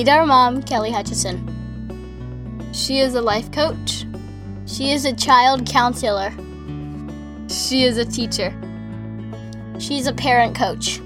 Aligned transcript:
Meet 0.00 0.08
our 0.08 0.24
mom, 0.24 0.62
Kelly 0.62 0.90
Hutchison. 0.90 1.44
She 2.72 3.00
is 3.00 3.14
a 3.16 3.20
life 3.20 3.52
coach. 3.52 4.06
She 4.64 4.92
is 4.92 5.04
a 5.04 5.12
child 5.12 5.66
counselor. 5.66 6.32
She 7.50 7.82
is 7.82 7.98
a 7.98 8.06
teacher. 8.06 8.50
She's 9.78 10.06
a 10.06 10.14
parent 10.14 10.56
coach. 10.56 11.02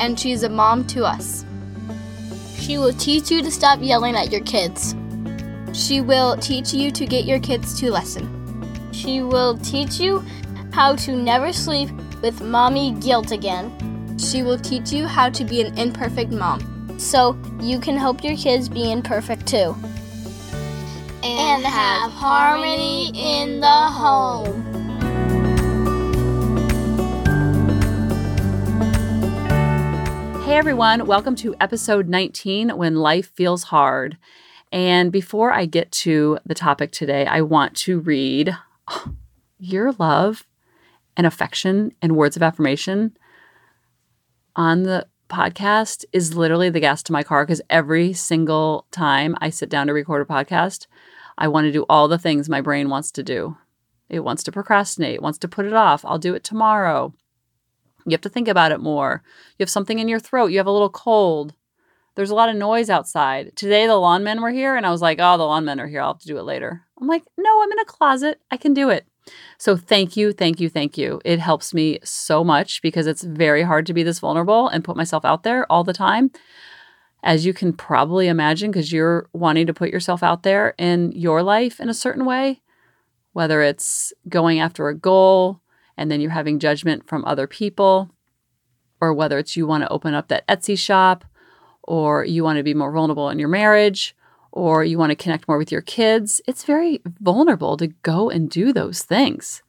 And 0.00 0.18
she's 0.18 0.42
a 0.42 0.48
mom 0.48 0.86
to 0.86 1.04
us. 1.04 1.44
She 2.56 2.78
will 2.78 2.94
teach 2.94 3.30
you 3.30 3.42
to 3.42 3.50
stop 3.50 3.80
yelling 3.82 4.16
at 4.16 4.32
your 4.32 4.40
kids. 4.40 4.94
She 5.74 6.00
will 6.00 6.34
teach 6.38 6.72
you 6.72 6.90
to 6.90 7.04
get 7.04 7.26
your 7.26 7.40
kids 7.40 7.78
to 7.80 7.92
listen. 7.92 8.90
She 8.90 9.20
will 9.20 9.58
teach 9.58 10.00
you 10.00 10.24
how 10.72 10.96
to 10.96 11.14
never 11.14 11.52
sleep 11.52 11.90
with 12.22 12.40
mommy 12.40 12.92
guilt 12.92 13.32
again. 13.32 14.16
She 14.18 14.42
will 14.42 14.58
teach 14.58 14.92
you 14.92 15.06
how 15.06 15.28
to 15.28 15.44
be 15.44 15.60
an 15.60 15.76
imperfect 15.76 16.32
mom 16.32 16.77
so 16.98 17.38
you 17.60 17.78
can 17.78 17.96
help 17.96 18.24
your 18.24 18.36
kids 18.36 18.68
be 18.68 18.90
imperfect 18.90 19.46
too. 19.46 19.74
And 21.22 21.64
have 21.64 22.10
harmony 22.10 23.10
in 23.14 23.60
the 23.60 23.66
home. 23.66 24.64
Hey 30.42 30.56
everyone, 30.56 31.06
welcome 31.06 31.36
to 31.36 31.54
episode 31.60 32.08
19 32.08 32.70
When 32.70 32.96
Life 32.96 33.30
Feels 33.34 33.64
Hard. 33.64 34.18
And 34.72 35.12
before 35.12 35.52
I 35.52 35.66
get 35.66 35.92
to 35.92 36.38
the 36.44 36.54
topic 36.54 36.90
today, 36.90 37.26
I 37.26 37.42
want 37.42 37.76
to 37.76 38.00
read 38.00 38.56
your 39.58 39.92
love 39.92 40.46
and 41.16 41.26
affection 41.26 41.92
and 42.02 42.16
words 42.16 42.36
of 42.36 42.42
affirmation 42.42 43.16
on 44.56 44.82
the 44.82 45.06
podcast 45.28 46.04
is 46.12 46.36
literally 46.36 46.70
the 46.70 46.80
gas 46.80 47.02
to 47.04 47.12
my 47.12 47.22
car 47.22 47.44
because 47.44 47.62
every 47.70 48.12
single 48.12 48.86
time 48.90 49.36
I 49.40 49.50
sit 49.50 49.68
down 49.68 49.86
to 49.86 49.92
record 49.92 50.22
a 50.22 50.32
podcast, 50.32 50.86
I 51.36 51.48
want 51.48 51.66
to 51.66 51.72
do 51.72 51.86
all 51.88 52.08
the 52.08 52.18
things 52.18 52.48
my 52.48 52.60
brain 52.60 52.88
wants 52.88 53.10
to 53.12 53.22
do. 53.22 53.56
It 54.08 54.20
wants 54.20 54.42
to 54.44 54.52
procrastinate, 54.52 55.22
wants 55.22 55.38
to 55.40 55.48
put 55.48 55.66
it 55.66 55.74
off. 55.74 56.04
I'll 56.04 56.18
do 56.18 56.34
it 56.34 56.44
tomorrow. 56.44 57.14
You 58.06 58.12
have 58.12 58.22
to 58.22 58.28
think 58.28 58.48
about 58.48 58.72
it 58.72 58.80
more. 58.80 59.22
You 59.58 59.62
have 59.62 59.70
something 59.70 59.98
in 59.98 60.08
your 60.08 60.18
throat. 60.18 60.46
You 60.46 60.58
have 60.58 60.66
a 60.66 60.72
little 60.72 60.90
cold. 60.90 61.54
There's 62.14 62.30
a 62.30 62.34
lot 62.34 62.48
of 62.48 62.56
noise 62.56 62.90
outside. 62.90 63.54
Today, 63.54 63.86
the 63.86 63.96
lawn 63.96 64.24
men 64.24 64.40
were 64.40 64.50
here, 64.50 64.74
and 64.76 64.84
I 64.84 64.90
was 64.90 65.02
like, 65.02 65.18
oh, 65.20 65.36
the 65.36 65.44
lawn 65.44 65.64
men 65.64 65.78
are 65.78 65.86
here. 65.86 66.00
I'll 66.00 66.14
have 66.14 66.22
to 66.22 66.26
do 66.26 66.38
it 66.38 66.42
later. 66.42 66.82
I'm 67.00 67.06
like, 67.06 67.22
no, 67.36 67.62
I'm 67.62 67.70
in 67.70 67.78
a 67.78 67.84
closet. 67.84 68.40
I 68.50 68.56
can 68.56 68.74
do 68.74 68.88
it. 68.88 69.06
So 69.58 69.76
thank 69.76 70.16
you, 70.16 70.32
thank 70.32 70.60
you, 70.60 70.68
thank 70.68 70.96
you. 70.96 71.20
It 71.24 71.40
helps 71.40 71.74
me 71.74 71.98
so 72.04 72.44
much 72.44 72.80
because 72.82 73.06
it's 73.06 73.22
very 73.22 73.62
hard 73.62 73.86
to 73.86 73.94
be 73.94 74.02
this 74.02 74.20
vulnerable 74.20 74.68
and 74.68 74.84
put 74.84 74.96
myself 74.96 75.24
out 75.24 75.42
there 75.42 75.70
all 75.70 75.84
the 75.84 75.92
time. 75.92 76.30
As 77.22 77.44
you 77.44 77.52
can 77.52 77.72
probably 77.72 78.28
imagine, 78.28 78.70
because 78.70 78.92
you're 78.92 79.28
wanting 79.32 79.66
to 79.66 79.74
put 79.74 79.90
yourself 79.90 80.22
out 80.22 80.44
there 80.44 80.74
in 80.78 81.10
your 81.12 81.42
life 81.42 81.80
in 81.80 81.88
a 81.88 81.94
certain 81.94 82.24
way, 82.24 82.62
whether 83.32 83.60
it's 83.60 84.12
going 84.28 84.60
after 84.60 84.88
a 84.88 84.96
goal 84.96 85.60
and 85.96 86.10
then 86.10 86.20
you're 86.20 86.30
having 86.30 86.60
judgment 86.60 87.08
from 87.08 87.24
other 87.24 87.48
people, 87.48 88.10
or 89.00 89.12
whether 89.12 89.38
it's 89.38 89.56
you 89.56 89.66
want 89.66 89.82
to 89.82 89.90
open 89.90 90.14
up 90.14 90.28
that 90.28 90.46
Etsy 90.46 90.78
shop, 90.78 91.24
or 91.82 92.24
you 92.24 92.44
want 92.44 92.58
to 92.58 92.62
be 92.62 92.74
more 92.74 92.92
vulnerable 92.92 93.30
in 93.30 93.38
your 93.38 93.48
marriage, 93.48 94.14
or 94.58 94.82
you 94.82 94.98
want 94.98 95.10
to 95.10 95.16
connect 95.16 95.46
more 95.46 95.56
with 95.56 95.70
your 95.70 95.82
kids, 95.82 96.40
it's 96.48 96.64
very 96.64 97.00
vulnerable 97.20 97.76
to 97.76 97.86
go 97.86 98.28
and 98.28 98.50
do 98.50 98.72
those 98.72 99.02
things. 99.04 99.62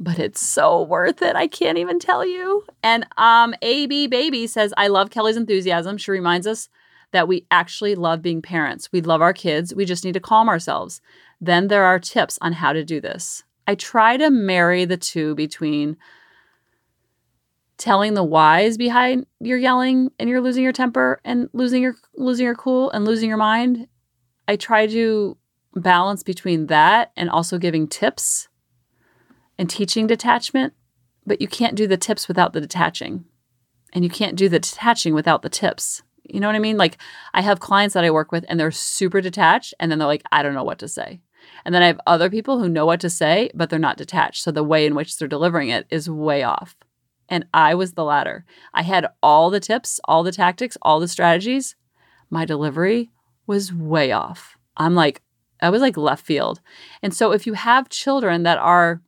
But 0.00 0.18
it's 0.18 0.44
so 0.44 0.82
worth 0.82 1.22
it. 1.22 1.36
I 1.36 1.46
can't 1.46 1.78
even 1.78 2.00
tell 2.00 2.26
you. 2.26 2.64
And 2.82 3.06
um 3.16 3.54
AB 3.62 4.08
baby 4.08 4.48
says 4.48 4.74
I 4.76 4.88
love 4.88 5.10
Kelly's 5.10 5.36
enthusiasm. 5.36 5.96
She 5.96 6.10
reminds 6.10 6.48
us 6.48 6.68
that 7.12 7.28
we 7.28 7.46
actually 7.52 7.94
love 7.94 8.20
being 8.20 8.42
parents. 8.42 8.90
We 8.90 9.00
love 9.00 9.22
our 9.22 9.32
kids. 9.32 9.74
We 9.74 9.84
just 9.84 10.04
need 10.04 10.14
to 10.14 10.20
calm 10.20 10.48
ourselves. 10.48 11.00
Then 11.40 11.68
there 11.68 11.84
are 11.84 12.00
tips 12.00 12.36
on 12.42 12.54
how 12.54 12.72
to 12.72 12.84
do 12.84 13.00
this. 13.00 13.44
I 13.68 13.76
try 13.76 14.16
to 14.16 14.30
marry 14.30 14.84
the 14.86 14.96
two 14.96 15.36
between 15.36 15.96
telling 17.78 18.14
the 18.14 18.24
whys 18.24 18.76
behind 18.76 19.26
your 19.38 19.58
yelling 19.58 20.10
and 20.18 20.28
you're 20.28 20.40
losing 20.40 20.64
your 20.64 20.72
temper 20.72 21.20
and 21.24 21.48
losing 21.52 21.82
your 21.82 21.94
losing 22.16 22.44
your 22.44 22.56
cool 22.56 22.90
and 22.90 23.04
losing 23.04 23.28
your 23.28 23.38
mind. 23.38 23.86
I 24.50 24.56
try 24.56 24.88
to 24.88 25.36
balance 25.76 26.24
between 26.24 26.66
that 26.66 27.12
and 27.16 27.30
also 27.30 27.56
giving 27.56 27.86
tips 27.86 28.48
and 29.56 29.70
teaching 29.70 30.08
detachment, 30.08 30.72
but 31.24 31.40
you 31.40 31.46
can't 31.46 31.76
do 31.76 31.86
the 31.86 31.96
tips 31.96 32.26
without 32.26 32.52
the 32.52 32.60
detaching. 32.60 33.26
And 33.92 34.02
you 34.02 34.10
can't 34.10 34.34
do 34.34 34.48
the 34.48 34.58
detaching 34.58 35.14
without 35.14 35.42
the 35.42 35.48
tips. 35.48 36.02
You 36.24 36.40
know 36.40 36.48
what 36.48 36.56
I 36.56 36.58
mean? 36.58 36.76
Like 36.76 36.98
I 37.32 37.42
have 37.42 37.60
clients 37.60 37.94
that 37.94 38.02
I 38.02 38.10
work 38.10 38.32
with 38.32 38.44
and 38.48 38.58
they're 38.58 38.72
super 38.72 39.20
detached 39.20 39.72
and 39.78 39.88
then 39.88 40.00
they're 40.00 40.08
like 40.08 40.24
I 40.32 40.42
don't 40.42 40.54
know 40.54 40.64
what 40.64 40.80
to 40.80 40.88
say. 40.88 41.20
And 41.64 41.72
then 41.72 41.84
I 41.84 41.86
have 41.86 42.00
other 42.04 42.28
people 42.28 42.58
who 42.58 42.68
know 42.68 42.86
what 42.86 42.98
to 43.02 43.08
say, 43.08 43.52
but 43.54 43.70
they're 43.70 43.78
not 43.78 43.98
detached. 43.98 44.42
So 44.42 44.50
the 44.50 44.64
way 44.64 44.84
in 44.84 44.96
which 44.96 45.16
they're 45.16 45.28
delivering 45.28 45.68
it 45.68 45.86
is 45.90 46.10
way 46.10 46.42
off. 46.42 46.74
And 47.28 47.46
I 47.54 47.76
was 47.76 47.92
the 47.92 48.02
latter. 48.02 48.44
I 48.74 48.82
had 48.82 49.06
all 49.22 49.48
the 49.48 49.60
tips, 49.60 50.00
all 50.06 50.24
the 50.24 50.32
tactics, 50.32 50.76
all 50.82 50.98
the 50.98 51.06
strategies. 51.06 51.76
My 52.30 52.44
delivery 52.44 53.12
was 53.50 53.74
way 53.74 54.12
off. 54.12 54.56
I'm 54.76 54.94
like, 54.94 55.22
I 55.60 55.70
was 55.70 55.82
like 55.82 55.96
left 55.96 56.24
field. 56.24 56.60
And 57.02 57.12
so 57.12 57.32
if 57.32 57.48
you 57.48 57.54
have 57.54 57.88
children 57.88 58.44
that 58.44 58.58
are 58.58 59.02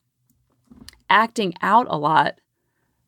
acting 1.09 1.55
out 1.63 1.87
a 1.89 1.97
lot, 1.97 2.41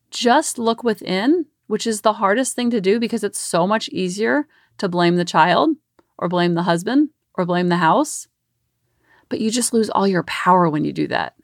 just 0.09 0.57
look 0.57 0.81
within, 0.81 1.47
which 1.67 1.85
is 1.85 2.01
the 2.01 2.13
hardest 2.13 2.55
thing 2.55 2.69
to 2.69 2.79
do 2.79 3.01
because 3.01 3.21
it's 3.21 3.41
so 3.41 3.67
much 3.67 3.89
easier 3.89 4.47
to 4.77 4.87
blame 4.87 5.17
the 5.17 5.25
child 5.25 5.71
or 6.17 6.29
blame 6.29 6.53
the 6.53 6.63
husband 6.63 7.09
or 7.33 7.45
blame 7.45 7.67
the 7.67 7.83
house. 7.83 8.29
But 9.27 9.41
you 9.41 9.51
just 9.51 9.73
lose 9.73 9.89
all 9.89 10.07
your 10.07 10.23
power 10.23 10.69
when 10.69 10.85
you 10.85 10.93
do 10.93 11.07
that. 11.07 11.35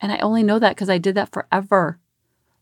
And 0.00 0.10
I 0.10 0.16
only 0.20 0.42
know 0.42 0.58
that 0.58 0.70
because 0.70 0.88
I 0.88 0.96
did 0.96 1.16
that 1.16 1.32
forever 1.32 2.00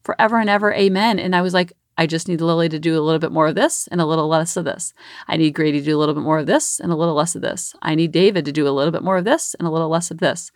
forever 0.04 0.38
and 0.38 0.50
ever, 0.50 0.72
amen. 0.72 1.18
And 1.18 1.34
I 1.34 1.42
was 1.42 1.54
like, 1.54 1.72
I 1.96 2.06
just 2.06 2.28
need 2.28 2.40
Lily 2.40 2.68
to 2.68 2.78
do 2.78 2.98
a 2.98 3.02
little 3.02 3.18
bit 3.18 3.32
more 3.32 3.46
of 3.46 3.54
this 3.54 3.86
and 3.88 4.00
a 4.00 4.06
little 4.06 4.28
less 4.28 4.56
of 4.56 4.64
this. 4.64 4.92
I 5.28 5.36
need 5.36 5.54
Grady 5.54 5.78
to 5.78 5.84
do 5.84 5.96
a 5.96 6.00
little 6.00 6.14
bit 6.14 6.24
more 6.24 6.38
of 6.38 6.46
this 6.46 6.80
and 6.80 6.90
a 6.90 6.96
little 6.96 7.14
less 7.14 7.34
of 7.34 7.42
this. 7.42 7.74
I 7.82 7.94
need 7.94 8.12
David 8.12 8.44
to 8.46 8.52
do 8.52 8.66
a 8.66 8.70
little 8.70 8.90
bit 8.90 9.02
more 9.02 9.16
of 9.16 9.24
this 9.24 9.54
and 9.54 9.68
a 9.68 9.70
little 9.70 9.88
less 9.88 10.10
of 10.10 10.18
this. 10.18 10.50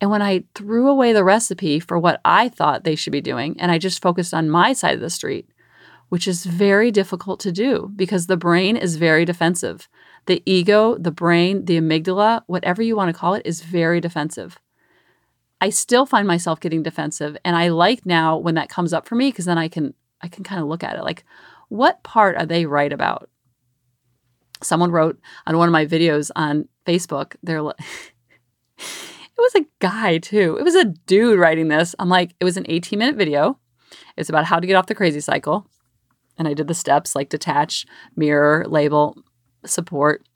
And 0.00 0.10
when 0.10 0.22
I 0.22 0.44
threw 0.54 0.88
away 0.88 1.12
the 1.12 1.24
recipe 1.24 1.80
for 1.80 1.98
what 1.98 2.20
I 2.24 2.48
thought 2.48 2.84
they 2.84 2.96
should 2.96 3.12
be 3.12 3.20
doing, 3.20 3.56
and 3.58 3.70
I 3.70 3.78
just 3.78 4.02
focused 4.02 4.34
on 4.34 4.50
my 4.50 4.72
side 4.72 4.94
of 4.94 5.00
the 5.00 5.10
street, 5.10 5.48
which 6.08 6.28
is 6.28 6.44
very 6.44 6.90
difficult 6.90 7.40
to 7.40 7.52
do 7.52 7.90
because 7.96 8.26
the 8.26 8.36
brain 8.36 8.76
is 8.76 8.96
very 8.96 9.24
defensive. 9.24 9.88
The 10.26 10.42
ego, 10.44 10.96
the 10.98 11.10
brain, 11.10 11.64
the 11.64 11.80
amygdala, 11.80 12.42
whatever 12.46 12.82
you 12.82 12.96
want 12.96 13.08
to 13.08 13.18
call 13.18 13.34
it, 13.34 13.42
is 13.44 13.62
very 13.62 14.00
defensive. 14.00 14.58
I 15.60 15.70
still 15.70 16.04
find 16.04 16.26
myself 16.28 16.60
getting 16.60 16.82
defensive 16.82 17.36
and 17.44 17.56
I 17.56 17.68
like 17.68 18.04
now 18.04 18.36
when 18.36 18.54
that 18.56 18.68
comes 18.68 18.92
up 18.92 19.08
for 19.08 19.14
me 19.14 19.30
because 19.30 19.46
then 19.46 19.58
I 19.58 19.68
can 19.68 19.94
I 20.24 20.28
can 20.28 20.42
kind 20.42 20.60
of 20.60 20.66
look 20.66 20.82
at 20.82 20.96
it 20.96 21.04
like 21.04 21.22
what 21.68 22.02
part 22.02 22.36
are 22.36 22.46
they 22.46 22.64
right 22.64 22.92
about? 22.92 23.28
Someone 24.62 24.90
wrote 24.90 25.20
on 25.46 25.58
one 25.58 25.68
of 25.68 25.72
my 25.72 25.84
videos 25.84 26.30
on 26.34 26.66
Facebook, 26.86 27.36
they're 27.42 27.60
like 27.60 27.76
it 28.78 29.38
was 29.38 29.54
a 29.54 29.66
guy 29.80 30.18
too. 30.18 30.56
It 30.58 30.62
was 30.62 30.74
a 30.74 30.86
dude 30.86 31.38
writing 31.38 31.68
this. 31.68 31.94
I'm 31.98 32.08
like, 32.08 32.34
it 32.40 32.44
was 32.44 32.56
an 32.56 32.64
18 32.68 32.98
minute 32.98 33.16
video. 33.16 33.58
It's 34.16 34.30
about 34.30 34.46
how 34.46 34.58
to 34.58 34.66
get 34.66 34.76
off 34.76 34.86
the 34.86 34.94
crazy 34.94 35.20
cycle. 35.20 35.68
And 36.38 36.48
I 36.48 36.54
did 36.54 36.68
the 36.68 36.74
steps 36.74 37.14
like 37.14 37.28
detach, 37.28 37.84
mirror, 38.16 38.64
label, 38.66 39.16
support. 39.66 40.26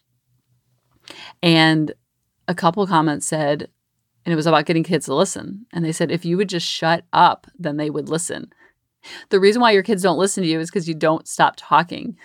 And 1.42 1.92
a 2.46 2.54
couple 2.54 2.86
comments 2.86 3.26
said, 3.26 3.68
and 4.24 4.32
it 4.32 4.36
was 4.36 4.46
about 4.46 4.66
getting 4.66 4.84
kids 4.84 5.06
to 5.06 5.14
listen. 5.14 5.66
And 5.72 5.84
they 5.84 5.92
said, 5.92 6.10
if 6.10 6.24
you 6.24 6.36
would 6.36 6.50
just 6.50 6.66
shut 6.66 7.04
up, 7.12 7.46
then 7.58 7.78
they 7.78 7.88
would 7.88 8.08
listen. 8.08 8.52
The 9.30 9.40
reason 9.40 9.62
why 9.62 9.72
your 9.72 9.82
kids 9.82 10.02
don't 10.02 10.18
listen 10.18 10.42
to 10.42 10.48
you 10.48 10.60
is 10.60 10.70
because 10.70 10.88
you 10.88 10.94
don't 10.94 11.26
stop 11.28 11.54
talking. 11.56 12.16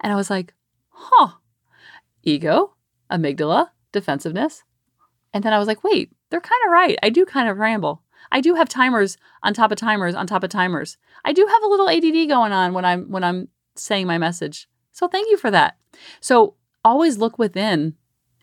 And 0.00 0.12
I 0.12 0.16
was 0.16 0.30
like, 0.30 0.54
huh, 0.88 1.32
ego, 2.22 2.74
amygdala, 3.10 3.70
defensiveness. 3.92 4.62
And 5.34 5.44
then 5.44 5.52
I 5.52 5.58
was 5.58 5.68
like, 5.68 5.84
wait, 5.84 6.12
they're 6.30 6.40
kind 6.40 6.62
of 6.66 6.72
right. 6.72 6.98
I 7.02 7.10
do 7.10 7.24
kind 7.24 7.48
of 7.48 7.58
ramble. 7.58 8.02
I 8.30 8.40
do 8.40 8.54
have 8.54 8.68
timers 8.68 9.16
on 9.42 9.54
top 9.54 9.72
of 9.72 9.78
timers 9.78 10.14
on 10.14 10.26
top 10.26 10.44
of 10.44 10.50
timers. 10.50 10.96
I 11.24 11.32
do 11.32 11.46
have 11.46 11.62
a 11.62 11.66
little 11.66 11.88
ADD 11.88 12.28
going 12.28 12.52
on 12.52 12.74
when 12.74 12.84
I'm 12.84 13.10
when 13.10 13.24
I'm 13.24 13.48
saying 13.74 14.06
my 14.06 14.18
message. 14.18 14.68
So 14.92 15.08
thank 15.08 15.30
you 15.30 15.36
for 15.36 15.50
that. 15.50 15.78
So 16.20 16.54
always 16.84 17.18
look 17.18 17.38
within 17.38 17.94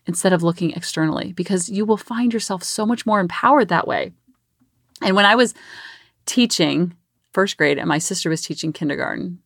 instead 0.06 0.32
of 0.32 0.42
looking 0.42 0.72
externally 0.72 1.32
because 1.32 1.68
you 1.68 1.84
will 1.84 1.96
find 1.96 2.32
yourself 2.32 2.62
so 2.62 2.86
much 2.86 3.06
more 3.06 3.20
empowered 3.20 3.68
that 3.68 3.86
way. 3.86 4.12
And 5.02 5.14
when 5.14 5.26
I 5.26 5.34
was 5.34 5.54
teaching 6.24 6.94
first 7.36 7.58
grade 7.58 7.78
and 7.78 7.86
my 7.86 7.98
sister 7.98 8.30
was 8.30 8.40
teaching 8.40 8.72
kindergarten, 8.72 9.40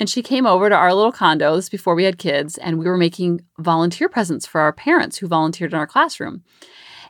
and 0.00 0.08
she 0.08 0.22
came 0.22 0.46
over 0.46 0.70
to 0.70 0.74
our 0.74 0.94
little 0.94 1.12
condos 1.12 1.70
before 1.70 1.94
we 1.94 2.04
had 2.04 2.16
kids, 2.16 2.56
and 2.56 2.78
we 2.78 2.86
were 2.86 2.96
making 2.96 3.42
volunteer 3.58 4.08
presents 4.08 4.46
for 4.46 4.62
our 4.62 4.72
parents 4.72 5.18
who 5.18 5.28
volunteered 5.28 5.74
in 5.74 5.78
our 5.78 5.86
classroom. 5.86 6.42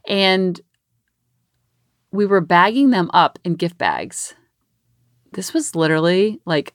And 0.08 0.60
we 2.10 2.26
were 2.26 2.40
bagging 2.40 2.90
them 2.90 3.12
up 3.14 3.38
in 3.44 3.54
gift 3.54 3.78
bags. 3.78 4.34
This 5.34 5.54
was 5.54 5.76
literally 5.76 6.40
like 6.44 6.74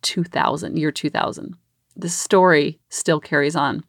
2000, 0.00 0.76
year 0.76 0.90
2000. 0.90 1.54
this 1.94 2.16
story 2.16 2.80
still 2.88 3.20
carries 3.20 3.54
on. 3.54 3.84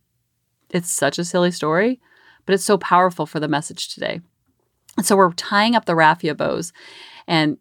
It's 0.69 0.91
such 0.91 1.17
a 1.17 1.25
silly 1.25 1.49
story, 1.49 1.99
but 2.45 2.53
it's 2.53 2.63
so 2.63 2.77
powerful 2.77 3.25
for 3.25 3.39
the 3.39 3.47
message 3.47 3.91
today. 3.91 4.21
And 4.97 5.05
so 5.05 5.15
we're 5.15 5.33
tying 5.33 5.75
up 5.75 5.85
the 5.85 5.95
raffia 5.95 6.35
bows. 6.35 6.73
And 7.25 7.57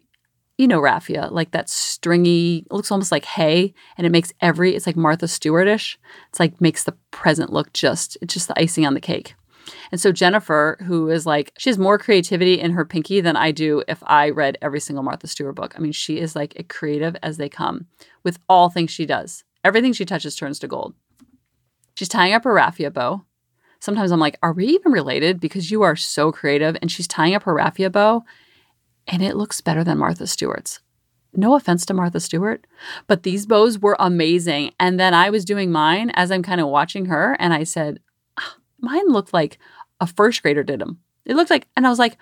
you 0.62 0.68
know 0.68 0.80
raffia, 0.80 1.28
like 1.32 1.50
that 1.50 1.68
stringy, 1.68 2.64
looks 2.70 2.92
almost 2.92 3.10
like 3.10 3.24
hay, 3.24 3.74
and 3.98 4.06
it 4.06 4.10
makes 4.10 4.32
every, 4.40 4.76
it's 4.76 4.86
like 4.86 4.94
Martha 4.94 5.26
Stewartish. 5.26 5.98
It's 6.28 6.38
like 6.38 6.60
makes 6.60 6.84
the 6.84 6.96
present 7.10 7.52
look 7.52 7.72
just, 7.72 8.16
it's 8.22 8.32
just 8.32 8.46
the 8.46 8.58
icing 8.58 8.86
on 8.86 8.94
the 8.94 9.00
cake. 9.00 9.34
And 9.90 10.00
so 10.00 10.12
Jennifer, 10.12 10.78
who 10.86 11.08
is 11.08 11.26
like, 11.26 11.52
she 11.58 11.68
has 11.68 11.78
more 11.78 11.98
creativity 11.98 12.60
in 12.60 12.70
her 12.72 12.84
pinky 12.84 13.20
than 13.20 13.36
I 13.36 13.50
do 13.50 13.82
if 13.88 14.04
I 14.06 14.30
read 14.30 14.56
every 14.62 14.78
single 14.78 15.02
Martha 15.02 15.26
Stewart 15.26 15.56
book. 15.56 15.74
I 15.76 15.80
mean, 15.80 15.90
she 15.90 16.20
is 16.20 16.36
like 16.36 16.54
as 16.56 16.66
creative 16.68 17.16
as 17.24 17.38
they 17.38 17.48
come 17.48 17.86
with 18.22 18.38
all 18.48 18.70
things 18.70 18.92
she 18.92 19.04
does. 19.04 19.42
Everything 19.64 19.92
she 19.92 20.04
touches 20.04 20.36
turns 20.36 20.60
to 20.60 20.68
gold. 20.68 20.94
She's 21.94 22.08
tying 22.08 22.34
up 22.34 22.44
her 22.44 22.54
raffia 22.54 22.92
bow. 22.92 23.24
Sometimes 23.80 24.12
I'm 24.12 24.20
like, 24.20 24.38
are 24.44 24.52
we 24.52 24.66
even 24.68 24.92
related? 24.92 25.40
Because 25.40 25.72
you 25.72 25.82
are 25.82 25.96
so 25.96 26.30
creative. 26.30 26.76
And 26.80 26.90
she's 26.90 27.08
tying 27.08 27.34
up 27.34 27.42
her 27.42 27.54
raffia 27.54 27.90
bow 27.90 28.22
and 29.06 29.22
it 29.22 29.36
looks 29.36 29.60
better 29.60 29.84
than 29.84 29.98
Martha 29.98 30.26
Stewart's. 30.26 30.80
No 31.34 31.54
offense 31.54 31.86
to 31.86 31.94
Martha 31.94 32.20
Stewart, 32.20 32.66
but 33.06 33.22
these 33.22 33.46
bows 33.46 33.78
were 33.78 33.96
amazing. 33.98 34.72
And 34.78 35.00
then 35.00 35.14
I 35.14 35.30
was 35.30 35.46
doing 35.46 35.72
mine 35.72 36.10
as 36.14 36.30
I'm 36.30 36.42
kind 36.42 36.60
of 36.60 36.68
watching 36.68 37.06
her, 37.06 37.36
and 37.38 37.54
I 37.54 37.64
said, 37.64 38.00
ah, 38.38 38.56
mine 38.80 39.08
looked 39.08 39.32
like 39.32 39.58
a 39.98 40.06
first 40.06 40.42
grader 40.42 40.62
did 40.62 40.80
them. 40.80 41.00
It 41.24 41.36
looked 41.36 41.50
like, 41.50 41.68
and 41.76 41.86
I 41.86 41.90
was 41.90 41.98
like, 41.98 42.18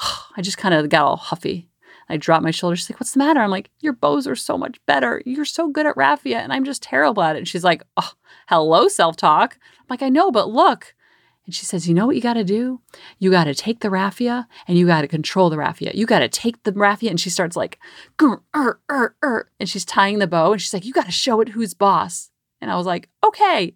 oh, 0.00 0.26
I 0.36 0.42
just 0.42 0.58
kind 0.58 0.74
of 0.74 0.88
got 0.88 1.04
all 1.04 1.16
huffy. 1.16 1.68
I 2.08 2.16
dropped 2.18 2.44
my 2.44 2.50
shoulders. 2.50 2.80
She's 2.80 2.90
like, 2.90 3.00
What's 3.00 3.12
the 3.12 3.18
matter? 3.18 3.40
I'm 3.40 3.50
like, 3.50 3.70
Your 3.80 3.94
bows 3.94 4.26
are 4.26 4.36
so 4.36 4.58
much 4.58 4.78
better. 4.86 5.22
You're 5.24 5.44
so 5.44 5.68
good 5.68 5.86
at 5.86 5.96
raffia, 5.96 6.38
and 6.40 6.52
I'm 6.52 6.64
just 6.64 6.82
terrible 6.82 7.22
at 7.22 7.36
it. 7.36 7.38
And 7.38 7.48
she's 7.48 7.64
like, 7.64 7.82
Oh, 7.96 8.12
hello, 8.48 8.88
self 8.88 9.16
talk. 9.16 9.58
I'm 9.80 9.86
like, 9.88 10.02
I 10.02 10.08
know, 10.08 10.30
but 10.30 10.48
look. 10.50 10.94
And 11.44 11.54
she 11.54 11.64
says, 11.64 11.88
You 11.88 11.94
know 11.94 12.06
what 12.06 12.16
you 12.16 12.22
got 12.22 12.34
to 12.34 12.44
do? 12.44 12.80
You 13.18 13.30
got 13.30 13.44
to 13.44 13.54
take 13.54 13.80
the 13.80 13.90
raffia 13.90 14.46
and 14.68 14.78
you 14.78 14.86
got 14.86 15.02
to 15.02 15.08
control 15.08 15.50
the 15.50 15.58
raffia. 15.58 15.92
You 15.94 16.06
got 16.06 16.20
to 16.20 16.28
take 16.28 16.62
the 16.62 16.72
raffia. 16.72 17.10
And 17.10 17.20
she 17.20 17.30
starts 17.30 17.56
like, 17.56 17.78
er, 18.20 18.42
er, 18.54 18.80
er, 18.90 19.50
and 19.58 19.68
she's 19.68 19.84
tying 19.84 20.18
the 20.18 20.26
bow. 20.26 20.52
And 20.52 20.60
she's 20.60 20.72
like, 20.72 20.84
You 20.84 20.92
got 20.92 21.06
to 21.06 21.12
show 21.12 21.40
it 21.40 21.50
who's 21.50 21.74
boss. 21.74 22.30
And 22.60 22.70
I 22.70 22.76
was 22.76 22.86
like, 22.86 23.08
Okay. 23.24 23.74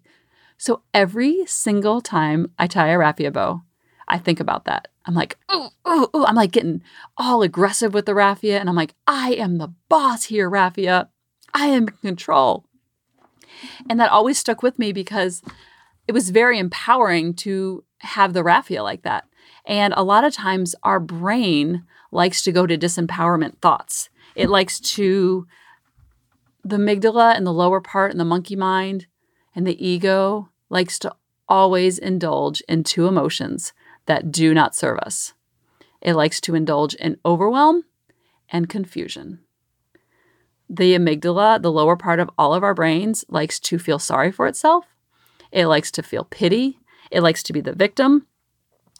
So 0.57 0.81
every 0.93 1.45
single 1.45 2.01
time 2.01 2.51
I 2.57 2.67
tie 2.67 2.87
a 2.89 2.97
raffia 2.97 3.31
bow, 3.31 3.61
I 4.07 4.17
think 4.17 4.39
about 4.39 4.65
that. 4.65 4.87
I'm 5.05 5.13
like, 5.13 5.37
oh, 5.49 5.69
oh, 5.85 6.09
oh. 6.13 6.25
I'm 6.25 6.35
like 6.35 6.51
getting 6.51 6.81
all 7.15 7.41
aggressive 7.41 7.93
with 7.93 8.05
the 8.05 8.15
raffia. 8.15 8.59
And 8.59 8.69
I'm 8.69 8.75
like, 8.75 8.93
I 9.05 9.33
am 9.33 9.57
the 9.57 9.73
boss 9.89 10.25
here, 10.25 10.49
raffia. 10.49 11.09
I 11.53 11.67
am 11.67 11.83
in 11.83 11.93
control. 12.01 12.65
And 13.89 13.99
that 13.99 14.11
always 14.11 14.37
stuck 14.37 14.61
with 14.61 14.77
me 14.77 14.91
because 14.91 15.41
it 16.07 16.13
was 16.13 16.29
very 16.29 16.57
empowering 16.57 17.33
to 17.33 17.83
have 17.99 18.33
the 18.33 18.43
raffia 18.43 18.81
like 18.81 19.03
that. 19.03 19.25
And 19.65 19.93
a 19.95 20.03
lot 20.03 20.23
of 20.23 20.33
times 20.33 20.73
our 20.83 20.99
brain 20.99 21.83
likes 22.11 22.41
to 22.43 22.51
go 22.51 22.65
to 22.65 22.77
disempowerment 22.77 23.59
thoughts. 23.59 24.09
It 24.35 24.49
likes 24.49 24.79
to, 24.79 25.45
the 26.63 26.77
amygdala 26.77 27.35
and 27.35 27.45
the 27.45 27.53
lower 27.53 27.81
part 27.81 28.11
and 28.11 28.19
the 28.19 28.25
monkey 28.25 28.55
mind 28.55 29.07
and 29.53 29.67
the 29.67 29.85
ego 29.85 30.49
likes 30.69 30.97
to 30.99 31.13
always 31.49 31.97
indulge 31.97 32.61
in 32.61 32.83
two 32.83 33.07
emotions 33.07 33.73
that 34.05 34.31
do 34.31 34.53
not 34.53 34.75
serve 34.75 34.99
us. 34.99 35.33
It 36.01 36.13
likes 36.13 36.39
to 36.41 36.55
indulge 36.55 36.93
in 36.95 37.17
overwhelm 37.25 37.83
and 38.49 38.69
confusion. 38.69 39.39
The 40.69 40.93
amygdala, 40.93 41.61
the 41.61 41.71
lower 41.71 41.95
part 41.95 42.19
of 42.19 42.29
all 42.37 42.53
of 42.53 42.63
our 42.63 42.73
brains, 42.73 43.25
likes 43.27 43.59
to 43.61 43.79
feel 43.79 43.99
sorry 43.99 44.31
for 44.31 44.47
itself 44.47 44.85
it 45.51 45.67
likes 45.67 45.91
to 45.91 46.03
feel 46.03 46.23
pity. 46.23 46.79
It 47.11 47.21
likes 47.21 47.43
to 47.43 47.53
be 47.53 47.61
the 47.61 47.73
victim. 47.73 48.27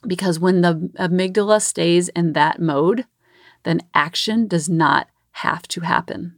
Because 0.05 0.39
when 0.39 0.61
the 0.61 0.91
amygdala 0.99 1.61
stays 1.61 2.09
in 2.09 2.33
that 2.33 2.61
mode, 2.61 3.05
then 3.63 3.81
action 3.93 4.47
does 4.47 4.69
not 4.69 5.07
have 5.31 5.67
to 5.69 5.81
happen. 5.81 6.35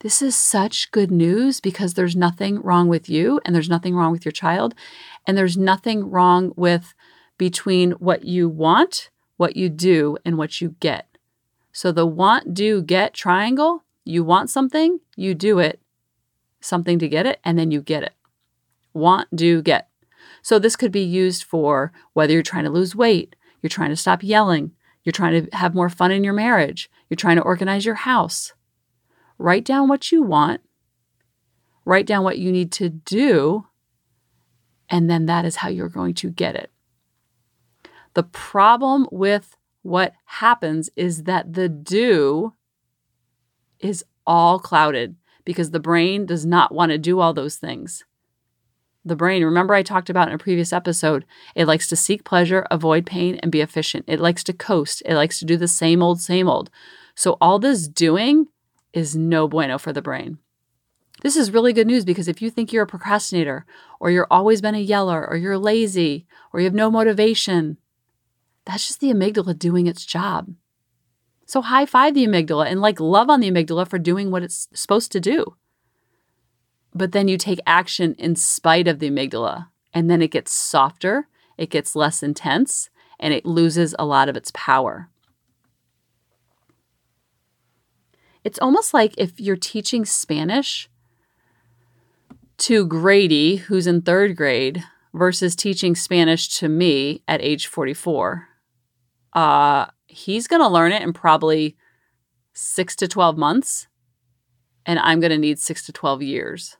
This 0.00 0.20
is 0.20 0.34
such 0.36 0.90
good 0.90 1.10
news 1.10 1.60
because 1.60 1.94
there's 1.94 2.16
nothing 2.16 2.60
wrong 2.60 2.88
with 2.88 3.08
you 3.08 3.40
and 3.44 3.54
there's 3.54 3.68
nothing 3.68 3.94
wrong 3.94 4.12
with 4.12 4.24
your 4.24 4.32
child. 4.32 4.74
And 5.26 5.38
there's 5.38 5.56
nothing 5.56 6.10
wrong 6.10 6.52
with 6.56 6.92
between 7.38 7.92
what 7.92 8.24
you 8.24 8.48
want, 8.48 9.10
what 9.36 9.56
you 9.56 9.68
do, 9.68 10.18
and 10.24 10.36
what 10.36 10.60
you 10.60 10.76
get. 10.80 11.06
So 11.72 11.92
the 11.92 12.06
want, 12.06 12.52
do, 12.52 12.82
get 12.82 13.14
triangle 13.14 13.84
you 14.04 14.24
want 14.24 14.50
something, 14.50 15.00
you 15.16 15.34
do 15.34 15.58
it, 15.58 15.80
something 16.60 16.98
to 16.98 17.08
get 17.08 17.26
it, 17.26 17.40
and 17.44 17.58
then 17.58 17.70
you 17.70 17.80
get 17.80 18.02
it 18.02 18.14
want, 18.94 19.34
do, 19.34 19.62
get. 19.62 19.88
So 20.42 20.58
this 20.58 20.76
could 20.76 20.92
be 20.92 21.02
used 21.02 21.44
for 21.44 21.92
whether 22.12 22.32
you're 22.32 22.42
trying 22.42 22.64
to 22.64 22.70
lose 22.70 22.96
weight, 22.96 23.36
you're 23.62 23.70
trying 23.70 23.90
to 23.90 23.96
stop 23.96 24.22
yelling, 24.22 24.72
you're 25.04 25.12
trying 25.12 25.46
to 25.46 25.56
have 25.56 25.74
more 25.74 25.88
fun 25.88 26.10
in 26.10 26.24
your 26.24 26.32
marriage, 26.32 26.90
you're 27.08 27.16
trying 27.16 27.36
to 27.36 27.42
organize 27.42 27.84
your 27.84 27.94
house. 27.94 28.52
Write 29.38 29.64
down 29.64 29.88
what 29.88 30.12
you 30.12 30.22
want, 30.22 30.60
write 31.84 32.06
down 32.06 32.24
what 32.24 32.38
you 32.38 32.52
need 32.52 32.72
to 32.72 32.88
do, 32.88 33.66
and 34.88 35.08
then 35.08 35.26
that 35.26 35.44
is 35.44 35.56
how 35.56 35.68
you're 35.68 35.88
going 35.88 36.14
to 36.14 36.30
get 36.30 36.54
it. 36.54 36.70
The 38.14 38.22
problem 38.22 39.08
with 39.10 39.56
what 39.82 40.12
happens 40.26 40.90
is 40.96 41.24
that 41.24 41.54
the 41.54 41.68
do 41.68 42.52
is 43.80 44.04
all 44.26 44.58
clouded 44.58 45.16
because 45.44 45.70
the 45.70 45.80
brain 45.80 46.26
does 46.26 46.46
not 46.46 46.72
want 46.72 46.90
to 46.90 46.98
do 46.98 47.18
all 47.18 47.32
those 47.32 47.56
things 47.56 48.04
the 49.04 49.16
brain, 49.16 49.44
remember 49.44 49.74
I 49.74 49.82
talked 49.82 50.10
about 50.10 50.28
in 50.28 50.34
a 50.34 50.38
previous 50.38 50.72
episode, 50.72 51.24
it 51.54 51.66
likes 51.66 51.88
to 51.88 51.96
seek 51.96 52.24
pleasure, 52.24 52.66
avoid 52.70 53.04
pain, 53.04 53.36
and 53.42 53.50
be 53.50 53.60
efficient. 53.60 54.04
It 54.06 54.20
likes 54.20 54.44
to 54.44 54.52
coast. 54.52 55.02
It 55.04 55.14
likes 55.14 55.38
to 55.40 55.44
do 55.44 55.56
the 55.56 55.68
same 55.68 56.02
old, 56.02 56.20
same 56.20 56.48
old. 56.48 56.70
So 57.14 57.36
all 57.40 57.58
this 57.58 57.88
doing 57.88 58.46
is 58.92 59.16
no 59.16 59.48
bueno 59.48 59.78
for 59.78 59.92
the 59.92 60.02
brain. 60.02 60.38
This 61.22 61.36
is 61.36 61.52
really 61.52 61.72
good 61.72 61.86
news 61.86 62.04
because 62.04 62.28
if 62.28 62.40
you 62.40 62.50
think 62.50 62.72
you're 62.72 62.84
a 62.84 62.86
procrastinator, 62.86 63.64
or 64.00 64.10
you're 64.10 64.26
always 64.30 64.60
been 64.60 64.74
a 64.74 64.80
yeller, 64.80 65.28
or 65.28 65.36
you're 65.36 65.58
lazy, 65.58 66.26
or 66.52 66.60
you 66.60 66.64
have 66.64 66.74
no 66.74 66.90
motivation, 66.90 67.78
that's 68.64 68.86
just 68.86 69.00
the 69.00 69.12
amygdala 69.12 69.58
doing 69.58 69.86
its 69.86 70.04
job. 70.04 70.54
So 71.46 71.60
high 71.60 71.86
five 71.86 72.14
the 72.14 72.26
amygdala 72.26 72.66
and 72.66 72.80
like 72.80 72.98
love 72.98 73.28
on 73.28 73.40
the 73.40 73.50
amygdala 73.50 73.86
for 73.88 73.98
doing 73.98 74.30
what 74.30 74.42
it's 74.42 74.68
supposed 74.72 75.12
to 75.12 75.20
do 75.20 75.56
but 76.94 77.12
then 77.12 77.28
you 77.28 77.38
take 77.38 77.60
action 77.66 78.14
in 78.18 78.36
spite 78.36 78.88
of 78.88 78.98
the 78.98 79.10
amygdala, 79.10 79.68
and 79.92 80.10
then 80.10 80.22
it 80.22 80.30
gets 80.30 80.52
softer, 80.52 81.28
it 81.56 81.70
gets 81.70 81.96
less 81.96 82.22
intense, 82.22 82.90
and 83.18 83.32
it 83.32 83.46
loses 83.46 83.94
a 83.98 84.04
lot 84.04 84.28
of 84.28 84.36
its 84.36 84.50
power. 84.54 85.08
It's 88.44 88.58
almost 88.58 88.92
like 88.92 89.14
if 89.16 89.38
you're 89.40 89.56
teaching 89.56 90.04
Spanish 90.04 90.88
to 92.58 92.86
Grady, 92.86 93.56
who's 93.56 93.86
in 93.86 94.02
third 94.02 94.36
grade, 94.36 94.84
versus 95.14 95.54
teaching 95.54 95.94
Spanish 95.94 96.48
to 96.58 96.68
me 96.68 97.22
at 97.28 97.42
age 97.42 97.66
44. 97.66 98.48
Uh, 99.32 99.86
he's 100.06 100.46
going 100.46 100.62
to 100.62 100.68
learn 100.68 100.92
it 100.92 101.02
in 101.02 101.12
probably 101.12 101.76
six 102.54 102.96
to 102.96 103.08
12 103.08 103.36
months, 103.36 103.88
and 104.84 104.98
I'm 104.98 105.20
going 105.20 105.30
to 105.30 105.38
need 105.38 105.58
six 105.58 105.86
to 105.86 105.92
12 105.92 106.22
years. 106.22 106.76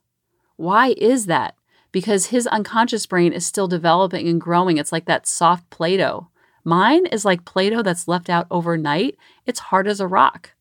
Why 0.56 0.94
is 0.96 1.26
that? 1.26 1.56
Because 1.90 2.26
his 2.26 2.46
unconscious 2.46 3.06
brain 3.06 3.32
is 3.32 3.46
still 3.46 3.68
developing 3.68 4.28
and 4.28 4.40
growing. 4.40 4.78
It's 4.78 4.92
like 4.92 5.04
that 5.06 5.26
soft 5.26 5.68
Play 5.70 5.96
Doh. 5.96 6.28
Mine 6.64 7.06
is 7.06 7.24
like 7.24 7.44
Play 7.44 7.70
Doh 7.70 7.82
that's 7.82 8.08
left 8.08 8.30
out 8.30 8.46
overnight, 8.50 9.16
it's 9.46 9.58
hard 9.58 9.88
as 9.88 10.00
a 10.00 10.06
rock. 10.06 10.52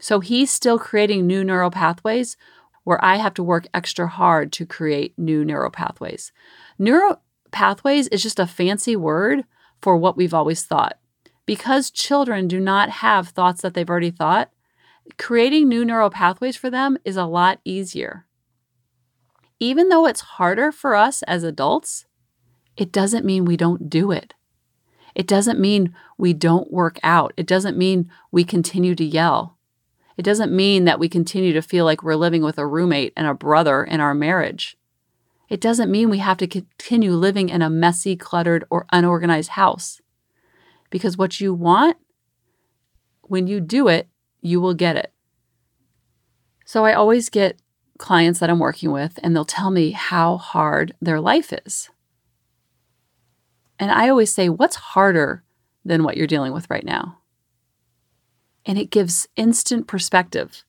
So 0.00 0.20
he's 0.20 0.50
still 0.50 0.78
creating 0.78 1.26
new 1.26 1.44
neural 1.44 1.70
pathways 1.70 2.36
where 2.84 3.04
I 3.04 3.16
have 3.16 3.34
to 3.34 3.42
work 3.42 3.66
extra 3.74 4.08
hard 4.08 4.52
to 4.52 4.64
create 4.64 5.18
new 5.18 5.44
neural 5.44 5.70
pathways. 5.70 6.32
Neural 6.78 7.20
pathways 7.50 8.08
is 8.08 8.22
just 8.22 8.38
a 8.38 8.46
fancy 8.46 8.96
word 8.96 9.44
for 9.82 9.96
what 9.96 10.16
we've 10.16 10.34
always 10.34 10.62
thought. 10.62 10.98
Because 11.44 11.90
children 11.90 12.48
do 12.48 12.60
not 12.60 12.88
have 12.88 13.28
thoughts 13.28 13.62
that 13.62 13.74
they've 13.74 13.88
already 13.88 14.10
thought, 14.10 14.50
creating 15.18 15.68
new 15.68 15.84
neural 15.84 16.10
pathways 16.10 16.56
for 16.56 16.70
them 16.70 16.96
is 17.04 17.16
a 17.16 17.24
lot 17.24 17.60
easier 17.64 18.24
even 19.60 19.88
though 19.88 20.06
it's 20.06 20.20
harder 20.20 20.70
for 20.70 20.94
us 20.94 21.22
as 21.24 21.42
adults, 21.42 22.06
it 22.76 22.92
doesn't 22.92 23.24
mean 23.24 23.44
we 23.44 23.56
don't 23.56 23.90
do 23.90 24.12
it. 24.12 24.34
It 25.14 25.26
doesn't 25.26 25.58
mean 25.58 25.94
we 26.16 26.32
don't 26.32 26.72
work 26.72 27.00
out. 27.02 27.32
It 27.36 27.46
doesn't 27.46 27.76
mean 27.76 28.10
we 28.30 28.44
continue 28.44 28.94
to 28.94 29.04
yell. 29.04 29.58
It 30.16 30.22
doesn't 30.22 30.54
mean 30.54 30.84
that 30.84 30.98
we 30.98 31.08
continue 31.08 31.52
to 31.52 31.62
feel 31.62 31.84
like 31.84 32.02
we're 32.02 32.14
living 32.14 32.42
with 32.42 32.58
a 32.58 32.66
roommate 32.66 33.12
and 33.16 33.26
a 33.26 33.34
brother 33.34 33.82
in 33.84 34.00
our 34.00 34.14
marriage. 34.14 34.76
It 35.48 35.60
doesn't 35.60 35.90
mean 35.90 36.10
we 36.10 36.18
have 36.18 36.36
to 36.38 36.46
continue 36.46 37.12
living 37.12 37.48
in 37.48 37.62
a 37.62 37.70
messy, 37.70 38.16
cluttered, 38.16 38.64
or 38.70 38.86
unorganized 38.92 39.50
house. 39.50 40.00
Because 40.90 41.16
what 41.16 41.40
you 41.40 41.54
want, 41.54 41.96
when 43.22 43.46
you 43.46 43.60
do 43.60 43.88
it, 43.88 44.08
you 44.40 44.60
will 44.60 44.74
get 44.74 44.96
it. 44.96 45.12
So 46.64 46.84
I 46.84 46.92
always 46.92 47.28
get 47.30 47.60
clients 47.98 48.38
that 48.40 48.48
I'm 48.48 48.60
working 48.60 48.92
with 48.92 49.18
and 49.22 49.34
they'll 49.34 49.44
tell 49.44 49.70
me 49.70 49.90
how 49.90 50.36
hard 50.36 50.94
their 51.00 51.20
life 51.20 51.52
is. 51.52 51.90
And 53.78 53.90
I 53.90 54.08
always 54.08 54.32
say, 54.32 54.48
What's 54.48 54.76
harder 54.76 55.44
than 55.84 56.02
what 56.02 56.16
you're 56.16 56.26
dealing 56.26 56.52
with 56.52 56.70
right 56.70 56.84
now? 56.84 57.18
And 58.64 58.78
it 58.78 58.90
gives 58.90 59.28
instant 59.36 59.86
perspective. 59.86 60.64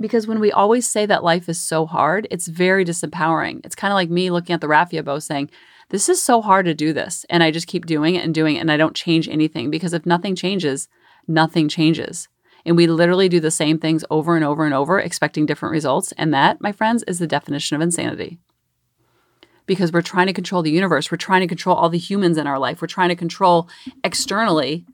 Because 0.00 0.26
when 0.26 0.40
we 0.40 0.50
always 0.50 0.86
say 0.86 1.06
that 1.06 1.22
life 1.22 1.48
is 1.48 1.62
so 1.62 1.86
hard, 1.86 2.26
it's 2.30 2.48
very 2.48 2.84
disempowering. 2.84 3.64
It's 3.64 3.76
kind 3.76 3.92
of 3.92 3.94
like 3.94 4.10
me 4.10 4.30
looking 4.30 4.54
at 4.54 4.60
the 4.60 4.68
raffia 4.68 5.02
bow 5.02 5.20
saying, 5.20 5.50
This 5.90 6.08
is 6.08 6.20
so 6.20 6.42
hard 6.42 6.66
to 6.66 6.74
do 6.74 6.92
this. 6.92 7.24
And 7.30 7.42
I 7.42 7.50
just 7.50 7.66
keep 7.68 7.86
doing 7.86 8.16
it 8.16 8.24
and 8.24 8.34
doing 8.34 8.56
it, 8.56 8.60
and 8.60 8.70
I 8.70 8.76
don't 8.76 8.96
change 8.96 9.28
anything. 9.28 9.70
Because 9.70 9.92
if 9.92 10.04
nothing 10.06 10.34
changes, 10.34 10.88
nothing 11.28 11.68
changes. 11.68 12.28
And 12.64 12.76
we 12.76 12.86
literally 12.86 13.28
do 13.28 13.40
the 13.40 13.50
same 13.50 13.78
things 13.78 14.04
over 14.10 14.36
and 14.36 14.44
over 14.44 14.64
and 14.64 14.74
over, 14.74 14.98
expecting 14.98 15.46
different 15.46 15.72
results. 15.72 16.12
And 16.12 16.32
that, 16.32 16.60
my 16.60 16.72
friends, 16.72 17.02
is 17.04 17.18
the 17.18 17.26
definition 17.26 17.74
of 17.74 17.80
insanity. 17.80 18.38
Because 19.66 19.92
we're 19.92 20.02
trying 20.02 20.26
to 20.26 20.32
control 20.32 20.62
the 20.62 20.70
universe. 20.70 21.10
We're 21.10 21.16
trying 21.16 21.40
to 21.40 21.46
control 21.46 21.76
all 21.76 21.88
the 21.88 21.98
humans 21.98 22.36
in 22.36 22.46
our 22.46 22.58
life. 22.58 22.80
We're 22.80 22.88
trying 22.88 23.08
to 23.08 23.16
control 23.16 23.68
externally. 24.04 24.84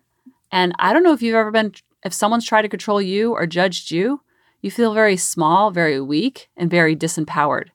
And 0.50 0.72
I 0.78 0.92
don't 0.92 1.02
know 1.02 1.12
if 1.12 1.22
you've 1.22 1.34
ever 1.34 1.50
been, 1.50 1.74
if 2.04 2.12
someone's 2.12 2.46
tried 2.46 2.62
to 2.62 2.68
control 2.68 3.02
you 3.02 3.32
or 3.32 3.46
judged 3.46 3.90
you, 3.90 4.22
you 4.60 4.70
feel 4.70 4.92
very 4.92 5.16
small, 5.16 5.70
very 5.70 6.00
weak, 6.00 6.48
and 6.56 6.70
very 6.70 6.96
disempowered. 6.96 7.68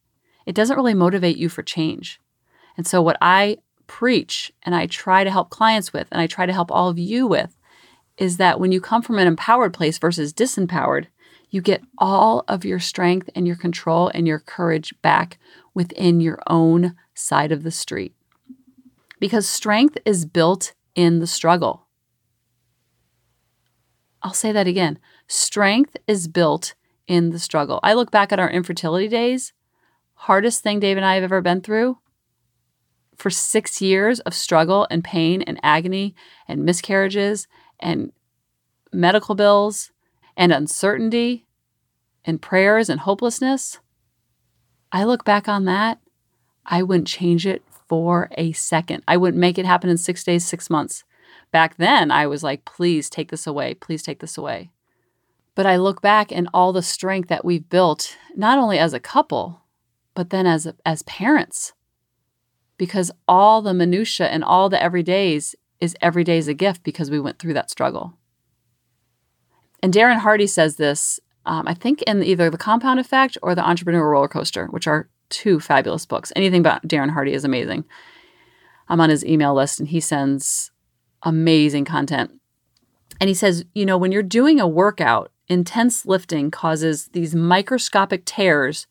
It 0.45 0.55
doesn't 0.55 0.75
really 0.75 0.93
motivate 0.93 1.37
you 1.37 1.49
for 1.49 1.63
change. 1.63 2.19
And 2.75 2.85
so, 2.85 3.01
what 3.01 3.17
I 3.21 3.57
preach 3.87 4.51
and 4.63 4.75
I 4.75 4.87
try 4.87 5.23
to 5.23 5.31
help 5.31 5.49
clients 5.49 5.93
with, 5.93 6.07
and 6.11 6.19
I 6.19 6.27
try 6.27 6.45
to 6.45 6.53
help 6.53 6.71
all 6.71 6.89
of 6.89 6.99
you 6.99 7.27
with, 7.27 7.57
is 8.17 8.37
that 8.37 8.59
when 8.59 8.71
you 8.71 8.79
come 8.79 9.01
from 9.01 9.17
an 9.17 9.27
empowered 9.27 9.73
place 9.73 9.97
versus 9.97 10.33
disempowered, 10.33 11.07
you 11.49 11.61
get 11.61 11.83
all 11.97 12.43
of 12.47 12.65
your 12.65 12.79
strength 12.79 13.29
and 13.35 13.45
your 13.45 13.55
control 13.55 14.09
and 14.13 14.27
your 14.27 14.39
courage 14.39 14.93
back 15.01 15.37
within 15.73 16.19
your 16.19 16.39
own 16.47 16.95
side 17.13 17.51
of 17.51 17.63
the 17.63 17.71
street. 17.71 18.15
Because 19.19 19.47
strength 19.47 19.97
is 20.05 20.25
built 20.25 20.73
in 20.95 21.19
the 21.19 21.27
struggle. 21.27 21.87
I'll 24.21 24.33
say 24.33 24.51
that 24.51 24.67
again. 24.67 24.99
Strength 25.27 25.97
is 26.07 26.27
built 26.27 26.75
in 27.07 27.31
the 27.31 27.39
struggle. 27.39 27.79
I 27.83 27.93
look 27.93 28.09
back 28.09 28.31
at 28.31 28.39
our 28.39 28.49
infertility 28.49 29.07
days, 29.07 29.53
hardest 30.13 30.63
thing 30.63 30.79
Dave 30.79 30.97
and 30.97 31.05
I 31.05 31.15
have 31.15 31.23
ever 31.23 31.41
been 31.41 31.61
through. 31.61 31.99
For 33.15 33.29
six 33.29 33.81
years 33.81 34.19
of 34.21 34.33
struggle 34.33 34.87
and 34.89 35.03
pain 35.03 35.41
and 35.41 35.59
agony 35.61 36.15
and 36.47 36.65
miscarriages 36.65 37.47
and 37.83 38.11
medical 38.91 39.35
bills 39.35 39.91
and 40.35 40.51
uncertainty 40.51 41.45
and 42.25 42.41
prayers 42.41 42.89
and 42.89 43.01
hopelessness, 43.01 43.79
I 44.91 45.03
look 45.03 45.25
back 45.25 45.47
on 45.47 45.65
that, 45.65 45.99
I 46.65 46.83
wouldn't 46.83 47.07
change 47.07 47.45
it 47.45 47.63
for 47.87 48.29
a 48.37 48.53
second. 48.53 49.03
I 49.07 49.17
wouldn't 49.17 49.41
make 49.41 49.57
it 49.57 49.65
happen 49.65 49.89
in 49.89 49.97
six 49.97 50.23
days, 50.23 50.45
six 50.45 50.69
months. 50.69 51.03
Back 51.51 51.77
then, 51.77 52.09
I 52.09 52.25
was 52.25 52.43
like, 52.43 52.65
please 52.65 53.09
take 53.09 53.29
this 53.29 53.45
away. 53.45 53.73
Please 53.73 54.01
take 54.01 54.19
this 54.19 54.37
away. 54.37 54.71
But 55.55 55.65
I 55.65 55.75
look 55.75 56.01
back 56.01 56.31
and 56.31 56.49
all 56.53 56.73
the 56.73 56.81
strength 56.81 57.29
that 57.29 57.45
we've 57.45 57.69
built, 57.69 58.17
not 58.35 58.57
only 58.57 58.79
as 58.79 58.93
a 58.93 58.99
couple, 58.99 59.61
but 60.15 60.29
then 60.29 60.47
as, 60.47 60.71
as 60.85 61.03
parents. 61.03 61.73
Because 62.77 63.11
all 63.27 63.61
the 63.61 63.73
minutia 63.73 64.27
and 64.27 64.43
all 64.43 64.69
the 64.69 64.77
everydays 64.77 65.53
is 65.83 65.95
every 66.01 66.23
day 66.23 66.37
is 66.37 66.47
a 66.47 66.53
gift 66.53 66.81
because 66.83 67.11
we 67.11 67.19
went 67.19 67.39
through 67.39 67.53
that 67.53 67.69
struggle. 67.69 68.13
And 69.81 69.93
Darren 69.93 70.19
Hardy 70.19 70.47
says 70.47 70.77
this, 70.77 71.19
um, 71.45 71.67
I 71.67 71.73
think, 71.73 72.01
in 72.03 72.23
either 72.23 72.49
The 72.49 72.57
Compound 72.57 73.01
Effect 73.01 73.37
or 73.43 73.53
The 73.53 73.67
Entrepreneur 73.67 74.09
Roller 74.09 74.29
Coaster, 74.29 74.67
which 74.67 74.87
are 74.87 75.09
two 75.29 75.59
fabulous 75.59 76.05
books. 76.05 76.31
Anything 76.37 76.61
about 76.61 76.87
Darren 76.87 77.11
Hardy 77.11 77.33
is 77.33 77.43
amazing. 77.43 77.83
I'm 78.87 79.01
on 79.01 79.09
his 79.09 79.25
email 79.25 79.53
list 79.53 79.79
and 79.79 79.89
he 79.89 79.99
sends 79.99 80.71
amazing 81.21 81.83
content. 81.83 82.31
And 83.19 83.27
he 83.27 83.33
says, 83.33 83.65
you 83.73 83.85
know, 83.85 83.97
when 83.97 84.13
you're 84.13 84.23
doing 84.23 84.61
a 84.61 84.67
workout, 84.67 85.31
intense 85.49 86.05
lifting 86.05 86.49
causes 86.49 87.09
these 87.11 87.35
microscopic 87.35 88.23
tears 88.23 88.87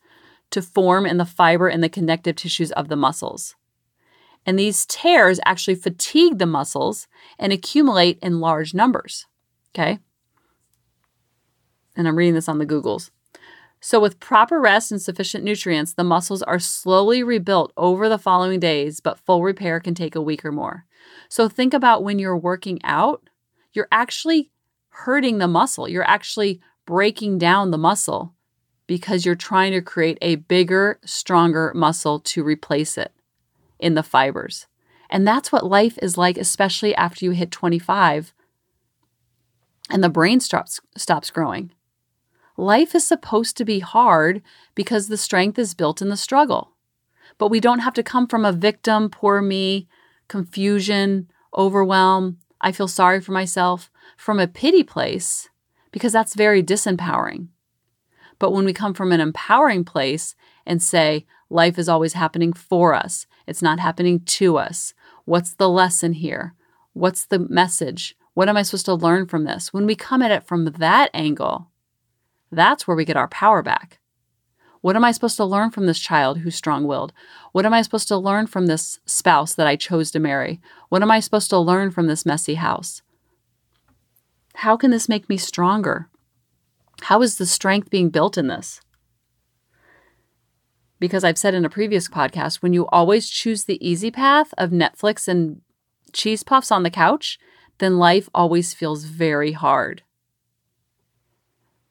to 0.51 0.61
form 0.61 1.07
in 1.07 1.17
the 1.17 1.25
fiber 1.25 1.67
and 1.67 1.83
the 1.83 1.89
connective 1.89 2.35
tissues 2.35 2.71
of 2.73 2.87
the 2.87 2.95
muscles. 2.95 3.55
And 4.45 4.59
these 4.59 4.85
tears 4.85 5.39
actually 5.45 5.75
fatigue 5.75 6.37
the 6.37 6.45
muscles 6.45 7.07
and 7.39 7.53
accumulate 7.53 8.19
in 8.21 8.39
large 8.39 8.73
numbers. 8.73 9.25
Okay. 9.73 9.99
And 11.95 12.07
I'm 12.07 12.17
reading 12.17 12.33
this 12.33 12.49
on 12.49 12.57
the 12.57 12.65
Googles. 12.65 13.11
So, 13.79 13.99
with 13.99 14.19
proper 14.19 14.61
rest 14.61 14.91
and 14.91 15.01
sufficient 15.01 15.43
nutrients, 15.43 15.93
the 15.93 16.05
muscles 16.05 16.41
are 16.41 16.59
slowly 16.59 17.21
rebuilt 17.21 17.73
over 17.75 18.07
the 18.07 18.17
following 18.17 18.59
days, 18.59 19.01
but 19.01 19.19
full 19.19 19.43
repair 19.43 19.81
can 19.81 19.93
take 19.93 20.15
a 20.15 20.21
week 20.21 20.45
or 20.45 20.53
more. 20.53 20.85
So, 21.27 21.49
think 21.49 21.73
about 21.73 22.03
when 22.03 22.17
you're 22.17 22.37
working 22.37 22.79
out, 22.85 23.29
you're 23.73 23.89
actually 23.91 24.51
hurting 24.89 25.39
the 25.39 25.49
muscle. 25.49 25.89
You're 25.89 26.07
actually 26.07 26.61
breaking 26.85 27.39
down 27.39 27.71
the 27.71 27.77
muscle 27.77 28.33
because 28.87 29.25
you're 29.25 29.35
trying 29.35 29.73
to 29.73 29.81
create 29.81 30.17
a 30.21 30.35
bigger, 30.35 30.99
stronger 31.03 31.73
muscle 31.75 32.21
to 32.21 32.43
replace 32.43 32.97
it 32.97 33.11
in 33.83 33.93
the 33.93 34.03
fibers. 34.03 34.67
And 35.09 35.27
that's 35.27 35.51
what 35.51 35.65
life 35.65 35.99
is 36.01 36.17
like, 36.17 36.37
especially 36.37 36.95
after 36.95 37.25
you 37.25 37.31
hit 37.31 37.51
25 37.51 38.33
and 39.89 40.03
the 40.03 40.09
brain 40.09 40.39
stops, 40.39 40.79
stops 40.97 41.29
growing. 41.29 41.71
Life 42.57 42.95
is 42.95 43.05
supposed 43.05 43.57
to 43.57 43.65
be 43.65 43.79
hard 43.79 44.41
because 44.75 45.07
the 45.07 45.17
strength 45.17 45.59
is 45.59 45.73
built 45.73 46.01
in 46.01 46.09
the 46.09 46.17
struggle. 46.17 46.71
But 47.37 47.49
we 47.49 47.59
don't 47.59 47.79
have 47.79 47.93
to 47.95 48.03
come 48.03 48.27
from 48.27 48.45
a 48.45 48.51
victim, 48.51 49.09
poor 49.09 49.41
me, 49.41 49.87
confusion, 50.27 51.29
overwhelm, 51.55 52.37
I 52.61 52.71
feel 52.71 52.87
sorry 52.87 53.19
for 53.19 53.33
myself, 53.33 53.91
from 54.15 54.39
a 54.39 54.47
pity 54.47 54.83
place, 54.83 55.49
because 55.91 56.13
that's 56.13 56.33
very 56.33 56.63
disempowering. 56.63 57.49
But 58.39 58.51
when 58.51 58.65
we 58.65 58.73
come 58.73 58.93
from 58.93 59.11
an 59.11 59.19
empowering 59.19 59.83
place 59.83 60.35
and 60.65 60.81
say, 60.81 61.25
life 61.53 61.77
is 61.77 61.87
always 61.87 62.13
happening 62.13 62.53
for 62.53 62.93
us, 62.93 63.25
it's 63.47 63.61
not 63.61 63.79
happening 63.79 64.21
to 64.21 64.57
us. 64.57 64.93
What's 65.25 65.53
the 65.53 65.69
lesson 65.69 66.13
here? 66.13 66.55
What's 66.93 67.25
the 67.25 67.39
message? 67.39 68.15
What 68.33 68.49
am 68.49 68.57
I 68.57 68.63
supposed 68.63 68.85
to 68.85 68.93
learn 68.93 69.27
from 69.27 69.43
this? 69.43 69.71
When 69.71 69.85
we 69.85 69.95
come 69.95 70.21
at 70.21 70.31
it 70.31 70.43
from 70.43 70.65
that 70.65 71.09
angle, 71.13 71.69
that's 72.51 72.87
where 72.87 72.97
we 72.97 73.05
get 73.05 73.17
our 73.17 73.27
power 73.27 73.61
back. 73.61 73.99
What 74.81 74.95
am 74.97 75.05
I 75.05 75.11
supposed 75.11 75.37
to 75.37 75.45
learn 75.45 75.71
from 75.71 75.85
this 75.85 75.99
child 75.99 76.39
who's 76.39 76.55
strong 76.55 76.85
willed? 76.85 77.13
What 77.53 77.65
am 77.65 77.73
I 77.73 77.81
supposed 77.81 78.09
to 78.09 78.17
learn 78.17 78.47
from 78.47 78.65
this 78.65 78.99
spouse 79.05 79.53
that 79.53 79.67
I 79.67 79.77
chose 79.77 80.11
to 80.11 80.19
marry? 80.19 80.59
What 80.89 81.01
am 81.01 81.09
I 81.09 81.21
supposed 81.21 81.49
to 81.51 81.59
learn 81.59 81.89
from 81.89 82.07
this 82.07 82.25
messy 82.25 82.55
house? 82.55 83.01
How 84.55 84.75
can 84.75 84.91
this 84.91 85.07
make 85.07 85.29
me 85.29 85.37
stronger? 85.37 86.09
How 87.03 87.21
is 87.21 87.37
the 87.37 87.45
strength 87.45 87.89
being 87.89 88.09
built 88.09 88.37
in 88.37 88.47
this? 88.47 88.81
Because 91.03 91.25
I've 91.25 91.37
said 91.37 91.53
in 91.53 91.65
a 91.65 91.69
previous 91.69 92.07
podcast 92.07 92.61
when 92.61 92.71
you 92.71 92.87
always 92.87 93.29
choose 93.29 93.65
the 93.65 93.85
easy 93.85 94.09
path 94.09 94.53
of 94.57 94.69
Netflix 94.69 95.27
and 95.27 95.59
cheese 96.13 96.43
puffs 96.43 96.71
on 96.71 96.83
the 96.83 96.89
couch, 96.89 97.37
then 97.79 97.97
life 97.97 98.29
always 98.33 98.73
feels 98.73 99.03
very 99.03 99.51
hard. 99.51 100.03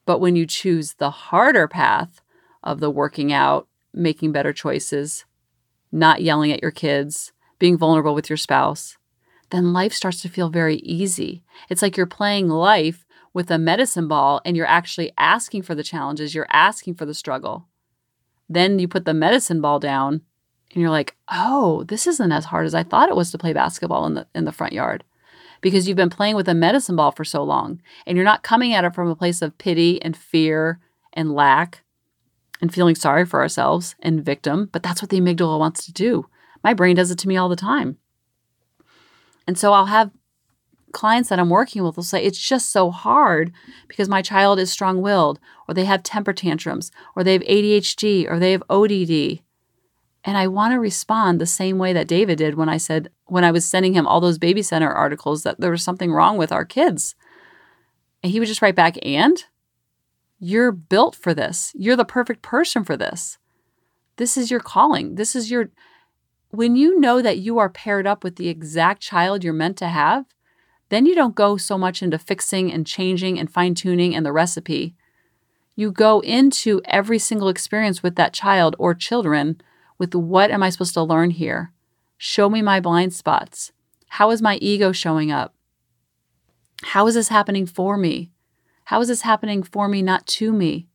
But 0.06 0.20
when 0.20 0.34
you 0.34 0.46
choose 0.46 0.94
the 0.94 1.10
harder 1.10 1.68
path 1.68 2.22
of 2.62 2.80
the 2.80 2.88
working 2.88 3.34
out, 3.34 3.68
making 3.92 4.32
better 4.32 4.54
choices, 4.54 5.26
not 5.92 6.22
yelling 6.22 6.50
at 6.50 6.62
your 6.62 6.70
kids, 6.70 7.34
being 7.58 7.76
vulnerable 7.76 8.14
with 8.14 8.30
your 8.30 8.38
spouse, 8.38 8.96
then 9.50 9.74
life 9.74 9.92
starts 9.92 10.22
to 10.22 10.30
feel 10.30 10.48
very 10.48 10.76
easy. 10.76 11.44
It's 11.68 11.82
like 11.82 11.98
you're 11.98 12.06
playing 12.06 12.48
life 12.48 13.04
with 13.34 13.50
a 13.50 13.58
medicine 13.58 14.08
ball 14.08 14.40
and 14.46 14.56
you're 14.56 14.64
actually 14.64 15.12
asking 15.18 15.64
for 15.64 15.74
the 15.74 15.84
challenges, 15.84 16.34
you're 16.34 16.46
asking 16.50 16.94
for 16.94 17.04
the 17.04 17.12
struggle. 17.12 17.68
Then 18.48 18.78
you 18.78 18.88
put 18.88 19.04
the 19.04 19.14
medicine 19.14 19.60
ball 19.60 19.78
down 19.78 20.22
and 20.72 20.80
you're 20.80 20.90
like, 20.90 21.16
"Oh, 21.30 21.84
this 21.84 22.06
isn't 22.06 22.32
as 22.32 22.46
hard 22.46 22.66
as 22.66 22.74
I 22.74 22.82
thought 22.82 23.08
it 23.08 23.16
was 23.16 23.30
to 23.30 23.38
play 23.38 23.52
basketball 23.52 24.06
in 24.06 24.14
the 24.14 24.26
in 24.34 24.44
the 24.44 24.52
front 24.52 24.72
yard." 24.72 25.04
Because 25.60 25.86
you've 25.86 25.96
been 25.96 26.10
playing 26.10 26.34
with 26.34 26.48
a 26.48 26.54
medicine 26.54 26.96
ball 26.96 27.12
for 27.12 27.24
so 27.24 27.42
long 27.44 27.80
and 28.06 28.16
you're 28.16 28.24
not 28.24 28.42
coming 28.42 28.74
at 28.74 28.84
it 28.84 28.94
from 28.94 29.08
a 29.08 29.16
place 29.16 29.42
of 29.42 29.58
pity 29.58 30.02
and 30.02 30.16
fear 30.16 30.80
and 31.12 31.34
lack 31.34 31.84
and 32.60 32.72
feeling 32.72 32.94
sorry 32.94 33.24
for 33.24 33.40
ourselves 33.40 33.94
and 34.00 34.24
victim, 34.24 34.68
but 34.72 34.82
that's 34.82 35.02
what 35.02 35.10
the 35.10 35.20
amygdala 35.20 35.58
wants 35.58 35.84
to 35.84 35.92
do. 35.92 36.26
My 36.64 36.74
brain 36.74 36.96
does 36.96 37.10
it 37.10 37.18
to 37.18 37.28
me 37.28 37.36
all 37.36 37.48
the 37.48 37.56
time. 37.56 37.98
And 39.46 39.58
so 39.58 39.72
I'll 39.72 39.86
have 39.86 40.10
clients 40.92 41.28
that 41.28 41.38
I'm 41.38 41.50
working 41.50 41.82
with 41.82 41.96
will 41.96 42.04
say, 42.04 42.22
it's 42.22 42.38
just 42.38 42.70
so 42.70 42.90
hard 42.90 43.52
because 43.88 44.08
my 44.08 44.22
child 44.22 44.58
is 44.58 44.70
strong 44.70 45.02
willed, 45.02 45.40
or 45.66 45.74
they 45.74 45.84
have 45.84 46.02
temper 46.02 46.32
tantrums, 46.32 46.90
or 47.16 47.24
they 47.24 47.32
have 47.32 47.42
ADHD, 47.42 48.30
or 48.30 48.38
they 48.38 48.52
have 48.52 48.62
ODD. 48.70 49.42
And 50.24 50.38
I 50.38 50.46
want 50.46 50.72
to 50.72 50.78
respond 50.78 51.40
the 51.40 51.46
same 51.46 51.78
way 51.78 51.92
that 51.92 52.06
David 52.06 52.38
did 52.38 52.54
when 52.54 52.68
I 52.68 52.76
said, 52.76 53.10
when 53.26 53.44
I 53.44 53.50
was 53.50 53.64
sending 53.64 53.94
him 53.94 54.06
all 54.06 54.20
those 54.20 54.38
baby 54.38 54.62
center 54.62 54.92
articles 54.92 55.42
that 55.42 55.60
there 55.60 55.70
was 55.70 55.82
something 55.82 56.12
wrong 56.12 56.36
with 56.36 56.52
our 56.52 56.64
kids. 56.64 57.16
And 58.22 58.30
he 58.30 58.38
would 58.38 58.48
just 58.48 58.62
write 58.62 58.76
back, 58.76 58.96
and? 59.04 59.44
You're 60.38 60.72
built 60.72 61.14
for 61.14 61.34
this. 61.34 61.72
You're 61.74 61.96
the 61.96 62.04
perfect 62.04 62.42
person 62.42 62.84
for 62.84 62.96
this. 62.96 63.38
This 64.16 64.36
is 64.36 64.50
your 64.50 64.60
calling. 64.60 65.14
This 65.14 65.34
is 65.36 65.50
your. 65.50 65.70
When 66.50 66.76
you 66.76 66.98
know 66.98 67.22
that 67.22 67.38
you 67.38 67.58
are 67.58 67.70
paired 67.70 68.06
up 68.06 68.22
with 68.22 68.36
the 68.36 68.48
exact 68.48 69.00
child 69.00 69.42
you're 69.42 69.52
meant 69.52 69.76
to 69.78 69.88
have, 69.88 70.26
then 70.92 71.06
you 71.06 71.14
don't 71.14 71.34
go 71.34 71.56
so 71.56 71.78
much 71.78 72.02
into 72.02 72.18
fixing 72.18 72.70
and 72.70 72.86
changing 72.86 73.38
and 73.38 73.50
fine 73.50 73.74
tuning 73.74 74.14
and 74.14 74.26
the 74.26 74.32
recipe. 74.32 74.94
You 75.74 75.90
go 75.90 76.20
into 76.20 76.82
every 76.84 77.18
single 77.18 77.48
experience 77.48 78.02
with 78.02 78.14
that 78.16 78.34
child 78.34 78.76
or 78.78 78.92
children 78.92 79.58
with 79.96 80.14
what 80.14 80.50
am 80.50 80.62
I 80.62 80.68
supposed 80.68 80.92
to 80.92 81.02
learn 81.02 81.30
here? 81.30 81.72
Show 82.18 82.50
me 82.50 82.60
my 82.60 82.78
blind 82.78 83.14
spots. 83.14 83.72
How 84.08 84.30
is 84.32 84.42
my 84.42 84.56
ego 84.56 84.92
showing 84.92 85.32
up? 85.32 85.54
How 86.82 87.06
is 87.06 87.14
this 87.14 87.28
happening 87.28 87.64
for 87.64 87.96
me? 87.96 88.30
How 88.84 89.00
is 89.00 89.08
this 89.08 89.22
happening 89.22 89.62
for 89.62 89.88
me, 89.88 90.02
not 90.02 90.26
to 90.26 90.52
me? 90.52 90.88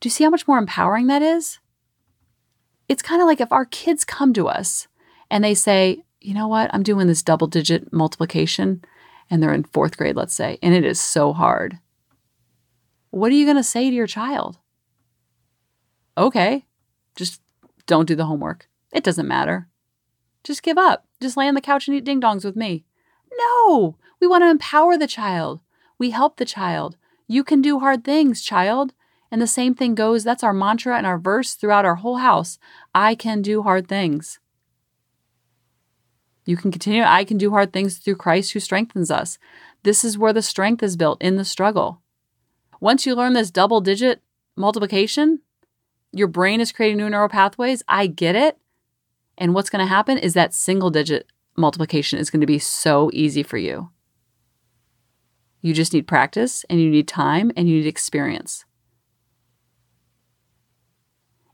Do 0.00 0.06
you 0.06 0.10
see 0.10 0.24
how 0.24 0.30
much 0.30 0.48
more 0.48 0.56
empowering 0.56 1.08
that 1.08 1.20
is? 1.20 1.58
It's 2.88 3.02
kind 3.02 3.20
of 3.20 3.26
like 3.26 3.42
if 3.42 3.52
our 3.52 3.66
kids 3.66 4.02
come 4.06 4.32
to 4.32 4.48
us 4.48 4.88
and 5.30 5.44
they 5.44 5.52
say, 5.54 6.04
you 6.22 6.32
know 6.32 6.48
what, 6.48 6.72
I'm 6.72 6.82
doing 6.82 7.06
this 7.06 7.22
double 7.22 7.48
digit 7.48 7.92
multiplication, 7.92 8.82
and 9.32 9.42
they're 9.42 9.54
in 9.54 9.64
fourth 9.64 9.96
grade, 9.96 10.14
let's 10.14 10.34
say, 10.34 10.58
and 10.62 10.74
it 10.74 10.84
is 10.84 11.00
so 11.00 11.32
hard. 11.32 11.78
What 13.08 13.32
are 13.32 13.34
you 13.34 13.46
going 13.46 13.56
to 13.56 13.62
say 13.62 13.88
to 13.88 13.96
your 13.96 14.06
child? 14.06 14.58
Okay, 16.18 16.66
just 17.16 17.40
don't 17.86 18.06
do 18.06 18.14
the 18.14 18.26
homework. 18.26 18.68
It 18.92 19.02
doesn't 19.02 19.26
matter. 19.26 19.68
Just 20.44 20.62
give 20.62 20.76
up. 20.76 21.06
Just 21.18 21.38
lay 21.38 21.48
on 21.48 21.54
the 21.54 21.62
couch 21.62 21.88
and 21.88 21.96
eat 21.96 22.04
ding 22.04 22.20
dongs 22.20 22.44
with 22.44 22.56
me. 22.56 22.84
No, 23.38 23.96
we 24.20 24.26
want 24.26 24.42
to 24.42 24.50
empower 24.50 24.98
the 24.98 25.06
child. 25.06 25.62
We 25.98 26.10
help 26.10 26.36
the 26.36 26.44
child. 26.44 26.98
You 27.26 27.42
can 27.42 27.62
do 27.62 27.78
hard 27.78 28.04
things, 28.04 28.42
child. 28.42 28.92
And 29.30 29.40
the 29.40 29.46
same 29.46 29.74
thing 29.74 29.94
goes, 29.94 30.24
that's 30.24 30.44
our 30.44 30.52
mantra 30.52 30.98
and 30.98 31.06
our 31.06 31.18
verse 31.18 31.54
throughout 31.54 31.86
our 31.86 31.94
whole 31.94 32.18
house. 32.18 32.58
I 32.94 33.14
can 33.14 33.40
do 33.40 33.62
hard 33.62 33.88
things. 33.88 34.40
You 36.44 36.56
can 36.56 36.72
continue, 36.72 37.02
I 37.02 37.24
can 37.24 37.38
do 37.38 37.50
hard 37.50 37.72
things 37.72 37.98
through 37.98 38.16
Christ 38.16 38.52
who 38.52 38.60
strengthens 38.60 39.10
us. 39.10 39.38
This 39.84 40.04
is 40.04 40.18
where 40.18 40.32
the 40.32 40.42
strength 40.42 40.82
is 40.82 40.96
built 40.96 41.22
in 41.22 41.36
the 41.36 41.44
struggle. 41.44 42.00
Once 42.80 43.06
you 43.06 43.14
learn 43.14 43.32
this 43.32 43.50
double 43.50 43.80
digit 43.80 44.22
multiplication, 44.56 45.40
your 46.10 46.28
brain 46.28 46.60
is 46.60 46.72
creating 46.72 46.98
new 46.98 47.08
neural 47.08 47.28
pathways. 47.28 47.82
I 47.88 48.06
get 48.06 48.34
it. 48.34 48.58
And 49.38 49.54
what's 49.54 49.70
going 49.70 49.84
to 49.84 49.88
happen 49.88 50.18
is 50.18 50.34
that 50.34 50.52
single 50.52 50.90
digit 50.90 51.26
multiplication 51.56 52.18
is 52.18 52.30
going 52.30 52.40
to 52.40 52.46
be 52.46 52.58
so 52.58 53.10
easy 53.12 53.42
for 53.42 53.56
you. 53.56 53.90
You 55.60 55.72
just 55.72 55.92
need 55.92 56.08
practice 56.08 56.64
and 56.68 56.80
you 56.80 56.90
need 56.90 57.06
time 57.06 57.52
and 57.56 57.68
you 57.68 57.76
need 57.76 57.86
experience. 57.86 58.64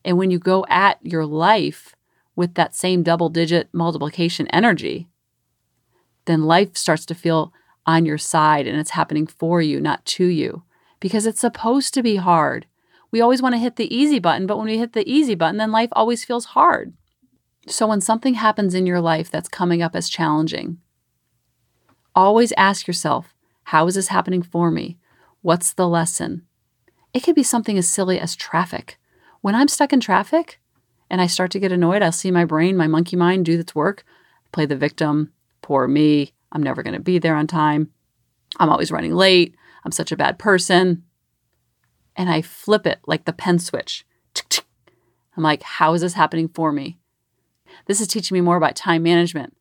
And 0.05 0.17
when 0.17 0.31
you 0.31 0.39
go 0.39 0.65
at 0.69 0.99
your 1.03 1.27
life 1.27 1.95
with 2.39 2.55
that 2.55 2.73
same 2.73 3.03
double 3.03 3.29
digit 3.29 3.69
multiplication 3.73 4.47
energy, 4.49 5.09
then 6.27 6.45
life 6.45 6.77
starts 6.77 7.05
to 7.05 7.13
feel 7.13 7.53
on 7.85 8.07
your 8.07 8.17
side 8.17 8.65
and 8.65 8.79
it's 8.79 8.93
happening 8.93 9.27
for 9.27 9.61
you, 9.61 9.81
not 9.81 10.05
to 10.05 10.25
you, 10.25 10.63
because 11.01 11.27
it's 11.27 11.41
supposed 11.41 11.93
to 11.93 12.01
be 12.01 12.15
hard. 12.15 12.67
We 13.11 13.21
always 13.21 13.43
want 13.43 13.57
to 13.57 13.61
hit 13.61 13.75
the 13.75 13.93
easy 13.93 14.21
button, 14.21 14.47
but 14.47 14.57
when 14.57 14.69
we 14.69 14.79
hit 14.79 14.93
the 14.93 15.11
easy 15.11 15.35
button, 15.35 15.57
then 15.57 15.73
life 15.73 15.89
always 15.91 16.25
feels 16.25 16.45
hard. 16.45 16.93
So 17.67 17.89
when 17.89 18.01
something 18.01 18.35
happens 18.35 18.73
in 18.73 18.87
your 18.87 19.01
life 19.01 19.33
that's 19.33 19.49
coming 19.49 19.83
up 19.83 19.97
as 19.97 20.09
challenging, 20.09 20.79
always 22.15 22.53
ask 22.57 22.87
yourself, 22.87 23.35
how 23.65 23.89
is 23.89 23.97
this 23.97 24.09
happening 24.09 24.43
for 24.43 24.71
me? 24.71 24.97
What's 25.43 25.73
the 25.73 25.89
lesson? 25.89 26.43
It 27.13 27.25
could 27.25 27.35
be 27.35 27.43
something 27.43 27.77
as 27.77 27.89
silly 27.89 28.21
as 28.21 28.37
traffic. 28.37 28.97
When 29.41 29.57
I'm 29.57 29.67
stuck 29.67 29.93
in 29.93 29.99
traffic 29.99 30.61
and 31.11 31.21
I 31.21 31.27
start 31.27 31.51
to 31.53 31.61
get 31.61 31.73
annoyed, 31.73 32.03
I'll 32.03 32.13
see 32.13 32.31
my 32.31 32.45
brain, 32.45 32.77
my 32.77 32.87
monkey 32.87 33.17
mind 33.17 33.47
do 33.47 33.59
its 33.59 33.75
work, 33.75 34.05
play 34.53 34.67
the 34.67 34.77
victim, 34.77 35.33
poor 35.63 35.89
me, 35.89 36.33
I'm 36.53 36.63
never 36.63 36.83
going 36.83 36.95
to 36.95 37.01
be 37.01 37.19
there 37.19 37.37
on 37.37 37.47
time. 37.47 37.91
I'm 38.59 38.71
always 38.71 38.91
running 38.91 39.15
late. 39.15 39.55
I'm 39.85 39.93
such 39.93 40.13
a 40.13 40.17
bad 40.17 40.39
person 40.39 41.05
and 42.19 42.29
I 42.29 42.43
flip 42.43 42.87
it 42.87 42.99
like 43.07 43.25
the 43.25 43.33
pen 43.33 43.59
switch. 43.59 44.05
I'm 45.37 45.43
like, 45.45 45.63
how 45.63 45.95
is 45.95 46.03
this 46.03 46.15
happening 46.15 46.49
for 46.49 46.73
me? 46.73 46.99
This 47.87 48.01
is 48.01 48.09
teaching 48.09 48.35
me 48.35 48.41
more 48.41 48.57
about 48.57 48.75
time 48.75 49.05
management. 49.05 49.57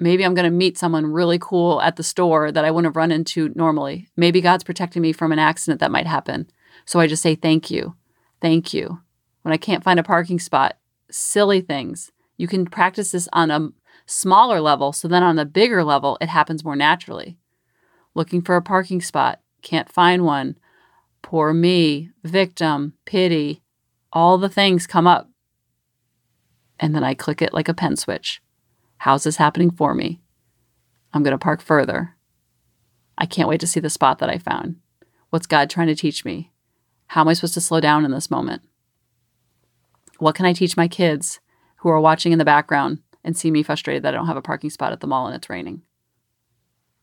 Maybe 0.00 0.24
I'm 0.24 0.34
going 0.34 0.44
to 0.44 0.50
meet 0.50 0.76
someone 0.76 1.06
really 1.06 1.38
cool 1.38 1.80
at 1.80 1.96
the 1.96 2.02
store 2.02 2.50
that 2.50 2.64
I 2.64 2.70
wouldn't 2.70 2.90
have 2.90 2.96
run 2.96 3.12
into 3.12 3.52
normally. 3.54 4.08
Maybe 4.16 4.40
God's 4.40 4.64
protecting 4.64 5.02
me 5.02 5.12
from 5.12 5.32
an 5.32 5.38
accident 5.38 5.80
that 5.80 5.92
might 5.92 6.06
happen. 6.06 6.50
So 6.84 7.00
I 7.00 7.06
just 7.06 7.22
say, 7.22 7.36
thank 7.36 7.70
you. 7.70 7.94
Thank 8.40 8.74
you. 8.74 9.00
When 9.48 9.54
I 9.54 9.56
can't 9.56 9.82
find 9.82 9.98
a 9.98 10.02
parking 10.02 10.38
spot, 10.38 10.76
silly 11.10 11.62
things. 11.62 12.12
You 12.36 12.46
can 12.46 12.66
practice 12.66 13.12
this 13.12 13.30
on 13.32 13.50
a 13.50 13.70
smaller 14.04 14.60
level. 14.60 14.92
So 14.92 15.08
then 15.08 15.22
on 15.22 15.36
the 15.36 15.46
bigger 15.46 15.82
level, 15.82 16.18
it 16.20 16.28
happens 16.28 16.66
more 16.66 16.76
naturally. 16.76 17.38
Looking 18.14 18.42
for 18.42 18.56
a 18.56 18.60
parking 18.62 19.00
spot, 19.00 19.40
can't 19.62 19.90
find 19.90 20.26
one 20.26 20.58
poor 21.22 21.54
me, 21.54 22.10
victim, 22.22 22.92
pity, 23.06 23.62
all 24.12 24.36
the 24.36 24.50
things 24.50 24.86
come 24.86 25.06
up. 25.06 25.30
And 26.78 26.94
then 26.94 27.02
I 27.02 27.14
click 27.14 27.40
it 27.40 27.54
like 27.54 27.70
a 27.70 27.74
pen 27.74 27.96
switch. 27.96 28.42
How's 28.98 29.24
this 29.24 29.38
happening 29.38 29.70
for 29.70 29.94
me? 29.94 30.20
I'm 31.14 31.22
going 31.22 31.32
to 31.32 31.38
park 31.38 31.62
further. 31.62 32.16
I 33.16 33.24
can't 33.24 33.48
wait 33.48 33.60
to 33.60 33.66
see 33.66 33.80
the 33.80 33.88
spot 33.88 34.18
that 34.18 34.28
I 34.28 34.36
found. 34.36 34.76
What's 35.30 35.46
God 35.46 35.70
trying 35.70 35.86
to 35.86 35.94
teach 35.94 36.22
me? 36.22 36.52
How 37.06 37.22
am 37.22 37.28
I 37.28 37.32
supposed 37.32 37.54
to 37.54 37.62
slow 37.62 37.80
down 37.80 38.04
in 38.04 38.10
this 38.10 38.30
moment? 38.30 38.60
What 40.18 40.34
can 40.34 40.46
I 40.46 40.52
teach 40.52 40.76
my 40.76 40.88
kids 40.88 41.40
who 41.76 41.88
are 41.88 42.00
watching 42.00 42.32
in 42.32 42.38
the 42.38 42.44
background 42.44 42.98
and 43.24 43.36
see 43.36 43.50
me 43.50 43.62
frustrated 43.62 44.02
that 44.02 44.14
I 44.14 44.16
don't 44.16 44.26
have 44.26 44.36
a 44.36 44.42
parking 44.42 44.70
spot 44.70 44.92
at 44.92 45.00
the 45.00 45.06
mall 45.06 45.26
and 45.26 45.36
it's 45.36 45.48
raining? 45.48 45.82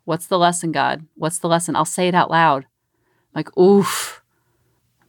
What's 0.03 0.27
the 0.27 0.37
lesson, 0.37 0.71
God? 0.71 1.05
What's 1.15 1.39
the 1.39 1.47
lesson? 1.47 1.75
I'll 1.75 1.85
say 1.85 2.07
it 2.07 2.15
out 2.15 2.29
loud. 2.29 2.65
I'm 2.65 3.39
Like, 3.39 3.57
oof. 3.57 4.21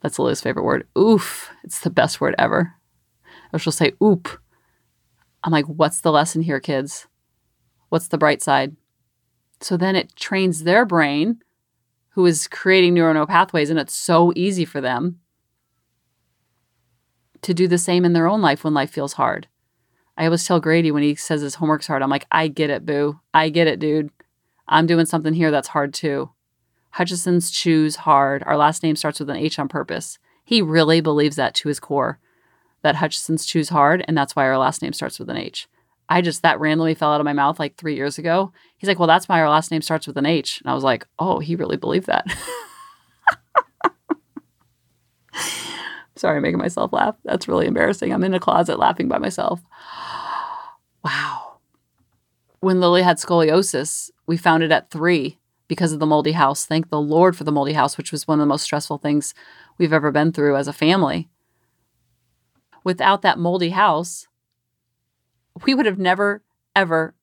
That's 0.00 0.18
Lily's 0.18 0.40
favorite 0.40 0.62
word. 0.62 0.86
Oof. 0.96 1.50
It's 1.64 1.80
the 1.80 1.90
best 1.90 2.20
word 2.20 2.34
ever. 2.38 2.74
Or 3.52 3.58
she'll 3.58 3.72
say, 3.72 3.92
oop. 4.02 4.28
I'm 5.42 5.52
like, 5.52 5.66
what's 5.66 6.00
the 6.00 6.12
lesson 6.12 6.42
here, 6.42 6.60
kids? 6.60 7.06
What's 7.88 8.08
the 8.08 8.18
bright 8.18 8.42
side? 8.42 8.76
So 9.60 9.76
then 9.76 9.96
it 9.96 10.14
trains 10.16 10.62
their 10.62 10.84
brain, 10.84 11.42
who 12.10 12.24
is 12.26 12.46
creating 12.46 12.94
neuronal 12.94 13.28
pathways, 13.28 13.70
and 13.70 13.78
it's 13.78 13.94
so 13.94 14.32
easy 14.36 14.64
for 14.64 14.80
them 14.80 15.20
to 17.42 17.54
do 17.54 17.68
the 17.68 17.78
same 17.78 18.04
in 18.04 18.12
their 18.12 18.26
own 18.26 18.42
life 18.42 18.64
when 18.64 18.74
life 18.74 18.90
feels 18.90 19.14
hard. 19.14 19.48
I 20.16 20.24
always 20.24 20.46
tell 20.46 20.60
Grady 20.60 20.90
when 20.90 21.02
he 21.02 21.14
says 21.14 21.42
his 21.42 21.56
homework's 21.56 21.86
hard, 21.86 22.02
I'm 22.02 22.10
like, 22.10 22.26
I 22.30 22.48
get 22.48 22.70
it, 22.70 22.86
boo. 22.86 23.20
I 23.34 23.50
get 23.50 23.66
it, 23.66 23.78
dude. 23.78 24.10
I'm 24.68 24.86
doing 24.86 25.06
something 25.06 25.34
here 25.34 25.50
that's 25.50 25.68
hard 25.68 25.92
too. 25.92 26.30
Hutchison's 26.92 27.50
choose 27.50 27.96
hard. 27.96 28.42
Our 28.46 28.56
last 28.56 28.82
name 28.82 28.96
starts 28.96 29.20
with 29.20 29.28
an 29.28 29.36
H 29.36 29.58
on 29.58 29.68
purpose. 29.68 30.18
He 30.44 30.62
really 30.62 31.00
believes 31.00 31.36
that 31.36 31.54
to 31.56 31.68
his 31.68 31.78
core, 31.78 32.18
that 32.82 32.96
Hutchison's 32.96 33.44
choose 33.44 33.68
hard, 33.68 34.04
and 34.08 34.16
that's 34.16 34.34
why 34.34 34.46
our 34.46 34.56
last 34.56 34.80
name 34.80 34.92
starts 34.92 35.18
with 35.18 35.28
an 35.28 35.36
H. 35.36 35.68
I 36.08 36.22
just, 36.22 36.42
that 36.42 36.60
randomly 36.60 36.94
fell 36.94 37.12
out 37.12 37.20
of 37.20 37.24
my 37.24 37.32
mouth 37.32 37.58
like 37.58 37.76
three 37.76 37.96
years 37.96 38.16
ago. 38.16 38.52
He's 38.78 38.88
like, 38.88 38.98
well, 38.98 39.08
that's 39.08 39.28
why 39.28 39.40
our 39.40 39.50
last 39.50 39.70
name 39.70 39.82
starts 39.82 40.06
with 40.06 40.16
an 40.16 40.24
H. 40.24 40.60
And 40.62 40.70
I 40.70 40.74
was 40.74 40.84
like, 40.84 41.06
oh, 41.18 41.40
he 41.40 41.56
really 41.56 41.76
believed 41.76 42.06
that. 42.06 42.26
Sorry, 46.16 46.36
I'm 46.36 46.42
making 46.42 46.58
myself 46.58 46.92
laugh. 46.92 47.14
That's 47.24 47.48
really 47.48 47.66
embarrassing. 47.66 48.12
I'm 48.12 48.24
in 48.24 48.34
a 48.34 48.40
closet 48.40 48.78
laughing 48.78 49.08
by 49.08 49.18
myself. 49.18 49.60
wow. 51.04 51.58
When 52.60 52.80
Lily 52.80 53.02
had 53.02 53.18
scoliosis, 53.18 54.10
we 54.26 54.36
found 54.36 54.62
it 54.62 54.72
at 54.72 54.90
three 54.90 55.38
because 55.68 55.92
of 55.92 56.00
the 56.00 56.06
moldy 56.06 56.32
house. 56.32 56.64
Thank 56.64 56.90
the 56.90 57.00
Lord 57.00 57.36
for 57.36 57.44
the 57.44 57.52
moldy 57.52 57.74
house, 57.74 57.98
which 57.98 58.12
was 58.12 58.26
one 58.26 58.38
of 58.38 58.42
the 58.42 58.48
most 58.48 58.62
stressful 58.62 58.98
things 58.98 59.34
we've 59.78 59.92
ever 59.92 60.10
been 60.10 60.32
through 60.32 60.56
as 60.56 60.68
a 60.68 60.72
family. 60.72 61.28
Without 62.82 63.22
that 63.22 63.38
moldy 63.38 63.70
house, 63.70 64.26
we 65.64 65.74
would 65.74 65.86
have 65.86 65.98
never, 65.98 66.42
ever 66.74 67.14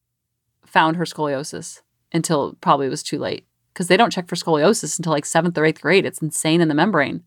found 0.66 0.98
her 0.98 1.06
scoliosis 1.06 1.82
until 2.12 2.54
probably 2.62 2.88
it 2.88 2.92
was 2.92 3.04
too 3.04 3.18
late 3.18 3.46
because 3.74 3.88
they 3.88 3.98
don't 3.98 4.12
check 4.12 4.28
for 4.28 4.36
scoliosis 4.36 4.98
until 5.00 5.14
like 5.14 5.26
seventh 5.26 5.58
or 5.58 5.66
eighth 5.66 5.82
grade. 5.82 6.06
It's 6.06 6.22
insane 6.22 6.62
in 6.62 6.68
the 6.68 6.76
membrane. 6.76 7.24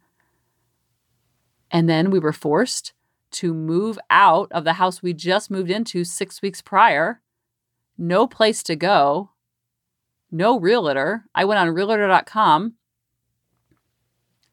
And 1.71 1.89
then 1.89 2.11
we 2.11 2.19
were 2.19 2.33
forced 2.33 2.93
to 3.33 3.53
move 3.53 3.99
out 4.09 4.49
of 4.53 4.65
the 4.65 4.75
house 4.75 5.03
we 5.03 5.13
just 5.13 5.51
moved 5.51 5.71
into 5.71 6.05
six 6.05 6.41
weeks 6.41 6.63
prior, 6.63 7.21
no 7.99 8.27
place 8.27 8.63
to 8.63 8.77
go, 8.77 9.31
no 10.31 10.59
realtor. 10.59 11.25
I 11.35 11.45
went 11.45 11.61
on 11.61 11.71
realtor.com 11.71 12.75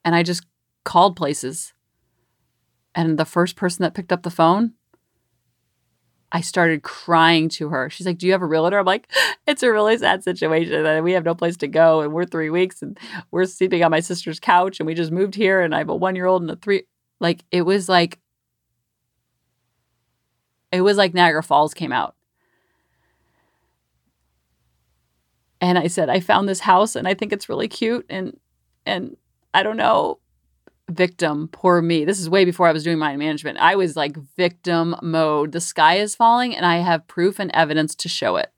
and 0.04 0.15
I 0.15 0.23
just 0.23 0.45
called 0.84 1.15
places. 1.15 1.73
And 2.95 3.17
the 3.17 3.26
first 3.26 3.56
person 3.56 3.84
that 3.84 3.93
picked 3.93 4.12
up 4.12 4.23
the 4.23 4.30
phone, 4.30 4.73
I 6.32 6.41
started 6.41 6.84
crying 6.84 7.47
to 7.49 7.69
her. 7.69 7.89
She's 7.89 8.06
like, 8.06 8.17
Do 8.17 8.26
you 8.26 8.32
have 8.32 8.41
a 8.41 8.47
realtor? 8.47 8.80
I'm 8.80 8.86
like, 8.86 9.10
It's 9.47 9.63
a 9.63 9.71
really 9.71 9.97
sad 9.97 10.23
situation. 10.23 10.86
And 10.86 11.04
we 11.04 11.13
have 11.13 11.26
no 11.26 11.36
place 11.36 11.58
to 11.58 11.67
go. 11.67 12.02
And 12.02 12.13
we're 12.13 12.26
three 12.26 12.49
weeks 12.49 12.82
and 12.82 12.97
we're 13.32 13.45
sleeping 13.45 13.84
on 13.84 13.91
my 13.91 13.99
sister's 13.99 14.39
couch. 14.39 14.80
And 14.80 14.88
we 14.88 14.93
just 14.93 15.12
moved 15.12 15.36
here. 15.36 15.62
And 15.62 15.76
I 15.76 15.80
have 15.80 15.89
a 15.89 15.95
one 15.95 16.15
year 16.15 16.26
old 16.26 16.41
and 16.41 16.52
a 16.52 16.56
three. 16.56 16.84
Like, 17.19 17.43
it 17.52 17.62
was 17.62 17.88
like, 17.88 18.19
it 20.71 20.82
was 20.82 20.97
like 20.97 21.13
Niagara 21.13 21.43
Falls 21.43 21.73
came 21.73 21.91
out. 21.91 22.15
And 25.62 25.78
I 25.78 25.88
said, 25.88 26.10
I 26.10 26.19
found 26.19 26.49
this 26.49 26.60
house 26.60 26.95
and 26.95 27.08
I 27.08 27.13
think 27.13 27.32
it's 27.32 27.47
really 27.47 27.67
cute. 27.67 28.06
And, 28.10 28.38
and 28.86 29.15
I 29.54 29.63
don't 29.63 29.78
know, 29.78 30.19
victim, 30.89 31.47
poor 31.47 31.82
me. 31.82 32.06
This 32.06 32.19
is 32.19 32.30
way 32.30 32.45
before 32.45 32.67
I 32.67 32.71
was 32.71 32.84
doing 32.84 32.97
mind 32.97 33.19
management. 33.19 33.58
I 33.58 33.76
was 33.76 33.95
like 33.95 34.17
victim 34.36 34.95
mode. 35.02 35.52
The 35.52 35.62
sky 35.62 35.95
is 35.95 36.15
falling, 36.15 36.56
and 36.56 36.65
I 36.65 36.78
have 36.78 37.08
proof 37.08 37.39
and 37.39 37.52
evidence 37.54 37.95
to 37.95 38.10
show 38.10 38.36
it. 38.36 38.52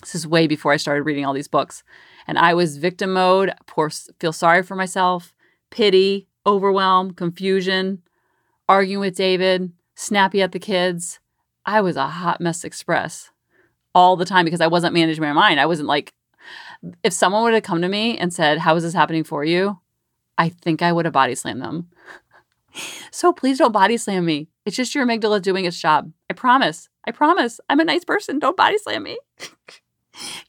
This 0.00 0.14
is 0.14 0.26
way 0.26 0.46
before 0.46 0.72
I 0.72 0.76
started 0.76 1.02
reading 1.02 1.24
all 1.24 1.32
these 1.32 1.48
books. 1.48 1.82
And 2.26 2.38
I 2.38 2.54
was 2.54 2.78
victim 2.78 3.12
mode, 3.12 3.52
poor, 3.66 3.90
feel 3.90 4.32
sorry 4.32 4.62
for 4.62 4.76
myself, 4.76 5.34
pity, 5.70 6.28
overwhelm, 6.46 7.12
confusion, 7.12 8.02
arguing 8.68 9.00
with 9.00 9.16
David, 9.16 9.72
snappy 9.94 10.42
at 10.42 10.52
the 10.52 10.58
kids. 10.58 11.18
I 11.64 11.80
was 11.80 11.96
a 11.96 12.06
hot 12.06 12.40
mess 12.40 12.64
express 12.64 13.30
all 13.94 14.16
the 14.16 14.24
time 14.24 14.44
because 14.44 14.60
I 14.60 14.66
wasn't 14.68 14.94
managing 14.94 15.22
my 15.22 15.32
mind. 15.32 15.58
I 15.58 15.66
wasn't 15.66 15.88
like, 15.88 16.12
if 17.02 17.12
someone 17.12 17.42
would 17.42 17.54
have 17.54 17.62
come 17.62 17.82
to 17.82 17.88
me 17.88 18.16
and 18.18 18.32
said, 18.32 18.58
How 18.58 18.76
is 18.76 18.82
this 18.82 18.94
happening 18.94 19.24
for 19.24 19.44
you? 19.44 19.80
I 20.38 20.50
think 20.50 20.82
I 20.82 20.92
would 20.92 21.06
have 21.06 21.14
body 21.14 21.34
slammed 21.34 21.62
them. 21.62 21.88
so 23.10 23.32
please 23.32 23.58
don't 23.58 23.72
body 23.72 23.96
slam 23.96 24.24
me. 24.24 24.48
It's 24.64 24.76
just 24.76 24.94
your 24.94 25.06
amygdala 25.06 25.42
doing 25.42 25.64
its 25.64 25.80
job. 25.80 26.12
I 26.30 26.34
promise. 26.34 26.88
I 27.06 27.10
promise. 27.10 27.58
I'm 27.68 27.80
a 27.80 27.84
nice 27.84 28.04
person. 28.04 28.38
Don't 28.38 28.56
body 28.56 28.78
slam 28.78 29.02
me. 29.02 29.18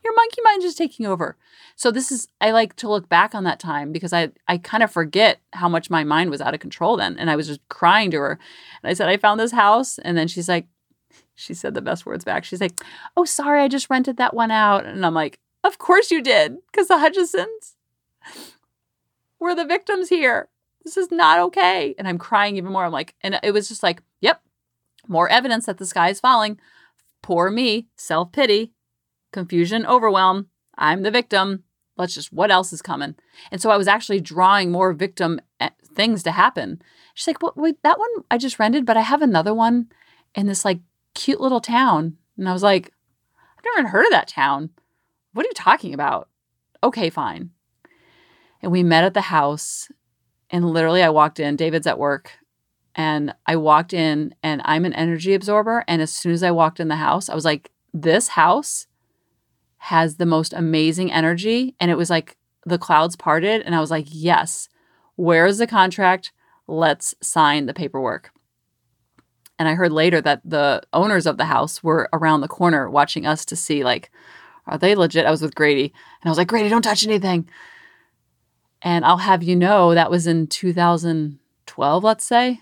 your 0.03 0.15
monkey 0.15 0.41
mind 0.43 0.63
is 0.63 0.75
taking 0.75 1.05
over. 1.05 1.37
So 1.77 1.91
this 1.91 2.11
is 2.11 2.27
I 2.41 2.51
like 2.51 2.75
to 2.77 2.89
look 2.89 3.07
back 3.07 3.33
on 3.33 3.45
that 3.45 3.59
time 3.59 3.93
because 3.93 4.11
I 4.11 4.31
I 4.47 4.57
kind 4.57 4.83
of 4.83 4.91
forget 4.91 5.39
how 5.53 5.69
much 5.69 5.89
my 5.89 6.03
mind 6.03 6.29
was 6.29 6.41
out 6.41 6.53
of 6.53 6.59
control 6.59 6.97
then 6.97 7.17
and 7.17 7.29
I 7.29 7.37
was 7.37 7.47
just 7.47 7.61
crying 7.69 8.11
to 8.11 8.17
her. 8.17 8.39
And 8.83 8.89
I 8.89 8.93
said 8.93 9.07
I 9.07 9.15
found 9.17 9.39
this 9.39 9.53
house 9.53 9.97
and 9.99 10.17
then 10.17 10.27
she's 10.27 10.49
like 10.49 10.67
she 11.35 11.53
said 11.53 11.73
the 11.73 11.81
best 11.81 12.05
words 12.05 12.25
back. 12.25 12.43
She's 12.43 12.61
like, 12.61 12.73
"Oh, 13.15 13.23
sorry, 13.23 13.61
I 13.61 13.67
just 13.67 13.89
rented 13.91 14.17
that 14.17 14.33
one 14.33 14.49
out." 14.49 14.85
And 14.85 15.05
I'm 15.05 15.13
like, 15.13 15.39
"Of 15.63 15.77
course 15.77 16.09
you 16.09 16.21
did, 16.21 16.57
cuz 16.73 16.87
the 16.87 16.95
Hutchisons 16.95 17.75
we're 19.39 19.55
the 19.55 19.65
victims 19.65 20.09
here. 20.09 20.49
This 20.83 20.97
is 20.97 21.11
not 21.11 21.39
okay. 21.39 21.95
And 21.97 22.07
I'm 22.07 22.17
crying 22.17 22.57
even 22.57 22.71
more. 22.71 22.85
I'm 22.85 22.91
like, 22.91 23.15
and 23.21 23.39
it 23.43 23.51
was 23.51 23.67
just 23.67 23.83
like, 23.83 24.01
yep, 24.21 24.41
more 25.07 25.29
evidence 25.29 25.65
that 25.65 25.77
the 25.77 25.85
sky 25.85 26.09
is 26.09 26.19
falling. 26.19 26.59
Poor 27.21 27.49
me, 27.49 27.87
self 27.95 28.31
pity, 28.31 28.73
confusion, 29.31 29.85
overwhelm. 29.85 30.47
I'm 30.77 31.03
the 31.03 31.11
victim. 31.11 31.63
Let's 31.97 32.13
just, 32.13 32.31
what 32.31 32.51
else 32.51 32.71
is 32.71 32.81
coming? 32.81 33.15
And 33.51 33.61
so 33.61 33.69
I 33.69 33.77
was 33.77 33.87
actually 33.87 34.21
drawing 34.21 34.71
more 34.71 34.93
victim 34.93 35.39
eh, 35.59 35.69
things 35.95 36.23
to 36.23 36.31
happen. 36.31 36.81
She's 37.13 37.27
like, 37.27 37.41
well, 37.41 37.53
wait, 37.55 37.81
that 37.83 37.99
one 37.99 38.09
I 38.29 38.37
just 38.37 38.59
rented, 38.59 38.85
but 38.85 38.97
I 38.97 39.01
have 39.01 39.21
another 39.21 39.53
one 39.53 39.87
in 40.35 40.47
this 40.47 40.63
like 40.63 40.79
cute 41.15 41.41
little 41.41 41.61
town. 41.61 42.17
And 42.37 42.47
I 42.47 42.53
was 42.53 42.63
like, 42.63 42.93
I've 43.57 43.63
never 43.65 43.79
even 43.79 43.91
heard 43.91 44.05
of 44.05 44.11
that 44.11 44.27
town. 44.27 44.69
What 45.33 45.45
are 45.45 45.49
you 45.49 45.53
talking 45.53 45.93
about? 45.93 46.29
Okay, 46.83 47.09
fine. 47.09 47.51
And 48.61 48.71
we 48.71 48.83
met 48.83 49.03
at 49.03 49.13
the 49.13 49.21
house. 49.21 49.89
And 50.49 50.69
literally, 50.69 51.03
I 51.03 51.09
walked 51.09 51.39
in. 51.39 51.55
David's 51.55 51.87
at 51.87 51.99
work. 51.99 52.31
And 52.95 53.33
I 53.45 53.55
walked 53.55 53.93
in, 53.93 54.33
and 54.41 54.61
I'm 54.65 54.85
an 54.85 54.93
energy 54.93 55.33
absorber. 55.33 55.83
And 55.87 56.01
as 56.01 56.11
soon 56.11 56.31
as 56.31 56.41
I 56.41 56.51
walked 56.51 56.79
in 56.79 56.87
the 56.87 56.95
house, 56.95 57.29
I 57.29 57.35
was 57.35 57.45
like, 57.45 57.71
this 57.93 58.29
house 58.29 58.87
has 59.77 60.15
the 60.15 60.25
most 60.25 60.53
amazing 60.53 61.11
energy. 61.11 61.75
And 61.79 61.91
it 61.91 61.97
was 61.97 62.09
like 62.09 62.37
the 62.65 62.77
clouds 62.77 63.15
parted. 63.15 63.61
And 63.61 63.75
I 63.75 63.79
was 63.79 63.91
like, 63.91 64.07
yes, 64.09 64.69
where's 65.15 65.57
the 65.57 65.67
contract? 65.67 66.31
Let's 66.67 67.15
sign 67.21 67.65
the 67.65 67.73
paperwork. 67.73 68.31
And 69.59 69.67
I 69.67 69.73
heard 69.73 69.91
later 69.91 70.21
that 70.21 70.41
the 70.45 70.83
owners 70.93 71.25
of 71.25 71.37
the 71.37 71.45
house 71.45 71.83
were 71.83 72.09
around 72.13 72.41
the 72.41 72.47
corner 72.47 72.89
watching 72.89 73.25
us 73.25 73.43
to 73.45 73.55
see, 73.55 73.83
like, 73.83 74.11
are 74.67 74.77
they 74.77 74.95
legit? 74.95 75.25
I 75.25 75.31
was 75.31 75.41
with 75.41 75.55
Grady. 75.55 75.85
And 75.85 76.25
I 76.25 76.29
was 76.29 76.37
like, 76.37 76.47
Grady, 76.47 76.69
don't 76.69 76.81
touch 76.81 77.05
anything. 77.05 77.49
And 78.81 79.03
I'll 79.05 79.17
have 79.17 79.41
you 79.41 79.55
know 79.55 79.93
that 79.93 80.11
was 80.11 80.27
in 80.27 80.47
2012, 80.47 82.03
let's 82.03 82.25
say. 82.25 82.61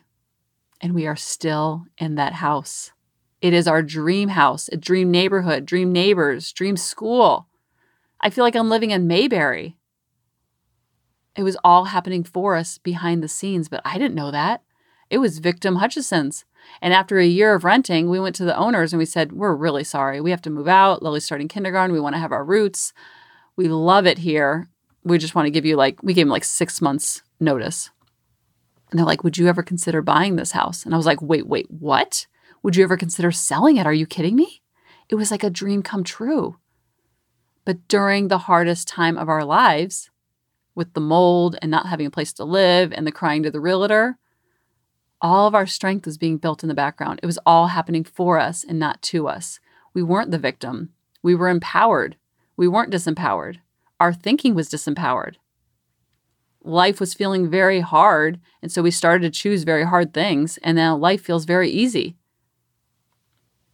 And 0.80 0.94
we 0.94 1.08
are 1.08 1.16
still 1.16 1.86
in 1.98 2.16
that 2.16 2.34
house. 2.34 2.92
It 3.42 3.54
is 3.54 3.68
our 3.68 3.82
dream 3.82 4.30
house, 4.30 4.70
a 4.72 4.78
dream 4.78 5.12
neighborhood, 5.12 5.66
dream 5.66 5.92
neighbors, 5.92 6.52
dream 6.52 6.78
school. 6.78 7.48
I 8.22 8.30
feel 8.30 8.44
like 8.44 8.56
I'm 8.56 8.70
living 8.70 8.92
in 8.92 9.08
Mayberry. 9.08 9.78
It 11.36 11.44
was 11.44 11.58
all 11.64 11.86
happening 11.86 12.24
for 12.24 12.56
us 12.56 12.78
behind 12.78 13.22
the 13.22 13.28
scenes, 13.28 13.68
but 13.68 13.82
I 13.84 13.98
didn't 13.98 14.16
know 14.16 14.32
that. 14.32 14.64
It 15.10 15.18
was 15.18 15.40
Victim 15.40 15.76
Hutchison's. 15.76 16.46
And 16.82 16.94
after 16.94 17.20
a 17.20 17.26
year 17.28 17.54
of 17.54 17.64
renting, 17.64 18.10
we 18.10 18.20
went 18.20 18.36
to 18.38 18.46
the 18.46 18.58
owners 18.58 18.94
and 18.94 18.98
we 18.98 19.06
said, 19.06 19.34
We're 19.34 19.54
really 19.54 19.84
sorry. 19.84 20.20
We 20.20 20.32
have 20.32 20.42
to 20.44 20.50
move 20.50 20.68
out. 20.68 21.04
Lily's 21.04 21.26
starting 21.26 21.48
kindergarten. 21.48 21.94
We 21.94 22.00
want 22.00 22.16
to 22.16 22.20
have 22.20 22.32
our 22.32 22.44
roots. 22.44 22.94
We 23.56 23.68
love 23.68 24.08
it 24.08 24.20
here 24.20 24.70
we 25.06 25.20
just 25.20 25.36
want 25.36 25.46
to 25.46 25.52
give 25.52 25.66
you 25.66 25.78
like 25.78 26.02
we 26.04 26.14
gave 26.14 26.26
them 26.26 26.32
like 26.32 26.44
six 26.44 26.82
months 26.82 27.22
notice 27.40 27.92
and 28.90 29.00
they're 29.00 29.06
like 29.06 29.24
would 29.24 29.38
you 29.38 29.48
ever 29.48 29.64
consider 29.64 30.02
buying 30.02 30.36
this 30.36 30.52
house 30.52 30.84
and 30.84 30.94
i 30.94 30.98
was 30.98 31.06
like 31.06 31.22
wait 31.22 31.48
wait 31.48 31.70
what 31.70 32.28
would 32.66 32.76
you 32.76 32.84
ever 32.84 32.98
consider 32.98 33.32
selling 33.32 33.78
it? 33.78 33.86
Are 33.86 33.94
you 33.94 34.06
kidding 34.06 34.36
me? 34.36 34.62
It 35.08 35.16
was 35.16 35.32
like 35.32 35.44
a 35.44 35.50
dream 35.50 35.84
come 35.84 36.04
true. 36.04 36.58
But 37.64 37.88
during 37.88 38.28
the 38.28 38.40
hardest 38.40 38.88
time 38.88 39.18
of 39.18 39.30
our 39.30 39.46
lives 39.46 40.10
with 40.76 40.94
the 40.94 41.00
mold 41.00 41.56
and 41.62 41.72
not 41.72 41.86
having 41.86 42.06
a 42.06 42.12
place 42.12 42.34
to 42.34 42.44
live 42.44 42.92
and 42.92 43.08
the 43.08 43.12
crying 43.12 43.44
to 43.44 43.52
the 43.52 43.62
realtor 43.62 44.18
all 45.22 45.48
of 45.48 45.56
our 45.56 45.66
strength 45.66 46.06
was 46.06 46.18
being 46.18 46.38
built 46.38 46.64
in 46.64 46.70
the 46.70 46.76
background. 46.76 47.20
It 47.24 47.26
was 47.26 47.40
all 47.46 47.68
happening 47.68 48.04
for 48.04 48.40
us 48.40 48.64
and 48.64 48.78
not 48.78 49.02
to 49.04 49.28
us. 49.28 49.60
We 49.94 50.04
weren't 50.04 50.32
the 50.32 50.38
victim. 50.38 50.90
We 51.24 51.34
were 51.34 51.50
empowered. 51.50 52.18
We 52.58 52.68
weren't 52.68 52.94
disempowered. 52.94 53.58
Our 54.00 54.14
thinking 54.14 54.54
was 54.54 54.70
disempowered. 54.70 55.36
Life 56.64 57.00
was 57.00 57.14
feeling 57.14 57.50
very 57.50 57.80
hard, 57.80 58.40
and 58.62 58.72
so 58.72 58.82
we 58.82 58.92
started 58.92 59.22
to 59.24 59.40
choose 59.40 59.64
very 59.64 59.86
hard 59.86 60.14
things, 60.14 60.58
and 60.64 60.76
now 60.76 60.96
life 60.96 61.22
feels 61.22 61.46
very 61.46 61.70
easy. 61.70 62.18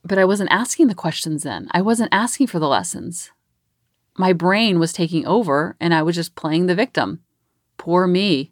But 0.03 0.17
I 0.17 0.25
wasn't 0.25 0.51
asking 0.51 0.87
the 0.87 0.95
questions 0.95 1.43
then. 1.43 1.67
I 1.71 1.81
wasn't 1.81 2.13
asking 2.13 2.47
for 2.47 2.59
the 2.59 2.67
lessons. 2.67 3.31
My 4.17 4.33
brain 4.33 4.79
was 4.79 4.93
taking 4.93 5.25
over, 5.25 5.75
and 5.79 5.93
I 5.93 6.03
was 6.03 6.15
just 6.15 6.35
playing 6.35 6.65
the 6.65 6.75
victim. 6.75 7.21
Poor 7.77 8.07
me. 8.07 8.51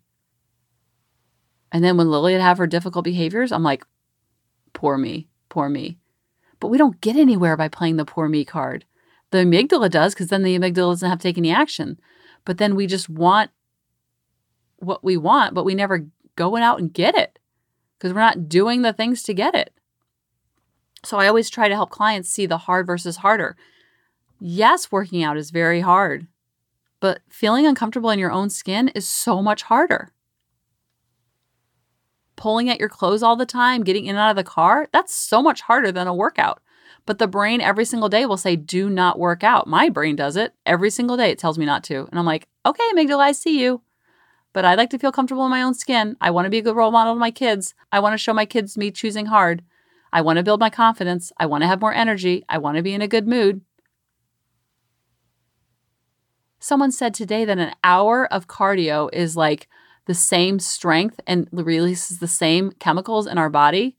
And 1.71 1.83
then 1.83 1.97
when 1.97 2.09
Lily 2.09 2.33
would 2.33 2.41
have 2.41 2.57
her 2.57 2.67
difficult 2.67 3.05
behaviors, 3.05 3.51
I'm 3.51 3.63
like, 3.63 3.85
poor 4.73 4.97
me, 4.97 5.27
poor 5.49 5.69
me. 5.69 5.97
But 6.59 6.69
we 6.69 6.77
don't 6.77 7.01
get 7.01 7.15
anywhere 7.15 7.55
by 7.57 7.67
playing 7.67 7.97
the 7.97 8.05
poor 8.05 8.27
me 8.27 8.45
card. 8.45 8.85
The 9.31 9.39
amygdala 9.39 9.89
does 9.89 10.13
because 10.13 10.27
then 10.27 10.43
the 10.43 10.57
amygdala 10.57 10.93
doesn't 10.93 11.09
have 11.09 11.19
to 11.19 11.27
take 11.27 11.37
any 11.37 11.51
action. 11.51 11.99
But 12.45 12.57
then 12.57 12.75
we 12.75 12.87
just 12.87 13.09
want 13.09 13.51
what 14.77 15.03
we 15.03 15.17
want, 15.17 15.53
but 15.53 15.65
we 15.65 15.75
never 15.75 16.07
go 16.35 16.55
out 16.55 16.79
and 16.79 16.93
get 16.93 17.15
it 17.15 17.37
because 17.97 18.13
we're 18.13 18.21
not 18.21 18.49
doing 18.49 18.81
the 18.81 18.93
things 18.93 19.23
to 19.23 19.33
get 19.33 19.53
it. 19.55 19.73
So 21.03 21.17
I 21.17 21.27
always 21.27 21.49
try 21.49 21.67
to 21.67 21.75
help 21.75 21.89
clients 21.89 22.29
see 22.29 22.45
the 22.45 22.57
hard 22.57 22.85
versus 22.87 23.17
harder. 23.17 23.55
Yes, 24.39 24.91
working 24.91 25.23
out 25.23 25.37
is 25.37 25.51
very 25.51 25.81
hard, 25.81 26.27
but 26.99 27.19
feeling 27.29 27.65
uncomfortable 27.65 28.09
in 28.09 28.19
your 28.19 28.31
own 28.31 28.49
skin 28.49 28.89
is 28.89 29.07
so 29.07 29.41
much 29.41 29.63
harder. 29.63 30.11
Pulling 32.35 32.69
at 32.69 32.79
your 32.79 32.89
clothes 32.89 33.21
all 33.21 33.35
the 33.35 33.45
time, 33.45 33.83
getting 33.83 34.05
in 34.05 34.11
and 34.11 34.19
out 34.19 34.29
of 34.29 34.37
the 34.37 34.43
car, 34.45 34.87
that's 34.93 35.13
so 35.13 35.41
much 35.41 35.61
harder 35.61 35.91
than 35.91 36.07
a 36.07 36.13
workout. 36.13 36.61
But 37.05 37.19
the 37.19 37.27
brain 37.27 37.59
every 37.59 37.85
single 37.85 38.07
day 38.07 38.25
will 38.25 38.37
say, 38.37 38.55
do 38.55 38.89
not 38.89 39.19
work 39.19 39.43
out. 39.43 39.67
My 39.67 39.89
brain 39.89 40.15
does 40.15 40.35
it 40.35 40.53
every 40.65 40.89
single 40.89 41.17
day. 41.17 41.31
It 41.31 41.39
tells 41.39 41.57
me 41.57 41.65
not 41.65 41.83
to. 41.85 42.07
And 42.09 42.19
I'm 42.19 42.25
like, 42.25 42.47
okay, 42.65 42.83
amygdala, 42.93 43.19
I 43.19 43.31
see 43.31 43.59
you. 43.59 43.81
But 44.53 44.63
I 44.65 44.75
like 44.75 44.89
to 44.91 44.99
feel 44.99 45.11
comfortable 45.11 45.43
in 45.45 45.51
my 45.51 45.61
own 45.61 45.73
skin. 45.73 46.15
I 46.21 46.31
want 46.31 46.45
to 46.45 46.49
be 46.49 46.59
a 46.59 46.61
good 46.61 46.75
role 46.75 46.91
model 46.91 47.13
to 47.13 47.19
my 47.19 47.31
kids. 47.31 47.73
I 47.91 47.99
want 47.99 48.13
to 48.13 48.17
show 48.17 48.33
my 48.33 48.45
kids 48.45 48.77
me 48.77 48.91
choosing 48.91 49.27
hard. 49.27 49.63
I 50.11 50.21
want 50.21 50.37
to 50.37 50.43
build 50.43 50.59
my 50.59 50.69
confidence. 50.69 51.31
I 51.37 51.45
want 51.45 51.63
to 51.63 51.67
have 51.67 51.81
more 51.81 51.93
energy. 51.93 52.43
I 52.49 52.57
want 52.57 52.77
to 52.77 52.83
be 52.83 52.93
in 52.93 53.01
a 53.01 53.07
good 53.07 53.27
mood. 53.27 53.61
Someone 56.59 56.91
said 56.91 57.13
today 57.13 57.45
that 57.45 57.57
an 57.57 57.73
hour 57.83 58.31
of 58.33 58.47
cardio 58.47 59.09
is 59.13 59.37
like 59.37 59.67
the 60.05 60.13
same 60.13 60.59
strength 60.59 61.19
and 61.27 61.47
releases 61.51 62.19
the 62.19 62.27
same 62.27 62.71
chemicals 62.79 63.27
in 63.27 63.37
our 63.37 63.49
body 63.49 63.95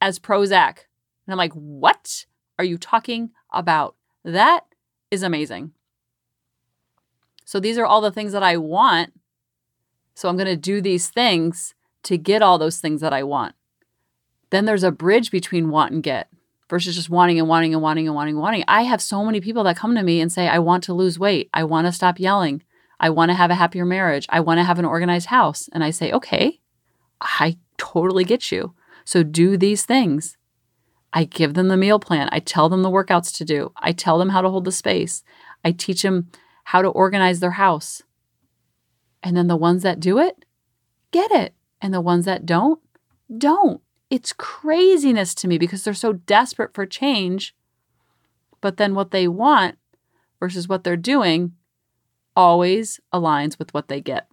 as 0.00 0.18
Prozac. 0.18 0.78
And 1.26 1.32
I'm 1.32 1.38
like, 1.38 1.52
what 1.52 2.26
are 2.58 2.64
you 2.64 2.76
talking 2.76 3.30
about? 3.52 3.94
That 4.24 4.64
is 5.10 5.22
amazing. 5.22 5.72
So 7.44 7.60
these 7.60 7.78
are 7.78 7.86
all 7.86 8.00
the 8.00 8.10
things 8.10 8.32
that 8.32 8.42
I 8.42 8.56
want. 8.56 9.12
So 10.14 10.28
I'm 10.28 10.36
going 10.36 10.46
to 10.46 10.56
do 10.56 10.80
these 10.80 11.08
things 11.08 11.74
to 12.02 12.18
get 12.18 12.42
all 12.42 12.58
those 12.58 12.78
things 12.78 13.00
that 13.00 13.12
I 13.12 13.22
want. 13.22 13.54
Then 14.52 14.66
there's 14.66 14.82
a 14.82 14.92
bridge 14.92 15.30
between 15.30 15.70
want 15.70 15.92
and 15.92 16.02
get 16.02 16.28
versus 16.68 16.94
just 16.94 17.08
wanting 17.08 17.38
and 17.38 17.48
wanting 17.48 17.72
and 17.72 17.82
wanting 17.82 18.06
and 18.06 18.14
wanting 18.14 18.34
and 18.34 18.42
wanting. 18.42 18.64
I 18.68 18.82
have 18.82 19.00
so 19.00 19.24
many 19.24 19.40
people 19.40 19.64
that 19.64 19.78
come 19.78 19.94
to 19.94 20.02
me 20.02 20.20
and 20.20 20.30
say, 20.30 20.46
I 20.46 20.58
want 20.58 20.84
to 20.84 20.92
lose 20.92 21.18
weight. 21.18 21.48
I 21.54 21.64
want 21.64 21.86
to 21.86 21.92
stop 21.92 22.20
yelling. 22.20 22.62
I 23.00 23.08
want 23.08 23.30
to 23.30 23.34
have 23.34 23.50
a 23.50 23.54
happier 23.54 23.86
marriage. 23.86 24.26
I 24.28 24.40
want 24.40 24.58
to 24.58 24.64
have 24.64 24.78
an 24.78 24.84
organized 24.84 25.28
house. 25.28 25.70
And 25.72 25.82
I 25.82 25.88
say, 25.88 26.12
okay, 26.12 26.60
I 27.18 27.56
totally 27.78 28.24
get 28.24 28.52
you. 28.52 28.74
So 29.06 29.22
do 29.22 29.56
these 29.56 29.86
things. 29.86 30.36
I 31.14 31.24
give 31.24 31.54
them 31.54 31.68
the 31.68 31.78
meal 31.78 31.98
plan. 31.98 32.28
I 32.30 32.38
tell 32.38 32.68
them 32.68 32.82
the 32.82 32.90
workouts 32.90 33.34
to 33.38 33.46
do. 33.46 33.72
I 33.78 33.92
tell 33.92 34.18
them 34.18 34.28
how 34.28 34.42
to 34.42 34.50
hold 34.50 34.66
the 34.66 34.72
space. 34.72 35.24
I 35.64 35.72
teach 35.72 36.02
them 36.02 36.30
how 36.64 36.82
to 36.82 36.88
organize 36.88 37.40
their 37.40 37.52
house. 37.52 38.02
And 39.22 39.34
then 39.34 39.46
the 39.46 39.56
ones 39.56 39.82
that 39.82 39.98
do 39.98 40.18
it, 40.18 40.44
get 41.10 41.30
it. 41.30 41.54
And 41.80 41.94
the 41.94 42.02
ones 42.02 42.26
that 42.26 42.44
don't, 42.44 42.80
don't. 43.38 43.80
It's 44.12 44.34
craziness 44.34 45.34
to 45.36 45.48
me 45.48 45.56
because 45.56 45.84
they're 45.84 45.94
so 45.94 46.12
desperate 46.12 46.74
for 46.74 46.84
change. 46.84 47.54
But 48.60 48.76
then 48.76 48.94
what 48.94 49.10
they 49.10 49.26
want 49.26 49.78
versus 50.38 50.68
what 50.68 50.84
they're 50.84 50.98
doing 50.98 51.52
always 52.36 53.00
aligns 53.10 53.58
with 53.58 53.72
what 53.72 53.88
they 53.88 54.02
get. 54.02 54.28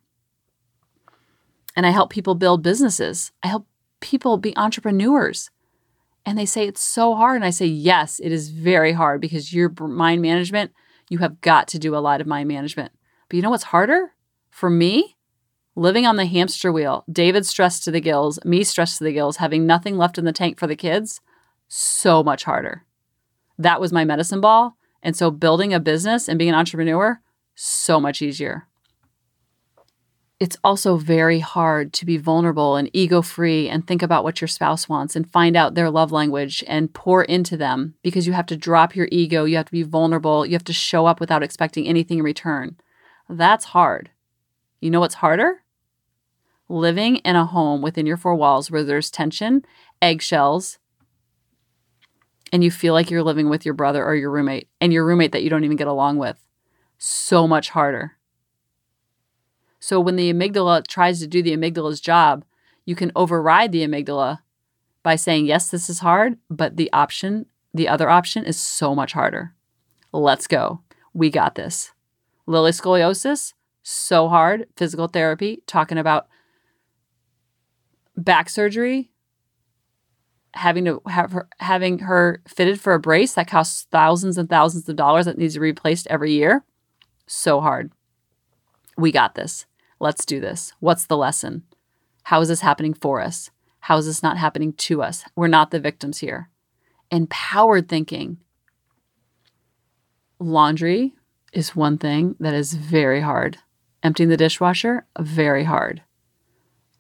And 1.77 1.85
I 1.85 1.91
help 1.91 2.09
people 2.09 2.35
build 2.35 2.61
businesses. 2.61 3.31
I 3.41 3.47
help 3.47 3.67
people 4.01 4.35
be 4.35 4.53
entrepreneurs. 4.57 5.49
And 6.25 6.37
they 6.37 6.45
say 6.45 6.67
it's 6.67 6.83
so 6.83 7.15
hard. 7.15 7.37
And 7.37 7.45
I 7.45 7.49
say, 7.49 7.65
yes, 7.65 8.19
it 8.19 8.33
is 8.33 8.49
very 8.49 8.91
hard 8.91 9.21
because 9.21 9.53
your 9.53 9.73
mind 9.79 10.21
management, 10.21 10.73
you 11.07 11.19
have 11.19 11.39
got 11.39 11.69
to 11.69 11.79
do 11.79 11.95
a 11.95 12.03
lot 12.03 12.19
of 12.19 12.27
mind 12.27 12.49
management. 12.49 12.91
But 13.29 13.37
you 13.37 13.41
know 13.41 13.49
what's 13.49 13.63
harder? 13.63 14.11
For 14.49 14.69
me, 14.69 15.15
living 15.79 16.05
on 16.05 16.17
the 16.17 16.25
hamster 16.25 16.71
wheel, 16.71 17.05
David 17.09 17.45
stressed 17.45 17.83
to 17.85 17.91
the 17.91 18.01
gills, 18.01 18.37
me 18.43 18.63
stressed 18.63 18.97
to 18.97 19.05
the 19.05 19.13
gills, 19.13 19.37
having 19.37 19.65
nothing 19.65 19.97
left 19.97 20.17
in 20.17 20.25
the 20.25 20.33
tank 20.33 20.59
for 20.59 20.67
the 20.67 20.75
kids, 20.75 21.21
so 21.69 22.21
much 22.21 22.43
harder. 22.43 22.83
That 23.57 23.79
was 23.79 23.93
my 23.93 24.03
medicine 24.03 24.41
ball. 24.41 24.75
And 25.01 25.15
so 25.15 25.31
building 25.31 25.73
a 25.73 25.79
business 25.79 26.27
and 26.27 26.37
being 26.37 26.49
an 26.49 26.55
entrepreneur, 26.55 27.21
so 27.55 27.99
much 27.99 28.21
easier. 28.21 28.67
It's 30.39 30.57
also 30.63 30.97
very 30.97 31.39
hard 31.39 31.91
to 31.93 32.05
be 32.05 32.17
vulnerable 32.17 32.75
and 32.75 32.89
ego 32.93 33.21
free 33.21 33.69
and 33.69 33.85
think 33.85 34.01
about 34.01 34.23
what 34.23 34.39
your 34.39 34.47
spouse 34.47 34.87
wants 34.87 35.15
and 35.15 35.29
find 35.29 35.55
out 35.55 35.75
their 35.75 35.89
love 35.89 36.11
language 36.11 36.63
and 36.67 36.93
pour 36.93 37.23
into 37.23 37.57
them 37.57 37.95
because 38.03 38.27
you 38.27 38.33
have 38.33 38.45
to 38.47 38.57
drop 38.57 38.95
your 38.95 39.07
ego. 39.11 39.45
You 39.45 39.57
have 39.57 39.65
to 39.65 39.71
be 39.71 39.83
vulnerable. 39.83 40.45
You 40.45 40.53
have 40.53 40.63
to 40.65 40.73
show 40.73 41.05
up 41.05 41.19
without 41.19 41.43
expecting 41.43 41.87
anything 41.87 42.19
in 42.19 42.23
return. 42.23 42.77
That's 43.29 43.65
hard. 43.65 44.11
You 44.81 44.89
know 44.89 45.01
what's 45.01 45.15
harder? 45.15 45.61
Living 46.69 47.17
in 47.17 47.36
a 47.36 47.45
home 47.45 47.82
within 47.82 48.05
your 48.05 48.17
four 48.17 48.36
walls 48.36 48.69
where 48.69 48.84
there's 48.84 49.10
tension, 49.10 49.65
eggshells, 50.01 50.77
and 52.53 52.63
you 52.63 52.71
feel 52.71 52.93
like 52.93 53.10
you're 53.10 53.23
living 53.23 53.49
with 53.49 53.65
your 53.65 53.73
brother 53.73 54.05
or 54.05 54.15
your 54.15 54.32
roommate 54.32 54.69
and 54.79 54.93
your 54.93 55.05
roommate 55.05 55.32
that 55.32 55.43
you 55.43 55.49
don't 55.49 55.63
even 55.63 55.77
get 55.77 55.88
along 55.88 56.17
with 56.17 56.38
so 56.97 57.47
much 57.47 57.69
harder. 57.69 58.17
So 59.79 59.99
when 59.99 60.15
the 60.15 60.32
amygdala 60.32 60.86
tries 60.86 61.19
to 61.19 61.27
do 61.27 61.41
the 61.41 61.55
amygdala's 61.55 62.01
job, 62.01 62.43
you 62.86 62.95
can 62.95 63.12
override 63.15 63.71
the 63.71 63.86
amygdala 63.86 64.39
by 65.03 65.15
saying, 65.15 65.45
yes, 65.45 65.69
this 65.69 65.89
is 65.89 65.99
hard, 65.99 66.38
but 66.49 66.75
the 66.75 66.91
option, 66.91 67.45
the 67.73 67.88
other 67.88 68.10
option 68.10 68.43
is 68.43 68.60
so 68.60 68.93
much 68.93 69.13
harder. 69.13 69.53
Let's 70.12 70.47
go. 70.47 70.82
We 71.13 71.29
got 71.29 71.55
this. 71.55 71.93
Lily 72.45 72.71
scoliosis, 72.71 73.53
so 73.84 74.27
hard. 74.27 74.67
Physical 74.75 75.08
therapy, 75.08 75.63
talking 75.65 75.97
about 75.97 76.27
back 78.23 78.49
surgery, 78.49 79.12
having 80.53 80.86
to 80.86 81.01
have 81.08 81.32
her 81.32 81.47
having 81.60 81.99
her 81.99 82.41
fitted 82.47 82.79
for 82.79 82.93
a 82.93 82.99
brace 82.99 83.34
that 83.34 83.47
costs 83.47 83.88
thousands 83.91 84.38
and 84.38 84.49
thousands 84.49 84.88
of 84.89 84.95
dollars 84.95 85.25
that 85.25 85.38
needs 85.38 85.53
to 85.53 85.60
be 85.60 85.67
replaced 85.67 86.08
every 86.08 86.32
year 86.32 86.63
so 87.27 87.62
hard. 87.62 87.91
We 88.97 89.12
got 89.12 89.36
this. 89.36 89.65
Let's 89.99 90.25
do 90.25 90.39
this. 90.39 90.73
What's 90.79 91.05
the 91.05 91.17
lesson? 91.17 91.63
How 92.23 92.41
is 92.41 92.47
this 92.47 92.62
happening 92.62 92.93
for 92.93 93.21
us? 93.21 93.51
How 93.82 93.97
is 93.97 94.05
this 94.05 94.23
not 94.23 94.38
happening 94.38 94.73
to 94.73 95.01
us? 95.01 95.23
We're 95.36 95.47
not 95.47 95.71
the 95.71 95.79
victims 95.79 96.19
here. 96.19 96.49
Empowered 97.12 97.88
thinking. 97.88 98.38
Laundry 100.39 101.13
is 101.53 101.75
one 101.75 101.97
thing 101.97 102.36
that 102.39 102.53
is 102.53 102.73
very 102.73 103.21
hard. 103.21 103.58
Emptying 104.03 104.29
the 104.29 104.38
dishwasher, 104.38 105.05
very 105.19 105.63
hard. 105.63 106.01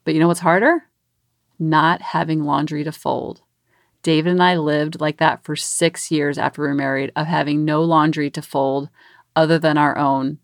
But 0.03 0.13
you 0.13 0.19
know 0.19 0.27
what's 0.27 0.39
harder? 0.39 0.88
Not 1.59 2.01
having 2.01 2.43
laundry 2.43 2.83
to 2.85 2.91
fold. 2.91 3.41
David 4.01 4.31
and 4.31 4.41
I 4.41 4.55
lived 4.55 5.01
like 5.01 5.17
that 5.17 5.43
for 5.43 5.55
six 5.55 6.09
years 6.09 6.37
after 6.37 6.61
we 6.61 6.69
were 6.69 6.73
married, 6.73 7.11
of 7.15 7.27
having 7.27 7.65
no 7.65 7.83
laundry 7.83 8.29
to 8.31 8.41
fold 8.41 8.89
other 9.35 9.59
than 9.59 9.77
our 9.77 9.97
own. 9.97 10.39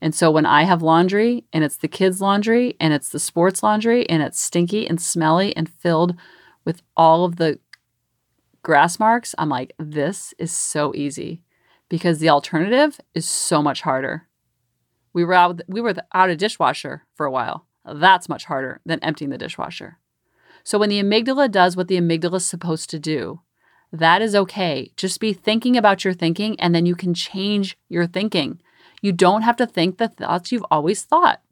And 0.00 0.14
so 0.14 0.30
when 0.30 0.46
I 0.46 0.64
have 0.64 0.82
laundry 0.82 1.44
and 1.52 1.62
it's 1.62 1.76
the 1.76 1.86
kids' 1.86 2.20
laundry 2.20 2.76
and 2.80 2.92
it's 2.92 3.10
the 3.10 3.20
sports 3.20 3.62
laundry 3.62 4.08
and 4.10 4.22
it's 4.22 4.40
stinky 4.40 4.86
and 4.88 5.00
smelly 5.00 5.54
and 5.56 5.68
filled 5.68 6.16
with 6.64 6.82
all 6.96 7.24
of 7.24 7.36
the 7.36 7.60
grass 8.62 8.98
marks, 8.98 9.34
I'm 9.38 9.48
like, 9.48 9.74
this 9.78 10.34
is 10.38 10.50
so 10.50 10.92
easy 10.94 11.42
because 11.88 12.18
the 12.18 12.30
alternative 12.30 13.00
is 13.14 13.28
so 13.28 13.62
much 13.62 13.82
harder. 13.82 14.26
We 15.12 15.24
were 15.24 15.34
out 15.34 15.60
we 15.68 15.80
were 15.80 15.94
out 16.14 16.30
of 16.30 16.38
dishwasher 16.38 17.04
for 17.14 17.26
a 17.26 17.30
while. 17.30 17.66
That's 17.84 18.28
much 18.28 18.46
harder 18.46 18.80
than 18.84 18.98
emptying 19.00 19.30
the 19.30 19.38
dishwasher. 19.38 19.98
So 20.64 20.78
when 20.78 20.88
the 20.88 21.02
amygdala 21.02 21.50
does 21.50 21.76
what 21.76 21.88
the 21.88 21.96
amygdala 21.96 22.36
is 22.36 22.46
supposed 22.46 22.90
to 22.90 22.98
do, 22.98 23.40
that 23.92 24.22
is 24.22 24.34
okay. 24.34 24.92
Just 24.96 25.20
be 25.20 25.32
thinking 25.32 25.76
about 25.76 26.04
your 26.04 26.14
thinking 26.14 26.58
and 26.58 26.74
then 26.74 26.86
you 26.86 26.94
can 26.94 27.14
change 27.14 27.76
your 27.88 28.06
thinking. 28.06 28.60
You 29.02 29.12
don't 29.12 29.42
have 29.42 29.56
to 29.56 29.66
think 29.66 29.98
the 29.98 30.08
thoughts 30.08 30.50
you've 30.50 30.64
always 30.70 31.02
thought. 31.02 31.42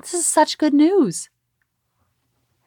This 0.00 0.14
is 0.14 0.26
such 0.26 0.58
good 0.58 0.74
news. 0.74 1.28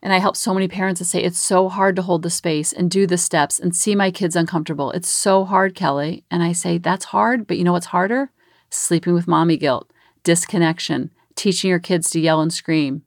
And 0.01 0.13
I 0.13 0.19
help 0.19 0.35
so 0.35 0.53
many 0.53 0.67
parents 0.67 0.99
to 0.99 1.05
say 1.05 1.23
it's 1.23 1.39
so 1.39 1.69
hard 1.69 1.95
to 1.95 2.01
hold 2.01 2.23
the 2.23 2.29
space 2.29 2.73
and 2.73 2.91
do 2.91 3.07
the 3.07 3.17
steps 3.17 3.57
and 3.57 3.75
see 3.75 3.95
my 3.95 4.11
kids 4.11 4.35
uncomfortable. 4.35 4.91
It's 4.91 5.09
so 5.09 5.45
hard, 5.45 5.75
Kelly. 5.75 6.25
And 6.29 6.43
I 6.43 6.51
say, 6.51 6.77
that's 6.77 7.05
hard, 7.05 7.47
but 7.47 7.57
you 7.57 7.63
know 7.63 7.71
what's 7.71 7.87
harder? 7.87 8.29
Sleeping 8.69 9.13
with 9.13 9.27
mommy 9.27 9.55
guilt, 9.55 9.91
disconnection, 10.23 11.11
teaching 11.35 11.69
your 11.69 11.79
kids 11.79 12.09
to 12.11 12.19
yell 12.19 12.41
and 12.41 12.53
scream. 12.53 13.03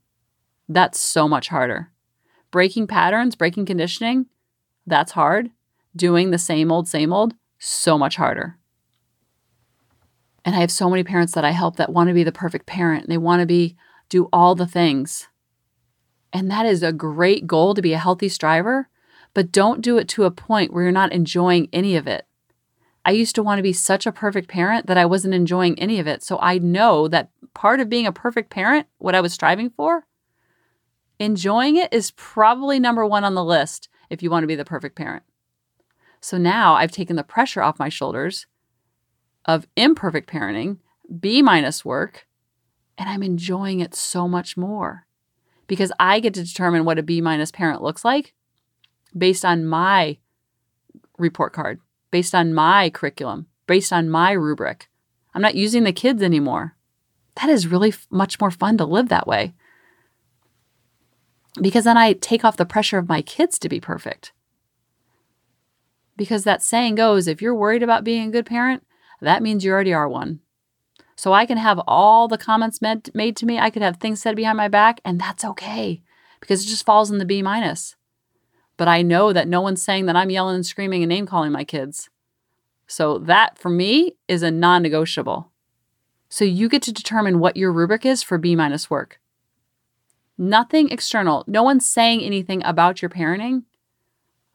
That's 0.67 0.99
so 0.99 1.27
much 1.27 1.49
harder. 1.49 1.91
Breaking 2.51 2.87
patterns, 2.87 3.35
breaking 3.35 3.65
conditioning, 3.65 4.27
that's 4.85 5.11
hard 5.11 5.51
doing 5.95 6.31
the 6.31 6.37
same 6.37 6.71
old, 6.71 6.87
same 6.87 7.11
old 7.11 7.33
so 7.59 7.97
much 7.97 8.15
harder. 8.15 8.57
And 10.45 10.55
I 10.55 10.59
have 10.59 10.71
so 10.71 10.89
many 10.89 11.03
parents 11.03 11.33
that 11.33 11.43
I 11.43 11.51
help 11.51 11.75
that 11.75 11.91
want 11.91 12.07
to 12.07 12.13
be 12.13 12.23
the 12.23 12.31
perfect 12.31 12.65
parent. 12.65 13.09
They 13.09 13.17
want 13.17 13.41
to 13.41 13.45
be 13.45 13.75
do 14.09 14.29
all 14.31 14.55
the 14.55 14.67
things. 14.67 15.27
And 16.31 16.49
that 16.49 16.65
is 16.65 16.83
a 16.83 16.93
great 16.93 17.47
goal 17.47 17.73
to 17.73 17.81
be 17.81 17.93
a 17.93 17.97
healthy 17.97 18.29
striver, 18.29 18.89
but 19.33 19.51
don't 19.51 19.81
do 19.81 19.97
it 19.97 20.07
to 20.09 20.23
a 20.23 20.31
point 20.31 20.71
where 20.71 20.83
you're 20.83 20.91
not 20.91 21.11
enjoying 21.11 21.67
any 21.73 21.95
of 21.95 22.07
it. 22.07 22.25
I 23.03 23.11
used 23.11 23.35
to 23.35 23.43
want 23.43 23.59
to 23.59 23.63
be 23.63 23.73
such 23.73 24.05
a 24.05 24.11
perfect 24.11 24.49
parent 24.49 24.87
that 24.87 24.97
I 24.97 25.05
wasn't 25.05 25.33
enjoying 25.33 25.79
any 25.79 25.99
of 25.99 26.07
it. 26.07 26.23
So 26.23 26.37
I 26.41 26.59
know 26.59 27.07
that 27.07 27.29
part 27.53 27.79
of 27.79 27.89
being 27.89 28.05
a 28.05 28.11
perfect 28.11 28.49
parent, 28.49 28.87
what 28.97 29.15
I 29.15 29.21
was 29.21 29.33
striving 29.33 29.69
for, 29.69 30.05
enjoying 31.19 31.77
it 31.77 31.91
is 31.91 32.11
probably 32.11 32.79
number 32.79 33.05
one 33.05 33.23
on 33.23 33.35
the 33.35 33.43
list 33.43 33.89
if 34.09 34.21
you 34.21 34.29
want 34.29 34.43
to 34.43 34.47
be 34.47 34.55
the 34.55 34.65
perfect 34.65 34.95
parent. 34.95 35.23
So 36.21 36.37
now 36.37 36.75
I've 36.75 36.91
taken 36.91 37.15
the 37.15 37.23
pressure 37.23 37.61
off 37.61 37.79
my 37.79 37.89
shoulders 37.89 38.47
of 39.45 39.67
imperfect 39.75 40.29
parenting, 40.29 40.77
B 41.19 41.41
minus 41.41 41.85
work, 41.85 42.27
and 42.97 43.09
I'm 43.09 43.23
enjoying 43.23 43.79
it 43.79 43.95
so 43.95 44.27
much 44.27 44.57
more 44.57 45.05
because 45.67 45.91
I 45.99 46.19
get 46.19 46.33
to 46.35 46.43
determine 46.43 46.85
what 46.85 46.99
a 46.99 47.03
B 47.03 47.21
minus 47.21 47.51
parent 47.51 47.81
looks 47.81 48.03
like 48.03 48.33
based 49.17 49.45
on 49.45 49.65
my 49.65 50.17
report 51.17 51.53
card, 51.53 51.79
based 52.11 52.35
on 52.35 52.53
my 52.53 52.89
curriculum, 52.89 53.47
based 53.67 53.93
on 53.93 54.09
my 54.09 54.31
rubric. 54.31 54.89
I'm 55.33 55.41
not 55.41 55.55
using 55.55 55.83
the 55.83 55.91
kids 55.93 56.21
anymore. 56.23 56.75
That 57.35 57.49
is 57.49 57.67
really 57.67 57.89
f- 57.89 58.07
much 58.09 58.39
more 58.39 58.51
fun 58.51 58.77
to 58.77 58.85
live 58.85 59.09
that 59.09 59.27
way 59.27 59.53
because 61.61 61.85
then 61.85 61.97
I 61.97 62.13
take 62.13 62.43
off 62.43 62.57
the 62.57 62.65
pressure 62.65 62.97
of 62.97 63.09
my 63.09 63.21
kids 63.21 63.57
to 63.59 63.69
be 63.69 63.79
perfect. 63.79 64.31
Because 66.15 66.43
that 66.43 66.61
saying 66.61 66.95
goes 66.95 67.27
if 67.27 67.41
you're 67.41 67.55
worried 67.55 67.83
about 67.83 68.03
being 68.03 68.29
a 68.29 68.31
good 68.31 68.45
parent, 68.45 68.83
that 69.21 69.43
means 69.43 69.63
you 69.63 69.71
already 69.71 69.93
are 69.93 70.07
one. 70.07 70.39
So 71.15 71.33
I 71.33 71.45
can 71.45 71.57
have 71.57 71.81
all 71.87 72.27
the 72.27 72.37
comments 72.37 72.81
made, 72.81 73.13
made 73.15 73.35
to 73.37 73.45
me, 73.45 73.57
I 73.57 73.69
could 73.69 73.81
have 73.81 73.97
things 73.97 74.21
said 74.21 74.35
behind 74.35 74.57
my 74.57 74.67
back, 74.67 75.01
and 75.03 75.19
that's 75.19 75.43
okay 75.43 76.01
because 76.39 76.63
it 76.63 76.69
just 76.69 76.85
falls 76.85 77.09
in 77.09 77.17
the 77.17 77.25
B 77.25 77.41
minus. 77.41 77.95
But 78.77 78.87
I 78.87 79.01
know 79.01 79.33
that 79.33 79.47
no 79.47 79.61
one's 79.61 79.81
saying 79.81 80.05
that 80.05 80.15
I'm 80.15 80.29
yelling 80.29 80.55
and 80.55 80.65
screaming 80.65 81.01
and 81.01 81.09
name 81.09 81.25
calling 81.25 81.51
my 81.51 81.63
kids. 81.63 82.09
So 82.85 83.17
that 83.19 83.57
for 83.57 83.69
me 83.69 84.13
is 84.27 84.43
a 84.43 84.51
non 84.51 84.83
negotiable. 84.83 85.51
So 86.29 86.45
you 86.45 86.69
get 86.69 86.83
to 86.83 86.93
determine 86.93 87.39
what 87.39 87.57
your 87.57 87.71
rubric 87.71 88.05
is 88.05 88.21
for 88.21 88.37
B 88.37 88.55
minus 88.55 88.89
work. 88.89 89.19
Nothing 90.37 90.89
external. 90.89 91.43
No 91.47 91.63
one's 91.63 91.87
saying 91.87 92.21
anything 92.21 92.61
about 92.63 93.01
your 93.01 93.09
parenting 93.09 93.63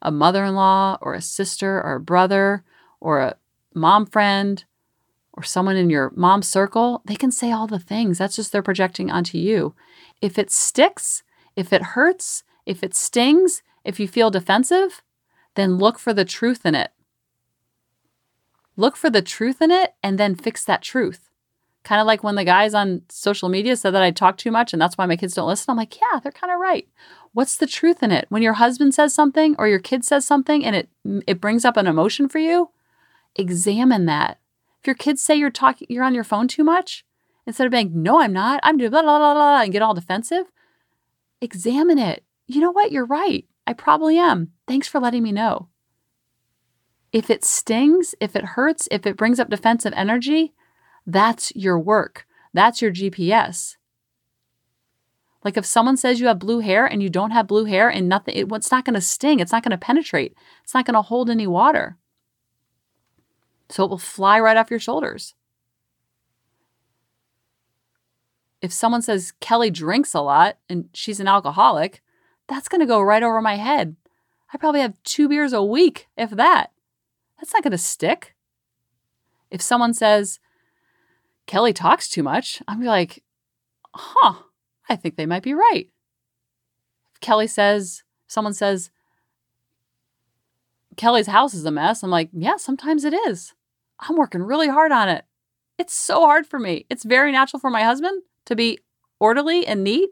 a 0.03 0.11
mother 0.11 0.45
in 0.45 0.55
law 0.55 0.99
or 1.01 1.15
a 1.15 1.23
sister 1.23 1.81
or 1.81 1.95
a 1.95 2.01
brother 2.01 2.65
or 3.01 3.21
a 3.21 3.37
mom 3.73 4.05
friend 4.05 4.65
or 5.33 5.43
someone 5.43 5.77
in 5.77 5.89
your 5.89 6.13
mom 6.15 6.43
circle, 6.43 7.03
they 7.07 7.15
can 7.15 7.31
say 7.31 7.53
all 7.53 7.67
the 7.67 7.79
things. 7.79 8.19
That's 8.19 8.37
just 8.37 8.53
they're 8.53 8.63
projecting 8.63 9.11
onto 9.11 9.39
you. 9.39 9.75
If 10.21 10.39
it 10.39 10.51
sticks, 10.51 11.23
if 11.57 11.73
it 11.73 11.83
hurts, 11.83 12.43
if 12.67 12.83
it 12.83 12.95
stings, 12.95 13.63
if 13.85 13.99
you 13.99 14.07
feel 14.07 14.31
defensive, 14.31 15.03
then 15.55 15.79
look 15.79 15.99
for 15.99 16.13
the 16.13 16.25
truth 16.25 16.67
in 16.67 16.75
it. 16.75 16.93
Look 18.77 18.97
for 18.97 19.11
the 19.11 19.23
truth 19.23 19.63
in 19.63 19.71
it 19.71 19.95
and 20.03 20.19
then 20.19 20.35
fix 20.35 20.65
that 20.65 20.83
truth. 20.83 21.31
Kind 21.85 22.01
of 22.01 22.07
like 22.07 22.23
when 22.23 22.37
the 22.37 22.45
guys 22.45 22.75
on 22.75 23.03
social 23.09 23.49
media 23.49 23.77
said 23.77 23.93
that 23.93 24.03
I 24.03 24.13
talk 24.13 24.37
too 24.37 24.53
much 24.53 24.73
and 24.73 24.81
that's 24.81 24.97
why 24.97 25.07
my 25.07 25.17
kids 25.17 25.35
don't 25.35 25.49
listen. 25.49 25.71
I'm 25.71 25.77
like, 25.77 26.01
yeah, 26.01 26.21
they're 26.21 26.31
kind 26.31 26.53
of 26.53 26.61
right. 26.61 26.87
What's 27.33 27.57
the 27.57 27.67
truth 27.67 28.03
in 28.03 28.13
it? 28.13 28.27
When 28.29 28.43
your 28.43 28.53
husband 28.53 28.95
says 28.95 29.13
something 29.13 29.57
or 29.59 29.67
your 29.67 29.81
kid 29.81 30.05
says 30.05 30.25
something 30.25 30.65
and 30.65 30.77
it 30.77 30.89
it 31.27 31.41
brings 31.41 31.65
up 31.65 31.77
an 31.77 31.89
emotion 31.89 32.29
for 32.29 32.39
you, 32.39 32.71
examine 33.35 34.07
that. 34.07 34.39
If 34.81 34.87
your 34.87 34.95
kids 34.95 35.23
say 35.23 35.35
you're 35.35 35.51
talking 35.51 35.89
you're 35.91 36.05
on 36.05 36.15
your 36.15 36.25
phone 36.25 36.47
too 36.47 36.63
much, 36.63 37.05
instead 37.47 37.67
of 37.67 37.73
being, 37.73 38.03
no, 38.03 38.21
I'm 38.21 38.33
not, 38.33 38.61
I'm 38.63 38.77
doing 38.77 38.91
blah, 38.91 39.03
blah, 39.03 39.19
blah, 39.19 39.35
blah, 39.35 39.63
and 39.63 39.73
get 39.73 39.83
all 39.83 39.95
defensive, 39.95 40.47
examine 41.41 41.99
it. 41.99 42.25
You 42.47 42.61
know 42.61 42.71
what? 42.71 42.93
You're 42.93 43.07
right. 43.07 43.47
I 43.67 43.73
probably 43.73 44.19
am. 44.19 44.53
Thanks 44.67 44.89
for 44.89 45.01
letting 45.01 45.23
me 45.23 45.33
know. 45.33 45.69
If 47.13 47.29
it 47.29 47.45
stings, 47.45 48.15
if 48.21 48.35
it 48.37 48.45
hurts, 48.45 48.89
if 48.91 49.07
it 49.07 49.17
brings 49.17 49.39
up 49.39 49.51
defensive 49.51 49.93
energy, 49.97 50.55
that's 51.07 51.55
your 51.55 51.79
work. 51.79 52.27
That's 52.53 52.83
your 52.83 52.93
GPS. 52.93 53.77
Like 55.45 55.57
if 55.57 55.67
someone 55.67 55.97
says 55.97 56.21
you 56.21 56.29
have 56.29 56.39
blue 56.39 56.61
hair 56.61 56.87
and 56.87 57.03
you 57.03 57.09
don't 57.09 57.33
have 57.33 57.49
blue 57.49 57.65
hair 57.65 57.89
and 57.89 58.09
nothing, 58.09 58.35
it, 58.37 58.47
it's 58.53 58.71
not 58.71 58.85
going 58.85 58.95
to 58.95 59.01
sting. 59.01 59.41
It's 59.41 59.53
not 59.53 59.65
going 59.65 59.73
to 59.73 59.79
penetrate. 59.79 60.35
It's 60.63 60.75
not 60.75 60.87
going 60.87 60.95
to 60.95 61.03
hold 61.03 61.29
any 61.29 61.47
water. 61.47 61.97
So 63.69 63.85
it 63.85 63.91
will 63.91 63.99
fly 63.99 64.39
right 64.39 64.57
off 64.57 64.71
your 64.71 64.79
shoulders. 64.79 65.35
If 68.61 68.73
someone 68.73 69.03
says 69.03 69.33
Kelly 69.41 69.71
drinks 69.71 70.15
a 70.15 70.21
lot 70.21 70.59
and 70.69 70.89
she's 70.95 71.19
an 71.19 71.27
alcoholic, 71.27 72.01
that's 72.47 72.69
going 72.69 72.81
to 72.81 72.87
go 72.87 73.01
right 73.01 73.23
over 73.23 73.41
my 73.41 73.57
head. 73.57 73.97
I 74.53 74.59
probably 74.59 74.81
have 74.81 75.03
two 75.03 75.29
beers 75.29 75.53
a 75.53 75.65
week, 75.65 76.09
if 76.17 76.31
that. 76.31 76.71
That's 77.39 77.53
not 77.53 77.65
going 77.65 77.73
to 77.73 77.79
stick. 77.79 78.37
If 79.51 79.61
someone 79.61 79.95
says, 79.95 80.39
Kelly 81.47 81.73
talks 81.73 82.09
too 82.09 82.23
much, 82.23 82.63
I'm 82.69 82.83
like, 82.83 83.23
huh, 83.95 84.43
I 84.89 84.97
think 84.97 85.17
they 85.17 85.27
might 85.27 85.43
be 85.43 85.55
right. 85.55 85.89
If 87.15 87.21
Kelly 87.21 87.47
says, 87.47 88.03
someone 88.27 88.55
says, 88.55 88.91
Kelly's 90.97 91.27
house 91.27 91.55
is 91.55 91.65
a 91.65 91.71
mess, 91.71 92.03
I'm 92.03 92.11
like, 92.11 92.31
yeah, 92.33 92.57
sometimes 92.57 93.05
it 93.05 93.15
is. 93.15 93.55
I'm 94.01 94.17
working 94.17 94.43
really 94.43 94.69
hard 94.69 94.93
on 94.93 95.09
it. 95.09 95.25
It's 95.79 95.95
so 95.95 96.21
hard 96.21 96.47
for 96.47 96.59
me. 96.59 96.87
It's 96.91 97.05
very 97.05 97.33
natural 97.33 97.61
for 97.61 97.71
my 97.71 97.83
husband 97.83 98.23
to 98.47 98.57
be 98.57 98.79
orderly 99.19 99.67
and 99.67 99.83
neat, 99.83 100.11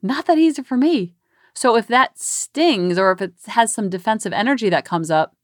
not 0.00 0.26
that 0.26 0.38
easy 0.38 0.62
for 0.62 0.76
me. 0.76 1.14
So 1.54 1.76
if 1.76 1.86
that 1.88 2.18
stings 2.18 2.98
or 2.98 3.12
if 3.12 3.20
it 3.20 3.34
has 3.46 3.74
some 3.74 3.90
defensive 3.90 4.32
energy 4.32 4.70
that 4.70 4.84
comes 4.84 5.10
up, 5.10 5.36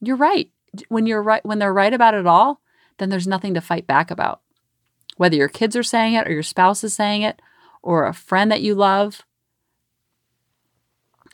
you're 0.00 0.16
right. 0.16 0.50
When 0.88 1.06
you're 1.06 1.22
right 1.22 1.44
when 1.44 1.60
they're 1.60 1.72
right 1.72 1.94
about 1.94 2.14
it 2.14 2.26
all, 2.26 2.60
then 2.98 3.08
there's 3.08 3.28
nothing 3.28 3.54
to 3.54 3.60
fight 3.60 3.86
back 3.86 4.10
about. 4.10 4.40
Whether 5.16 5.36
your 5.36 5.48
kids 5.48 5.76
are 5.76 5.82
saying 5.82 6.14
it 6.14 6.26
or 6.26 6.32
your 6.32 6.42
spouse 6.42 6.82
is 6.84 6.94
saying 6.94 7.22
it 7.22 7.40
or 7.82 8.06
a 8.06 8.14
friend 8.14 8.50
that 8.50 8.62
you 8.62 8.74
love, 8.74 9.22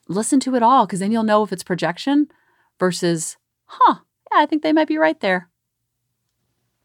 listen 0.09 0.41
to 0.41 0.55
it 0.55 0.63
all 0.63 0.87
because 0.87 1.01
then 1.01 1.13
you'll 1.13 1.23
know 1.23 1.43
if 1.43 1.53
it's 1.53 1.63
projection 1.63 2.29
versus, 2.79 3.37
huh, 3.67 3.97
yeah, 4.33 4.41
I 4.41 4.47
think 4.47 4.63
they 4.63 4.73
might 4.73 4.89
be 4.89 4.99
right 4.99 5.19
there. 5.21 5.49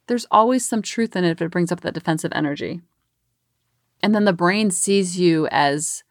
There's 0.08 0.28
always 0.30 0.68
some 0.68 0.82
truth 0.82 1.16
in 1.16 1.24
it 1.24 1.32
if 1.32 1.42
it 1.42 1.52
brings 1.52 1.72
up 1.72 1.82
that 1.82 1.96
defensive 1.96 2.32
energy. 2.36 2.82
And 4.02 4.14
then 4.14 4.26
the 4.26 4.34
brain 4.34 4.70
sees 4.70 5.20
you 5.20 5.48
as 5.48 6.04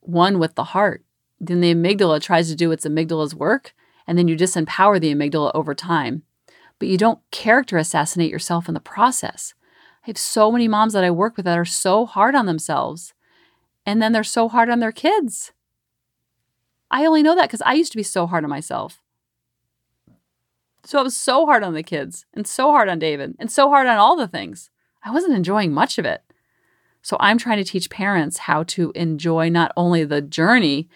one 0.00 0.38
with 0.38 0.54
the 0.54 0.64
heart. 0.64 1.04
Then 1.40 1.60
the 1.60 1.74
amygdala 1.74 2.22
tries 2.22 2.48
to 2.48 2.56
do 2.56 2.72
its 2.72 2.86
amygdala's 2.86 3.34
work, 3.34 3.74
and 4.06 4.16
then 4.16 4.28
you 4.28 4.36
disempower 4.36 4.98
the 4.98 5.14
amygdala 5.14 5.50
over 5.54 5.74
time. 5.74 6.22
But 6.78 6.88
you 6.88 6.96
don't 6.96 7.20
character 7.30 7.76
assassinate 7.76 8.30
yourself 8.30 8.68
in 8.68 8.74
the 8.74 8.80
process. 8.80 9.52
I 10.04 10.10
have 10.10 10.18
so 10.18 10.52
many 10.52 10.68
moms 10.68 10.92
that 10.92 11.02
I 11.02 11.10
work 11.10 11.36
with 11.36 11.46
that 11.46 11.58
are 11.58 11.64
so 11.64 12.04
hard 12.04 12.34
on 12.34 12.44
themselves, 12.44 13.14
and 13.86 14.02
then 14.02 14.12
they're 14.12 14.22
so 14.22 14.50
hard 14.50 14.68
on 14.68 14.80
their 14.80 14.92
kids. 14.92 15.52
I 16.90 17.06
only 17.06 17.22
know 17.22 17.34
that 17.34 17.48
because 17.48 17.62
I 17.62 17.72
used 17.72 17.90
to 17.92 17.96
be 17.96 18.02
so 18.02 18.26
hard 18.26 18.44
on 18.44 18.50
myself. 18.50 19.00
So 20.84 20.98
I 20.98 21.02
was 21.02 21.16
so 21.16 21.46
hard 21.46 21.62
on 21.62 21.72
the 21.72 21.82
kids, 21.82 22.26
and 22.34 22.46
so 22.46 22.70
hard 22.70 22.90
on 22.90 22.98
David, 22.98 23.34
and 23.38 23.50
so 23.50 23.70
hard 23.70 23.86
on 23.86 23.96
all 23.96 24.14
the 24.14 24.28
things. 24.28 24.68
I 25.02 25.10
wasn't 25.10 25.34
enjoying 25.34 25.72
much 25.72 25.98
of 25.98 26.04
it. 26.04 26.22
So 27.00 27.16
I'm 27.18 27.38
trying 27.38 27.58
to 27.58 27.64
teach 27.64 27.88
parents 27.88 28.38
how 28.38 28.62
to 28.64 28.92
enjoy 28.94 29.48
not 29.48 29.72
only 29.74 30.04
the 30.04 30.20
journey, 30.20 30.90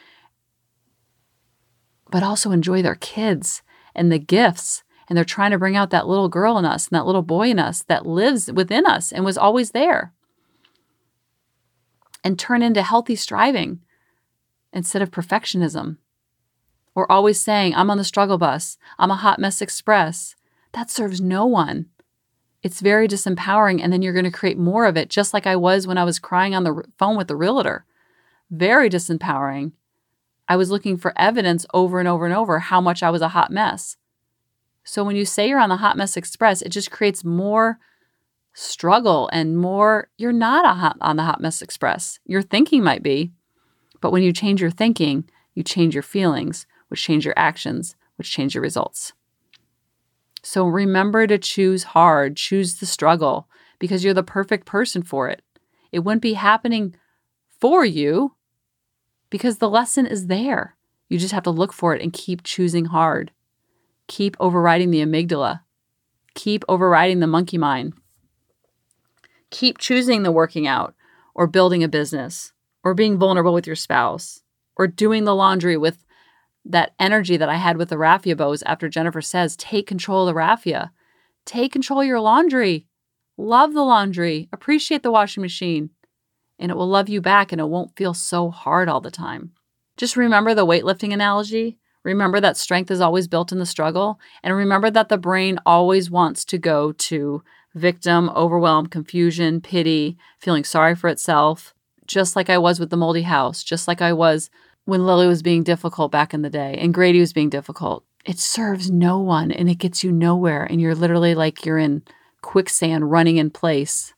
but 2.11 2.23
also 2.23 2.51
enjoy 2.51 2.83
their 2.83 2.95
kids 2.95 3.63
and 3.95 4.13
the 4.13 4.19
gifts. 4.19 4.83
And 5.09 5.17
they're 5.17 5.25
trying 5.25 5.53
to 5.53 5.59
bring 5.59 5.77
out 5.77 5.91
that 5.91 6.07
little 6.07 6.29
girl 6.29 6.59
in 6.59 6.65
us 6.65 6.89
and 6.89 6.97
that 6.97 7.07
little 7.07 7.23
boy 7.23 7.49
in 7.49 7.59
us 7.59 7.83
that 7.85 8.07
lives 8.07 8.53
within 8.53 8.87
us 8.87 9.11
and 9.11 9.25
was 9.25 9.39
always 9.39 9.71
there. 9.71 10.13
And 12.23 12.39
turn 12.39 12.63
into 12.63 12.83
healthy 12.83 13.17
striving 13.17 13.81
instead 14.73 15.01
of 15.01 15.11
perfectionism. 15.11 15.97
Or 16.95 17.11
always 17.11 17.41
saying, 17.41 17.75
I'm 17.75 17.91
on 17.91 17.97
the 17.97 18.05
struggle 18.05 18.39
bus, 18.39 18.77
I'm 18.99 19.11
a 19.11 19.17
hot 19.17 19.39
mess 19.39 19.63
express. 19.63 20.35
That 20.73 20.91
serves 20.91 21.21
no 21.21 21.47
one 21.47 21.87
it's 22.63 22.81
very 22.81 23.07
disempowering. 23.07 23.81
And 23.83 23.93
then 23.93 24.03
you're 24.03 24.13
going 24.13 24.25
to 24.25 24.31
create 24.31 24.59
more 24.59 24.87
of 24.87 24.97
it, 24.97 25.09
just 25.09 25.33
like 25.33 25.47
I 25.47 25.57
was 25.57 25.87
when 25.87 25.99
I 25.99 26.05
was 26.05 26.19
crying 26.19 26.55
on 26.55 26.65
the 26.65 26.83
phone 26.99 27.17
with 27.17 27.29
the 27.29 27.37
realtor. 27.37 27.85
Very 28.51 28.91
disempowering. 28.91 29.73
I 30.49 30.57
was 30.57 30.71
looking 30.71 30.97
for 30.97 31.13
evidence 31.17 31.67
over 31.75 31.99
and 31.99 32.09
over 32.09 32.25
and 32.25 32.35
over 32.35 32.59
how 32.59 32.81
much 32.81 33.03
I 33.03 33.11
was 33.11 33.23
a 33.23 33.29
hot 33.29 33.51
mess. 33.51 33.97
So 34.89 35.05
when 35.05 35.17
you 35.17 35.27
say 35.27 35.47
you're 35.47 35.61
on 35.61 35.69
the 35.69 35.77
hot 35.77 35.99
mess 35.99 36.17
express, 36.17 36.63
it 36.63 36.71
just 36.71 36.91
creates 36.91 37.23
more 37.23 37.79
struggle 38.55 39.29
and 39.35 39.59
more 39.59 40.09
you're 40.17 40.33
not 40.33 40.65
hot, 40.65 40.97
on 41.03 41.17
the 41.17 41.25
hot 41.25 41.43
mess 41.43 41.61
express. 41.61 42.19
Your 42.25 42.41
thinking 42.41 42.83
might 42.83 43.03
be, 43.03 43.33
but 44.01 44.13
when 44.13 44.23
you 44.23 44.33
change 44.33 44.63
your 44.63 44.71
thinking, 44.71 45.29
you 45.53 45.63
change 45.63 45.95
your 45.95 46.03
feelings, 46.03 46.67
which 46.89 47.03
change 47.03 47.27
your 47.27 47.35
actions, 47.37 47.97
which 48.17 48.33
change 48.33 48.55
your 48.55 48.63
results. 48.63 49.13
So 50.43 50.67
remember 50.67 51.27
to 51.27 51.37
choose 51.37 51.85
hard, 51.85 52.39
choose 52.39 52.77
the 52.77 52.87
struggle, 52.87 53.47
because 53.79 54.03
you're 54.03 54.15
the 54.15 54.23
perfect 54.23 54.65
person 54.65 55.03
for 55.03 55.29
it. 55.29 55.43
It 55.93 55.99
wouldn't 55.99 56.23
be 56.23 56.33
happening 56.33 56.95
for 57.61 57.85
you 57.85 58.37
because 59.29 59.59
the 59.59 59.69
lesson 59.69 60.07
is 60.07 60.29
there. 60.29 60.77
You 61.11 61.19
just 61.19 61.35
have 61.35 61.43
to 61.43 61.51
look 61.51 61.75
for 61.75 61.95
it 61.95 62.01
and 62.01 62.11
keep 62.11 62.43
choosing 62.43 62.87
hard. 62.87 63.33
Keep 64.09 64.37
overriding 64.41 64.91
the 64.91 65.01
amygdala. 65.01 65.61
Keep 66.35 66.65
overriding 66.69 67.21
the 67.21 67.27
monkey 67.27 67.59
mind. 67.59 67.95
Keep 69.51 69.79
choosing 69.79 70.23
the 70.23 70.33
working 70.33 70.67
out 70.67 70.95
or 71.35 71.47
building 71.47 71.85
a 71.85 71.89
business 71.89 72.53
or 72.83 72.95
being 72.95 73.19
vulnerable 73.19 73.55
with 73.55 73.67
your 73.67 73.77
spouse 73.77 74.43
or 74.77 74.87
doing 74.87 75.25
the 75.25 75.35
laundry 75.35 75.77
with 75.77 76.05
that 76.65 76.93
energy 76.99 77.37
that 77.37 77.49
I 77.49 77.57
had 77.57 77.77
with 77.77 77.89
the 77.89 77.99
raffia 77.99 78.37
bows 78.37 78.63
after 78.65 78.89
Jennifer 78.89 79.23
says, 79.23 79.57
take 79.57 79.87
control 79.87 80.23
of 80.23 80.27
the 80.27 80.35
raffia. 80.35 80.93
Take 81.45 81.73
control 81.73 82.01
of 82.01 82.07
your 82.07 82.21
laundry. 82.21 82.87
Love 83.37 83.73
the 83.73 83.83
laundry. 83.83 84.49
Appreciate 84.53 85.03
the 85.03 85.11
washing 85.11 85.41
machine. 85.41 85.91
And 86.59 86.71
it 86.71 86.77
will 86.77 86.89
love 86.89 87.09
you 87.09 87.21
back 87.21 87.53
and 87.53 87.61
it 87.61 87.69
won't 87.69 87.97
feel 87.97 88.13
so 88.13 88.51
hard 88.51 88.89
all 88.89 89.01
the 89.01 89.11
time. 89.11 89.53
Just 89.97 90.17
remember 90.17 90.55
the 90.55 90.67
weightlifting 90.67 91.13
analogy. 91.13 91.79
Remember 92.05 92.41
that 92.41 92.57
strength 92.57 92.91
is 92.91 93.01
always 93.01 93.29
built 93.29 93.53
in 93.53 93.59
the 93.59 93.67
struggle. 93.67 94.19
And 94.43 94.55
remember 94.55 94.91
that 94.91 95.09
the 95.09 95.19
brain 95.19 95.59
always 95.67 96.11
wants 96.11 96.45
to 96.47 96.59
go 96.59 96.93
to 96.93 97.43
victim, 97.75 98.31
overwhelm, 98.31 98.87
confusion, 98.87 99.61
pity, 99.61 100.17
feeling 100.41 100.65
sorry 100.65 100.95
for 100.95 101.09
itself, 101.09 101.75
just 102.07 102.37
like 102.37 102.49
I 102.51 102.59
was 102.59 102.81
with 102.81 102.91
the 102.91 102.97
moldy 102.97 103.23
house, 103.23 103.63
just 103.63 103.87
like 103.87 104.01
I 104.01 104.13
was 104.13 104.51
when 104.85 105.05
Lily 105.05 105.27
was 105.27 105.43
being 105.43 105.63
difficult 105.63 106.11
back 106.11 106.33
in 106.33 106.43
the 106.43 106.51
day 106.51 106.77
and 106.79 106.95
Grady 106.95 107.21
was 107.21 107.33
being 107.33 107.51
difficult. 107.51 108.05
It 108.25 108.39
serves 108.39 108.91
no 108.91 109.19
one 109.19 109.51
and 109.51 109.69
it 109.69 109.77
gets 109.77 110.03
you 110.03 110.13
nowhere. 110.13 110.65
And 110.65 110.81
you're 110.81 110.95
literally 110.95 111.35
like 111.35 111.65
you're 111.65 111.79
in 111.79 112.03
quicksand 112.41 113.11
running 113.11 113.37
in 113.37 113.51
place 113.51 114.15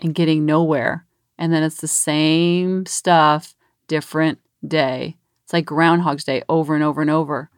and 0.00 0.14
getting 0.14 0.44
nowhere. 0.44 1.06
And 1.38 1.52
then 1.52 1.62
it's 1.62 1.80
the 1.80 1.88
same 1.88 2.84
stuff, 2.86 3.54
different 3.86 4.40
day. 4.66 5.17
It's 5.48 5.54
like 5.54 5.64
Groundhog's 5.64 6.24
Day 6.24 6.42
over 6.46 6.74
and 6.74 6.84
over 6.84 7.00
and 7.00 7.08
over. 7.08 7.48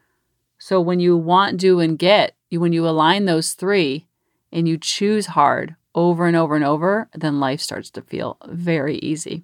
So 0.59 0.81
when 0.81 1.01
you 1.01 1.17
want, 1.17 1.59
do, 1.59 1.81
and 1.81 1.99
get, 1.99 2.37
you, 2.49 2.61
when 2.61 2.73
you 2.73 2.87
align 2.87 3.25
those 3.25 3.55
three 3.55 4.07
and 4.53 4.69
you 4.69 4.79
choose 4.79 5.27
hard 5.27 5.75
over 5.93 6.27
and 6.27 6.37
over 6.37 6.55
and 6.55 6.65
over, 6.65 7.09
then 7.17 7.41
life 7.41 7.61
starts 7.61 7.91
to 7.91 8.03
feel 8.03 8.37
very 8.47 8.99
easy. 8.99 9.43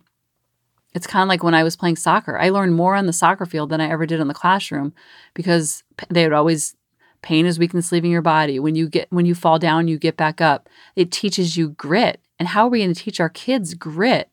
It's 0.95 1.09
kind 1.09 1.25
of 1.25 1.29
like 1.29 1.43
when 1.43 1.57
I 1.57 1.65
was 1.65 1.75
playing 1.75 1.97
soccer. 1.97 2.39
I 2.39 2.51
learned 2.51 2.77
more 2.77 2.95
on 2.95 3.07
the 3.07 3.13
soccer 3.13 3.47
field 3.47 3.69
than 3.71 3.81
I 3.81 3.91
ever 3.91 4.07
did 4.07 4.21
in 4.21 4.29
the 4.29 4.33
classroom 4.33 4.95
because 5.35 5.83
they 6.09 6.23
would 6.23 6.33
always 6.33 6.77
pain 7.23 7.47
is 7.47 7.59
weakness 7.59 7.91
leaving 7.91 8.13
your 8.13 8.23
body. 8.23 8.61
When 8.61 8.77
you 8.77 8.89
get 8.89 9.09
when 9.11 9.27
you 9.27 9.35
fall 9.35 9.59
down, 9.59 9.89
you 9.89 9.99
get 9.99 10.17
back 10.17 10.41
up. 10.41 10.69
It 10.95 11.11
teaches 11.11 11.57
you 11.57 11.71
grit. 11.71 12.21
And 12.39 12.47
how 12.47 12.67
are 12.67 12.71
we 12.71 12.79
going 12.79 12.95
to 12.95 13.03
teach 13.03 13.19
our 13.19 13.29
kids 13.29 13.75
grit 13.75 14.31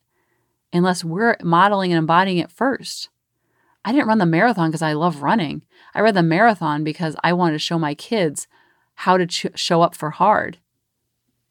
unless 0.71 1.03
we're 1.03 1.35
modeling 1.41 1.91
and 1.91 1.97
embodying 1.97 2.37
it 2.37 2.51
first? 2.51 3.09
I 3.85 3.91
didn't 3.91 4.07
run 4.07 4.17
the 4.17 4.25
marathon 4.25 4.69
because 4.69 4.81
I 4.81 4.93
love 4.93 5.21
running. 5.21 5.63
I 5.93 6.01
read 6.01 6.15
the 6.15 6.23
marathon 6.23 6.83
because 6.83 7.15
I 7.23 7.33
wanted 7.33 7.53
to 7.53 7.59
show 7.59 7.77
my 7.77 7.93
kids 7.93 8.47
how 8.95 9.17
to 9.17 9.27
ch- 9.27 9.47
show 9.55 9.81
up 9.81 9.95
for 9.95 10.11
hard 10.11 10.59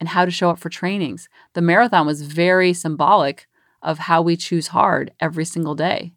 and 0.01 0.09
how 0.09 0.25
to 0.25 0.31
show 0.31 0.51
up 0.51 0.59
for 0.59 0.69
trainings. 0.69 1.29
The 1.53 1.63
marathon 1.63 2.07
was 2.07 2.23
very 2.23 2.73
symbolic 2.73 3.47
of 3.83 4.01
how 4.01 4.23
we 4.23 4.37
choose 4.37 4.69
hard 4.69 5.13
every 5.21 5.45
single 5.45 5.75
day. 5.75 6.13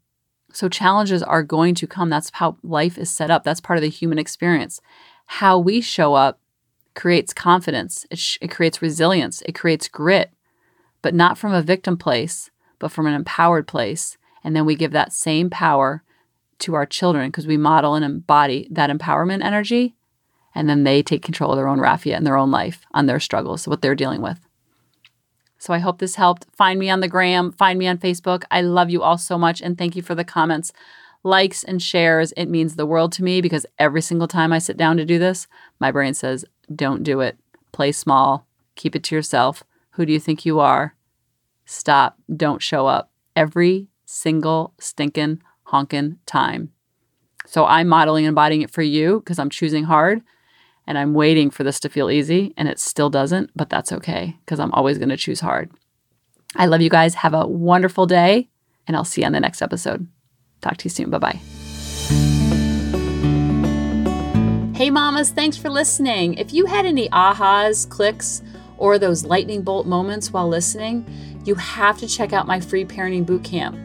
So 0.53 0.69
challenges 0.69 1.21
are 1.21 1.43
going 1.43 1.75
to 1.75 1.87
come. 1.87 2.09
That's 2.09 2.31
how 2.33 2.57
life 2.63 2.97
is 2.97 3.09
set 3.09 3.29
up. 3.29 3.43
That's 3.43 3.59
part 3.59 3.77
of 3.77 3.81
the 3.81 3.89
human 3.89 4.17
experience. 4.17 4.79
How 5.25 5.59
we 5.59 5.81
show 5.81 6.13
up 6.13 6.39
creates 6.93 7.33
confidence, 7.33 8.05
it, 8.09 8.17
sh- 8.17 8.37
it 8.39 8.49
creates 8.49 8.81
resilience, 8.81 9.41
it 9.41 9.51
creates 9.51 9.89
grit, 9.89 10.31
but 11.01 11.13
not 11.13 11.37
from 11.37 11.53
a 11.53 11.61
victim 11.61 11.97
place, 11.97 12.49
but 12.79 12.91
from 12.91 13.05
an 13.05 13.13
empowered 13.13 13.67
place. 13.67 14.17
And 14.45 14.55
then 14.55 14.65
we 14.65 14.75
give 14.75 14.91
that 14.91 15.11
same 15.11 15.49
power 15.49 16.03
to 16.59 16.75
our 16.75 16.85
children 16.85 17.29
because 17.29 17.47
we 17.47 17.57
model 17.57 17.95
and 17.95 18.05
embody 18.05 18.67
that 18.69 18.91
empowerment 18.91 19.43
energy. 19.43 19.95
And 20.53 20.69
then 20.69 20.83
they 20.83 21.01
take 21.01 21.23
control 21.23 21.51
of 21.51 21.57
their 21.57 21.67
own 21.67 21.79
raffia 21.79 22.15
and 22.15 22.25
their 22.25 22.37
own 22.37 22.51
life 22.51 22.85
on 22.93 23.07
their 23.07 23.19
struggles, 23.19 23.67
what 23.67 23.81
they're 23.81 23.95
dealing 23.95 24.21
with. 24.21 24.39
So 25.57 25.73
I 25.73 25.79
hope 25.79 25.97
this 25.97 26.15
helped. 26.15 26.45
Find 26.55 26.79
me 26.79 26.91
on 26.91 26.99
the 26.99 27.07
gram, 27.07 27.51
find 27.51 27.79
me 27.79 27.87
on 27.87 27.97
Facebook. 27.97 28.43
I 28.51 28.61
love 28.61 28.91
you 28.91 29.01
all 29.01 29.17
so 29.17 29.35
much 29.35 29.61
and 29.61 29.79
thank 29.79 29.95
you 29.95 30.03
for 30.03 30.13
the 30.13 30.23
comments, 30.23 30.71
likes, 31.23 31.63
and 31.63 31.81
shares. 31.81 32.31
It 32.37 32.45
means 32.45 32.75
the 32.75 32.85
world 32.85 33.13
to 33.13 33.23
me 33.23 33.41
because 33.41 33.65
every 33.79 34.01
single 34.01 34.27
time 34.27 34.53
I 34.53 34.59
sit 34.59 34.77
down 34.77 34.97
to 34.97 35.05
do 35.05 35.17
this, 35.17 35.47
my 35.79 35.91
brain 35.91 36.13
says, 36.13 36.45
don't 36.73 37.01
do 37.01 37.19
it. 37.19 37.39
Play 37.71 37.91
small, 37.91 38.45
keep 38.75 38.95
it 38.95 39.03
to 39.05 39.15
yourself. 39.15 39.63
Who 39.93 40.05
do 40.05 40.13
you 40.13 40.19
think 40.19 40.45
you 40.45 40.59
are? 40.59 40.95
Stop, 41.65 42.19
don't 42.33 42.61
show 42.61 42.85
up. 42.85 43.11
Every 43.35 43.87
single 44.15 44.73
stinking 44.79 45.41
honkin' 45.67 46.17
time. 46.25 46.71
So 47.45 47.65
I'm 47.65 47.87
modeling 47.87 48.25
and 48.25 48.29
embodying 48.29 48.61
it 48.61 48.71
for 48.71 48.81
you 48.81 49.19
because 49.19 49.37
I'm 49.37 49.49
choosing 49.49 49.83
hard 49.83 50.21
and 50.87 50.97
I'm 50.97 51.13
waiting 51.13 51.49
for 51.49 51.63
this 51.63 51.79
to 51.81 51.89
feel 51.89 52.09
easy 52.09 52.53
and 52.57 52.67
it 52.67 52.79
still 52.79 53.09
doesn't, 53.09 53.51
but 53.55 53.69
that's 53.69 53.91
okay 53.91 54.37
because 54.45 54.59
I'm 54.59 54.71
always 54.71 54.97
going 54.97 55.09
to 55.09 55.17
choose 55.17 55.41
hard. 55.41 55.69
I 56.55 56.65
love 56.65 56.81
you 56.81 56.89
guys. 56.89 57.15
Have 57.15 57.33
a 57.33 57.45
wonderful 57.45 58.05
day 58.05 58.49
and 58.87 58.95
I'll 58.95 59.03
see 59.03 59.21
you 59.21 59.27
on 59.27 59.33
the 59.33 59.39
next 59.39 59.61
episode. 59.61 60.07
Talk 60.61 60.77
to 60.77 60.85
you 60.85 60.89
soon. 60.89 61.09
Bye 61.09 61.19
bye. 61.19 61.39
Hey, 64.75 64.89
mamas, 64.89 65.31
thanks 65.31 65.57
for 65.57 65.69
listening. 65.69 66.33
If 66.35 66.53
you 66.53 66.65
had 66.65 66.85
any 66.85 67.07
ahas, 67.09 67.87
clicks, 67.87 68.41
or 68.77 68.99
those 68.99 69.23
lightning 69.23 69.61
bolt 69.61 69.87
moments 69.87 70.33
while 70.33 70.47
listening, 70.47 71.05
you 71.45 71.55
have 71.55 71.97
to 71.99 72.07
check 72.07 72.33
out 72.33 72.47
my 72.47 72.59
free 72.59 72.83
parenting 72.83 73.25
bootcamp, 73.25 73.84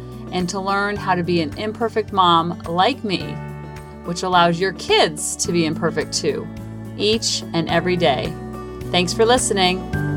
and 0.31 0.47
to 0.49 0.59
learn 0.59 0.95
how 0.95 1.15
to 1.15 1.23
be 1.23 1.41
an 1.41 1.57
imperfect 1.57 2.11
mom 2.11 2.59
like 2.67 3.03
me, 3.03 3.21
which 4.05 4.23
allows 4.23 4.59
your 4.59 4.73
kids 4.73 5.35
to 5.37 5.51
be 5.51 5.65
imperfect 5.65 6.13
too, 6.13 6.47
each 6.97 7.43
and 7.53 7.69
every 7.69 7.97
day. 7.97 8.33
Thanks 8.91 9.13
for 9.13 9.25
listening. 9.25 10.10